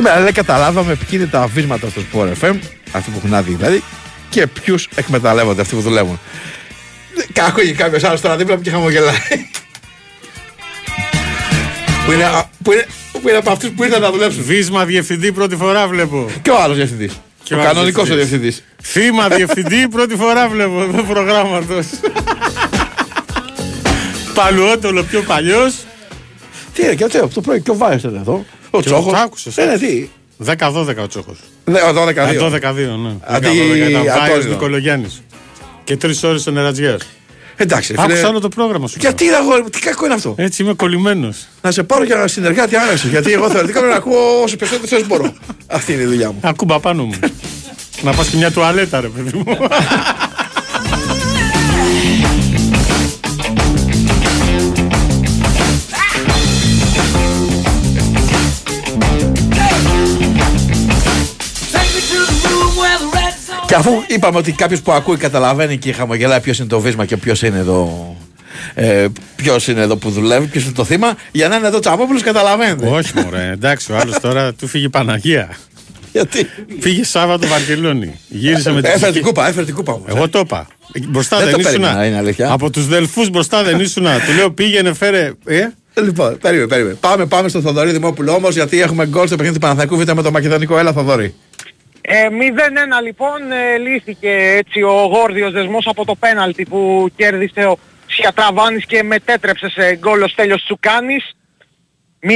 [0.09, 2.57] Σήμερα δεν καταλάβαμε ποιοι είναι τα βίσματα στο Sport FM,
[2.93, 3.83] αυτοί που έχουν άδειοι δηλαδή,
[4.29, 6.21] και ποιους εκμεταλλεύονται αυτοί που δουλεύουν.
[7.33, 9.17] Κάκο ή κάποιος άλλος τώρα δίπλα μου και χαμογελάει.
[12.07, 12.25] που, είναι,
[12.63, 14.43] που, είναι, που είναι από αυτούς που ήρθαν να δουλέψουν.
[14.45, 16.31] Βίσμα διευθυντή πρώτη φορά βλέπω.
[16.43, 17.13] Και ο άλλος διευθυντής.
[17.53, 18.65] Ο, ο κανονικός ο διευθυντής.
[18.83, 21.87] Θύμα διευθυντή πρώτη φορά βλέπω εδώ προγράμματος.
[24.35, 25.75] Παλαιότερο πιο παλιός.
[26.75, 28.45] Τι είναι, και αυτό το πρωί και ο Βάιος ήταν εδώ.
[28.71, 29.13] Ο Τσόχος.
[29.15, 29.57] Άκουσες.
[29.57, 30.09] Ε, τι.
[30.45, 31.39] 10-12 ο Τσόχος.
[31.65, 32.39] 12-2.
[32.39, 33.17] 12-2, ναι.
[33.25, 34.49] Αντί 10-12 ήταν Βάιος Αντώνιο.
[34.49, 35.23] Νικολογιάννης.
[35.85, 36.99] Και τρεις ώρες ο Νερατζιά.
[37.61, 38.13] Εντάξει, ρε φίλε.
[38.13, 38.97] Άκουσα όλο το πρόγραμμα σου.
[39.01, 40.35] Γιατί να αγόρι μου, τι κακό είναι αυτό.
[40.39, 41.47] Έτσι είμαι κολλημένος.
[41.63, 43.09] Να σε πάρω για συνεργάτη άμεσο.
[43.09, 45.33] Γιατί εγώ θεωρητικά πρέπει να ακούω όσο περισσότερο θες μπορώ.
[45.67, 46.39] Αυτή είναι η δουλειά μου.
[46.43, 47.15] Ακούμπα πάνω μου.
[48.05, 49.45] να πας και μια τουαλέτα, ρε παιδί μου.
[63.69, 67.17] Και αφού είπαμε ότι κάποιος που ακούει καταλαβαίνει και χαμογελάει ποιος είναι το βίσμα και
[67.17, 68.17] ποιος είναι εδώ.
[68.75, 72.23] Ε, ποιος είναι εδώ που δουλεύει, ποιος είναι το θύμα, για να είναι εδώ Τσαμόπουλος,
[72.23, 72.87] καταλαβαίνετε.
[72.89, 73.51] Όχι, μωρέ.
[73.53, 75.49] Εντάξει, ο άλλος τώρα του φύγει Παναγία.
[76.13, 76.47] Γιατί;
[76.81, 78.19] Πήγε Σάββατο Βαρκελόνη.
[78.29, 79.27] Γύρισε με τη Έφερε την ψυχή.
[79.27, 80.13] κούπα, έφερε την κούπα όμως, ε.
[80.17, 80.67] Εγώ το είπα.
[81.09, 81.73] Μπροστά Δεν δεν, το ήσουν.
[81.73, 82.51] περίμενα, είναι αλήθεια.
[82.53, 84.05] Από τους δελφούς μπροστά δεν ήσουν.
[84.05, 85.33] Του λέω πήγαινε, φέρε.
[85.47, 85.67] Ε;
[86.03, 86.95] Λοιπόν, περίμενε, περίμενε.
[87.01, 90.23] Πάμε, πάμε στο Θοδωρή Δημόπουλο όμως, γιατί έχουμε γκολ στο παιχνίδι του Παναθαϊκού Β με
[90.23, 90.79] το Μακεδονικό.
[90.79, 91.35] Έλα, Θοδωρή.
[92.11, 92.33] Ε, 0-1
[93.05, 99.03] λοιπόν ε, λύθηκε έτσι ο γόρδιος δεσμός από το πέναλτι που κέρδισε ο Σιατραβάνης και
[99.03, 101.37] μετέτρεψε σε γκολ ο Στέλιος Τσουκάνης.
[102.23, 102.29] 0-1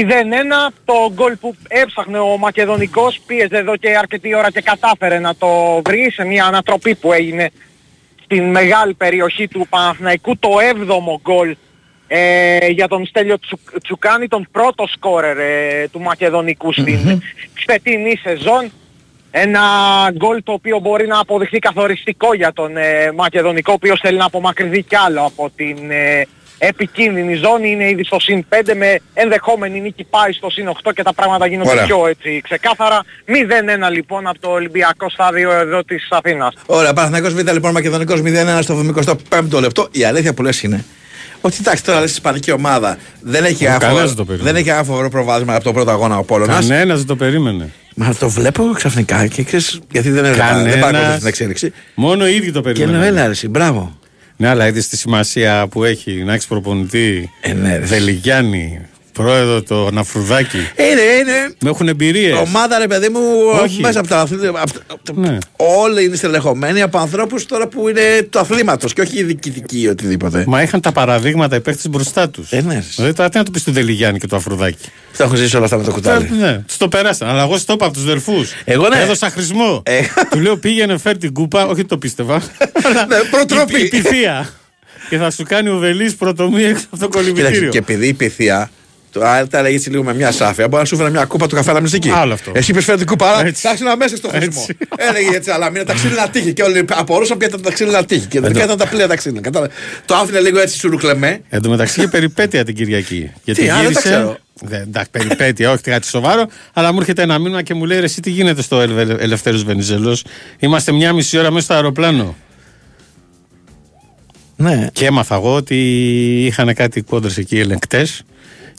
[0.85, 5.83] το γκολ που έψαχνε ο Μακεδονικός πίεζε εδώ και αρκετή ώρα και κατάφερε να το
[5.85, 7.51] βρει σε μια ανατροπή που έγινε
[8.25, 10.39] στην μεγάλη περιοχή του Παναθηναϊκού.
[10.39, 11.57] Το 7ο γκολ
[12.07, 17.23] ε, για τον Στέλιο Τσου, Τσουκάνη τον πρώτο σκόρερ ε, του Μακεδονικού στην
[17.67, 18.73] φετινή σεζόν
[19.35, 19.61] ένα
[20.17, 24.25] γκολ το οποίο μπορεί να αποδειχθεί καθοριστικό για τον ε, Μακεδονικό ο οποίος θέλει να
[24.25, 26.27] απομακρυνθεί κι άλλο από την ε,
[26.59, 31.03] επικίνδυνη ζώνη, είναι ήδη στο συν 5 με ενδεχόμενη νίκη πάει στο συν 8 και
[31.03, 31.85] τα πράγματα γίνονται Ωραία.
[31.85, 33.05] πιο έτσι ξεκάθαρα.
[33.89, 36.55] 0-1 λοιπόν από το Ολυμπιακό στάδιο εδώ της Αθήνας.
[36.67, 38.81] Ωραία, Παναθηναϊκός Β λοιπόν, Μακεδονικός 0-1 στο
[39.31, 39.89] 25ο λεπτό.
[39.91, 40.85] Η αλήθεια που λες είναι
[41.45, 44.51] ότι εντάξει τώρα λες ισπανική ομάδα δεν έχει Ο ένα κανένας φοβερό- δεν το περίμενε.
[44.53, 46.67] δεν έχει ένα φοβερό προβάδισμα από το πρώτο αγώνα ο Πόλωνας.
[46.69, 47.71] Κανένας δεν το περίμενε.
[47.95, 50.79] Μα το βλέπω ξαφνικά και ξέρεις γιατί δεν έβλεπα, δεν Κανένας.
[50.81, 51.73] παρακολουθούσα την εξέλιξη.
[51.95, 53.01] Μόνο οι ίδιοι το Και περίμεναν.
[53.01, 53.99] λέω έλα ρε εσύ, μπράβο.
[54.37, 57.85] Ναι, αλλά είδες τη σημασία που έχει να έχεις προπονητή Ε, ναι, ρε.
[59.15, 60.57] Δελιγιάννη, πρόεδρο το Ναφρουδάκη.
[60.57, 61.55] Είναι, είναι.
[61.61, 62.39] Με έχουν εμπειρίες.
[62.39, 63.21] Ομάδα ρε παιδί μου
[63.63, 63.81] Όχι.
[63.81, 64.71] μέσα από τα αθλήματα.
[65.15, 65.39] Ναι.
[65.57, 70.45] Όλοι είναι στελεχωμένοι από ανθρώπους τώρα που είναι του αθλήματος και όχι διοικητικοί ή οτιδήποτε.
[70.47, 72.51] Μα είχαν τα παραδείγματα οι παίχτες μπροστά τους.
[72.53, 72.85] Ε, ναι.
[72.97, 75.65] Δηλαδή τώρα τι να του πεις του Δελιγιάννη και του Αφρουδάκη; Τα έχω ζήσει όλα
[75.65, 76.31] αυτά με το κουτάλι.
[76.39, 77.29] Ναι, τους το περάσαν.
[77.29, 78.53] Αλλά εγώ στο είπα από τους δελφούς.
[78.65, 79.01] Εγώ ναι.
[79.01, 79.83] Έδωσα χρησμό.
[79.85, 80.01] Ε.
[80.31, 82.43] Του λέω πήγαινε φέρ την κούπα, όχι το πίστευα.
[82.87, 83.81] αλλά Ναι, προτροπή.
[83.81, 84.49] η- Η πυθία.
[85.09, 87.71] και θα σου κάνει ο Βελής πρωτομή έξω από το Κοίταξε, κολυμπητήριο.
[87.71, 88.71] και επειδή η πυθία
[89.13, 91.47] το αν τα έλεγε έτσι λίγο με μια σάφια, μπορεί να σου φέρει μια κούπα
[91.47, 92.11] του καφέ μυστική.
[92.11, 92.53] Άλλο αυτό.
[92.55, 93.67] Εσύ είπε φέρει την κούπα, αλλά Έτσι.
[93.67, 94.67] θα ήσουν μέσα στο χρήσιμο.
[94.69, 94.77] Έτσι.
[94.97, 96.53] Έλεγε έτσι, αλλά μην τα ξύλινα τύχη.
[96.53, 98.27] Και όλοι απορούσαν ποια ήταν τα ξύλινα τύχη.
[98.27, 99.41] Και τελικά ήταν τα πλοία τα ξύλινα.
[99.41, 99.73] Κατάλαβε.
[100.07, 101.41] Το άφηνε λίγο έτσι σουρουκλεμέ.
[101.49, 103.31] Εν τω μεταξύ είχε περιπέτεια την Κυριακή.
[103.45, 104.09] Γιατί Τι, α, δεν τα γύρισε.
[104.09, 104.37] ξέρω.
[104.65, 106.47] Δεν, εντάξει, περιπέτεια, όχι κάτι σοβαρό.
[106.73, 109.59] Αλλά μου έρχεται ένα μήνυμα και μου λέει: «Ρε, Εσύ τι γίνεται στο Ελε- Ελευθέρω
[109.59, 110.25] Βενιζέλος;
[110.59, 112.37] Είμαστε μια μισή ώρα μέσα στο αεροπλάνο.
[114.57, 114.89] Ναι.
[114.93, 115.77] Και έμαθα εγώ ότι
[116.47, 118.23] είχαν κάτι κόντρες εκεί ελεγκτές.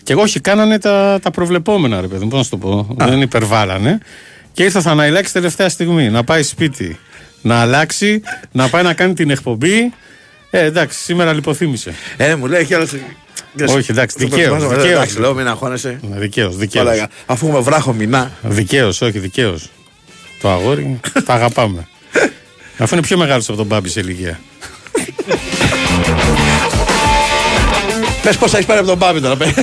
[0.04, 2.30] Και εγώ όχι, κάνανε τα, τα προβλεπόμενα, ρε παιδί μου.
[2.30, 2.88] Πώς να σου το πω.
[2.98, 3.98] Δεν υπερβάλλανε.
[4.54, 7.00] Και ήρθε ο Θαναϊλάκης τελευταία στιγμή να πάει σπίτι,
[7.42, 8.22] να αλλάξει,
[8.52, 9.94] να πάει να κάνει την εκπομπή.
[10.50, 11.94] Ε, εντάξει, σήμερα λιποθύμησε.
[12.18, 12.88] Ε, μου λέει, χαίρομαι.
[13.68, 14.58] Όχι, εντάξει, Το δικαίως.
[14.58, 16.00] προετοιμάζω, Εντάξει, λέω, μην αγχώνεσαι.
[16.02, 16.86] Δικαίως, δικαίως.
[16.88, 18.32] Όλα, Αφού έχουμε βράχο μηνά.
[18.42, 19.70] Δικαίως, όχι, δικαίως.
[20.42, 21.88] Το αγόρι, τα αγαπάμε.
[22.78, 24.40] Αφού είναι πιο μεγάλος από τον Μπάμπη σε ηλικία.
[28.24, 29.36] Πες πώς έχεις πάρει από τον Μπάμπη τώρα.
[29.36, 29.54] πες.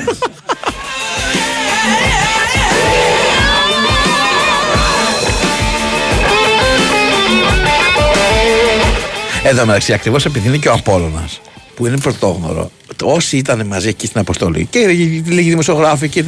[9.44, 11.40] Εδώ μεταξύ, ακριβώς επειδή είναι και ο Απόλλωνας
[11.74, 12.70] που είναι πρωτόγνωρο,
[13.02, 16.20] όσοι ήταν μαζί εκεί στην αποστολή και λίγοι δημοσιογράφοι και.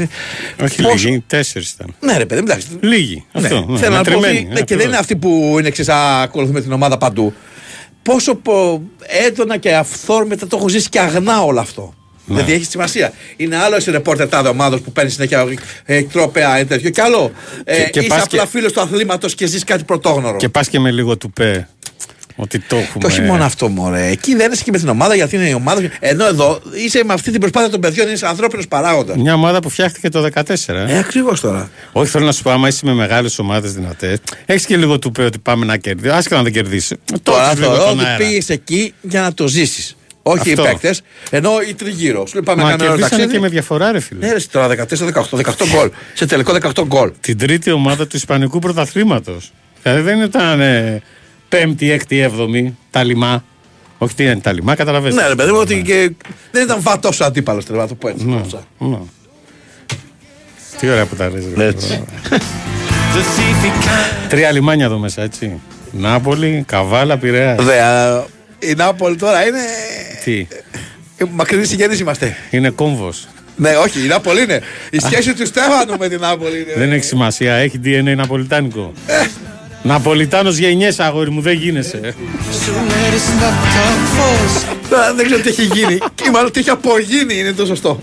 [0.63, 1.95] Όχι Πόσο- λίγοι, τέσσερις ήταν.
[2.01, 2.67] Ναι, ρε παιδί, μου, εντάξει.
[2.81, 3.25] Λίγοι.
[3.33, 3.65] Αυτό.
[3.69, 4.85] ναι, Θέλω να πω μετρημένοι, ότι, ναι, ναι, και δεν ακριβώς.
[4.85, 5.85] είναι αυτοί που είναι εξή,
[6.23, 7.33] ακολουθούμε την ομάδα παντού.
[8.03, 8.83] Πόσο πο-
[9.27, 11.95] έντονα και αυθόρμητα το έχω ζήσει και αγνά όλο αυτό.
[12.25, 12.35] Ναι.
[12.35, 13.13] Δηλαδή έχει σημασία.
[13.37, 15.47] Είναι άλλο εσύ ρεπόρτερ τάδε ομάδος που παίρνεις συνέχεια
[15.85, 17.33] ε, τρόπεα interview και άλλο.
[17.65, 20.37] Ε, Και- και είσαι πας απλά και- φίλος του αθλήματος και ζεις κάτι πρωτόγνωρο.
[20.37, 21.69] Και πας και με λίγο του πέ.
[22.37, 22.99] Ότι το έχουμε.
[22.99, 24.07] Και όχι μόνο αυτό, μωρέ.
[24.07, 25.91] Εκεί δεν είσαι και με την ομάδα γιατί είναι η ομάδα.
[26.01, 29.17] Ενώ εδώ είσαι με αυτή την προσπάθεια των παιδιών, είσαι ανθρώπινος παράγοντας.
[29.17, 30.87] Μια ομάδα που φτιάχτηκε το 14.
[30.89, 31.71] Ε, ακριβώς τώρα.
[31.93, 35.13] Όχι, θέλω να σου πω, άμα είσαι με μεγάλες ομάδες δυνατές, έχεις και λίγο του
[35.13, 36.15] πέ ότι πάμε να κερδίσει.
[36.15, 36.97] Άσχετα να δεν κερδίσει.
[37.23, 39.97] Τώρα θεωρώ ότι πήγες εκεί για να το ζήσεις.
[40.23, 40.63] Όχι Αυτό.
[40.63, 42.27] οι παίκτες, ενώ οι τριγύρω.
[42.27, 43.33] Σου λέει πάμε Μα να κάνουμε ένα κερδίσανε ταξίδι.
[43.33, 44.27] και με διαφορά, ρε φίλε.
[44.27, 45.91] Ναι, ρε, τώρα 14-18, 18 γκολ.
[46.15, 47.13] Σε τελικό 18 γκολ.
[47.21, 49.53] Την τρίτη ομάδα του Ισπανικού πρωταθλήματος.
[49.83, 51.03] Δηλαδή δεν ήταν ε,
[51.49, 53.45] πέμπτη, έκτη, έβδομη, τα λιμά.
[53.99, 55.23] Όχι, τι είναι τα λιμά, καταλαβαίνετε.
[55.23, 56.13] Ναι, ρε παιδί μου, ότι και
[56.51, 58.25] δεν ήταν βατό αντίπαλος, να το πω έτσι.
[58.27, 58.41] Ναι,
[58.79, 58.99] ναι.
[60.79, 61.65] Τι ωραία που τα λες, ρε.
[61.67, 62.05] Έτσι.
[64.29, 65.61] Τρία λιμάνια εδώ μέσα, έτσι.
[65.91, 67.55] Νάπολη, Καβάλα, Πειραιά.
[67.55, 68.25] Δε, α,
[68.59, 69.61] η Νάπολη τώρα είναι.
[70.25, 70.47] Τι,
[71.17, 72.37] ε, Μακρινή συγγενείς είμαστε.
[72.51, 73.29] είναι κόμβος.
[73.57, 74.61] Ναι, όχι, η Νάπολη είναι.
[74.91, 76.73] Η σχέση του Στέφανου με την Νάπολη είναι.
[76.77, 78.93] Δεν έχει σημασία, έχει DNA Ναπολιτάνικο.
[79.83, 82.15] Ναπολιτάνος γενιές αγόρι μου, δεν γίνεσαι.
[84.91, 85.99] Τώρα δεν ξέρω τι έχει γίνει.
[86.15, 88.01] Και μάλλον τι έχει απογίνει είναι το σωστό.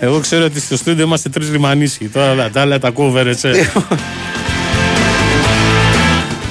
[0.00, 2.08] Εγώ ξέρω ότι στο στούντιο είμαστε τρεις λιμανίσχοι.
[2.08, 3.48] Τώρα τα άλλα τα κόβερ, έτσι.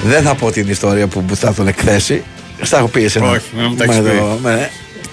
[0.04, 2.22] Δεν θα πω την ιστορία που που θα τον εκθέσει.
[2.62, 3.30] Στα έχω πει εσένα.
[3.30, 3.84] Όχι, να μου τα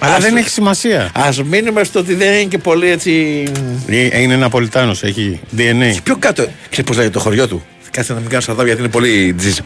[0.00, 1.10] με- Αλλά Ας- δεν έχει σημασία.
[1.14, 3.42] Ας μείνουμε στο ότι δεν είναι και πολύ έτσι.
[3.86, 5.96] Ε, Είναι Ναπολιτάνος, έχει DNA.
[6.02, 6.42] Πιο κάτω.
[6.70, 9.58] Ξέρεις πώς λέγεται το χωριό του; Κάτσε να μην κάνω σαρδάμ γιατί είναι πολύ τζιζ.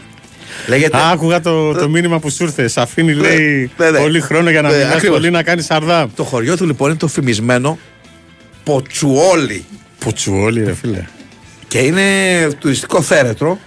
[0.67, 0.97] Λέγεται.
[0.97, 2.67] Α, άκουγα το, το μήνυμα που σου ήρθε.
[2.67, 3.99] Σ' αφήνει, λέει, ναι, ναι.
[3.99, 5.17] πολύ χρόνο για να Ναι, μιλάς ακριβώς.
[5.17, 6.09] πολύ να κάνεις σαρδάμ.
[6.15, 7.77] Το χωριό του λοιπόν είναι το φημισμένο
[8.63, 9.65] Ποτσουόλι.
[9.99, 11.03] Ποτσουόλι, ρε φίλε.
[11.67, 12.03] Και είναι
[12.59, 13.59] τουριστικό θέρετρο.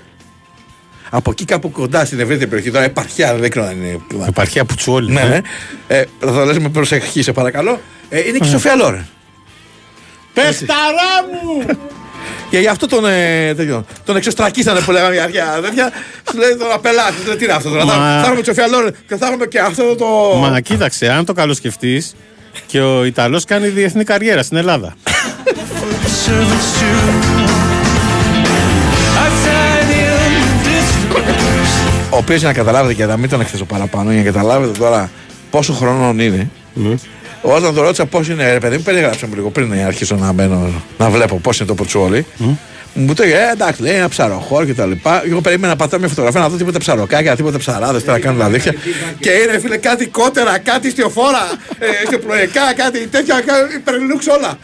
[1.14, 3.98] Από εκεί κάπου κοντά στην ευρύτερη περιοχή, τώρα επαρχία, δεν ξέρω αν είναι.
[4.28, 5.12] Επαρχία Πουτσουόλι.
[5.12, 5.28] Ναι, ε.
[5.28, 5.40] ναι.
[5.86, 7.80] Ε, θα το λες με προσεχή, σε παρακαλώ.
[8.09, 9.06] Ε, είναι και η Σοφία Λόρεν.
[10.34, 11.66] Πεσταρά μου!
[12.51, 15.93] Και γι' αυτό τον, ε, τέτοιο, τον εξωστρακίσανε που λέγαμε για αρχαία αδέρφια.
[16.30, 17.84] Σου λέει τώρα πελάτη, λέει, τι είναι αυτό τώρα.
[17.84, 20.06] Μα- Θα, θα έχουμε τη Σοφία Λόρεν και θα έχουμε και αυτό το.
[20.39, 22.14] Μα κοίταξε, αν το καλοσκεφτείς
[22.66, 24.94] και ο Ιταλός κάνει διεθνή καριέρα στην Ελλάδα.
[32.12, 35.10] Ο οποίος για να καταλάβετε και να μην τον εκθέσω παραπάνω, για να καταλάβετε τώρα
[35.51, 36.51] πόσο χρονών είναι.
[37.43, 40.32] Όταν το ρώτησα πώς είναι, ρε παιδί μου, περιγράψα μου λίγο πριν να αρχίσω να,
[40.32, 42.26] μπαίνω, να βλέπω πώς είναι το πορτσόλι.
[42.94, 45.22] Μου το είπε, ε, εντάξει, λέει ένα ψαροχώρο και τα λοιπά.
[45.26, 48.39] Εγώ περίμενα να πατάω μια φωτογραφία να δω τίποτα ψαροκάκια, τίποτα ψαράδες πέρα να κάνουν
[48.40, 48.74] τα δίχτυα.
[49.20, 54.59] και είναι, φίλε, κάτι κότερα, κάτι στιοφόρα, ε, στιοπλοϊκά, κάτι τέτοια, κάτι υπερλούξ όλα.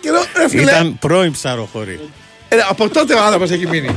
[0.00, 2.00] Και λέω, ρε φίλε, Ήταν πρώην ψαροχωρή.
[2.48, 3.96] ε, από τότε ο άνθρωπος έχει μείνει.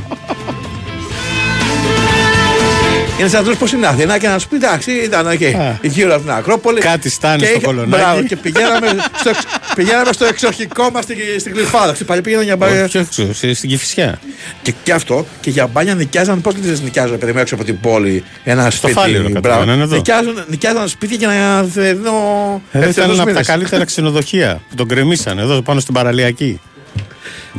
[3.18, 6.14] Είναι σαν να του πω στην Αθήνα και να σου πει εντάξει, ήταν εκεί, γύρω
[6.14, 6.80] από την Ακρόπολη.
[6.80, 8.02] Κάτι στάνει και στο είχα- κολονάκι.
[8.02, 8.86] Μπράβο, και πηγαίναμε
[9.18, 11.94] στο, εξ- πηγαίναμε στο εξοχικό μας στην, στην Κλειφάδα.
[11.94, 12.84] Στην παλιά πήγαινα για μπάνια.
[12.84, 14.18] Όχι έξω, σε- στην Κηφισιά.
[14.62, 16.40] Και, και αυτό και για μπάνια νοικιάζαν.
[16.40, 18.24] Πώς δεν νοικιάζαν, παιδί μου, έξω από την πόλη.
[18.44, 18.92] Ένα σπίτι.
[18.92, 19.34] Φάληρο, μπράβο.
[19.40, 19.94] κατάλαβα, είναι εδώ.
[19.96, 22.62] Νοικιάζαν, νοικιάζαν σπίτι για να δω.
[22.72, 26.60] Εδώ ήταν ένα από τα καλύτερα ξενοδοχεία που τον κρεμίσαν εδώ πάνω στην παραλιακή.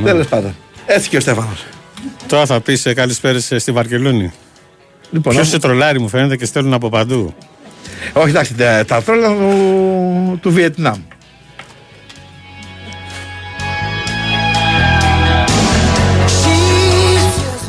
[0.04, 0.56] Τέλος πάντων.
[0.86, 1.66] Έτσι και ο Στέφανος.
[2.28, 4.34] Τώρα θα πεις καλησπέρα στη Βαρκελόνη.
[5.12, 7.34] Λοιπόν, Ποιος να- σε τρολάρει μου φαίνεται και στέλνουν από παντού.
[8.14, 11.00] Όχι, εντάξει, τα, τα τρόλα του, του Βιετνάμ.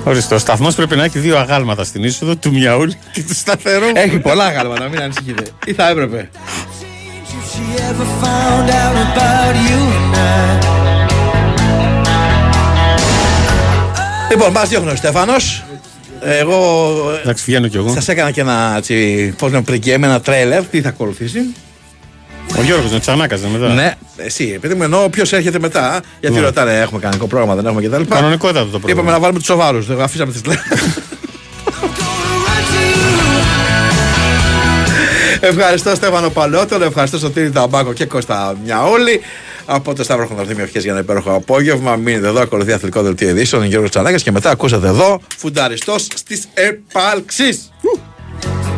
[0.04, 3.86] Ορίστε, ο σταθμός πρέπει να έχει δύο αγάλματα στην είσοδο του Μιαούλ και του σταθερού.
[3.94, 5.42] Έχει πολλά αγάλματα, μην ανησυχείτε.
[5.64, 6.30] Ή θα έπρεπε.
[7.52, 10.68] she ever found out about you and I.
[14.30, 15.64] Λοιπόν, μα διώχνει ο Στέφανος.
[16.22, 17.92] Εγώ Εντάξει, βγαίνω κι εγώ.
[17.92, 20.64] σας έκανα και ένα έτσι, πώς να πριν και ένα τρέλερ.
[20.64, 21.38] Τι θα ακολουθήσει;
[22.58, 23.68] Ο Γιώργος με τσανάκαζε μετά.
[23.74, 26.00] Ναι, εσύ, επειδή μου εννοώ ποιος έρχεται μετά.
[26.20, 26.42] Γιατί Ναι.
[26.42, 28.02] ρωτάνε, έχουμε κανονικό πρόγραμμα, δεν έχουμε κτλ.
[28.14, 28.92] Κανονικότατο το πρόγραμμα.
[28.92, 29.88] Είπαμε να βάλουμε τους σοβαρούς.
[29.90, 30.40] Αφήσαμε τις
[35.40, 39.20] Ευχαριστώ Στέφανο Παλαιότερο, ευχαριστώ Σωτήρη Ταμπάκο και Κώστα Μιαούλη.
[39.70, 41.96] Από το Σταύρο Χονδαρθήμιο ευχές για ένα υπέροχο απόγευμα.
[41.96, 43.60] Μείνετε εδώ, ακολουθεί αθλητικό δελτίο ειδήσεων.
[43.60, 47.72] Είναι Γιώργος Τσανάκας και μετά ακούσατε εδώ φουνταριστός στις επάλξεις.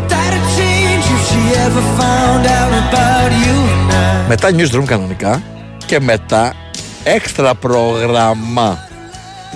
[0.09, 4.29] That'd change if she ever found out about you and I.
[4.29, 5.43] Μετά newsroom κανονικά
[5.87, 6.55] και μετά
[7.05, 8.79] έξτρα πρόγραμμα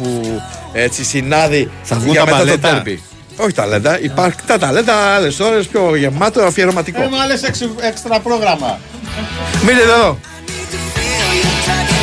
[0.02, 0.40] που
[0.72, 2.68] έτσι συνάδει Θα βγουν για τα μετά το μπαλέτα.
[2.68, 3.02] τέρμπι.
[3.36, 7.00] Όχι ταλέντα, υπάρχει τα ταλέντα άλλες ώρες πιο γεμάτο αφιερωματικό.
[7.22, 7.42] άλλες
[7.80, 8.78] έξτρα πρόγραμμα.
[9.66, 10.18] Μείνετε εδώ.
[11.34, 11.93] you touch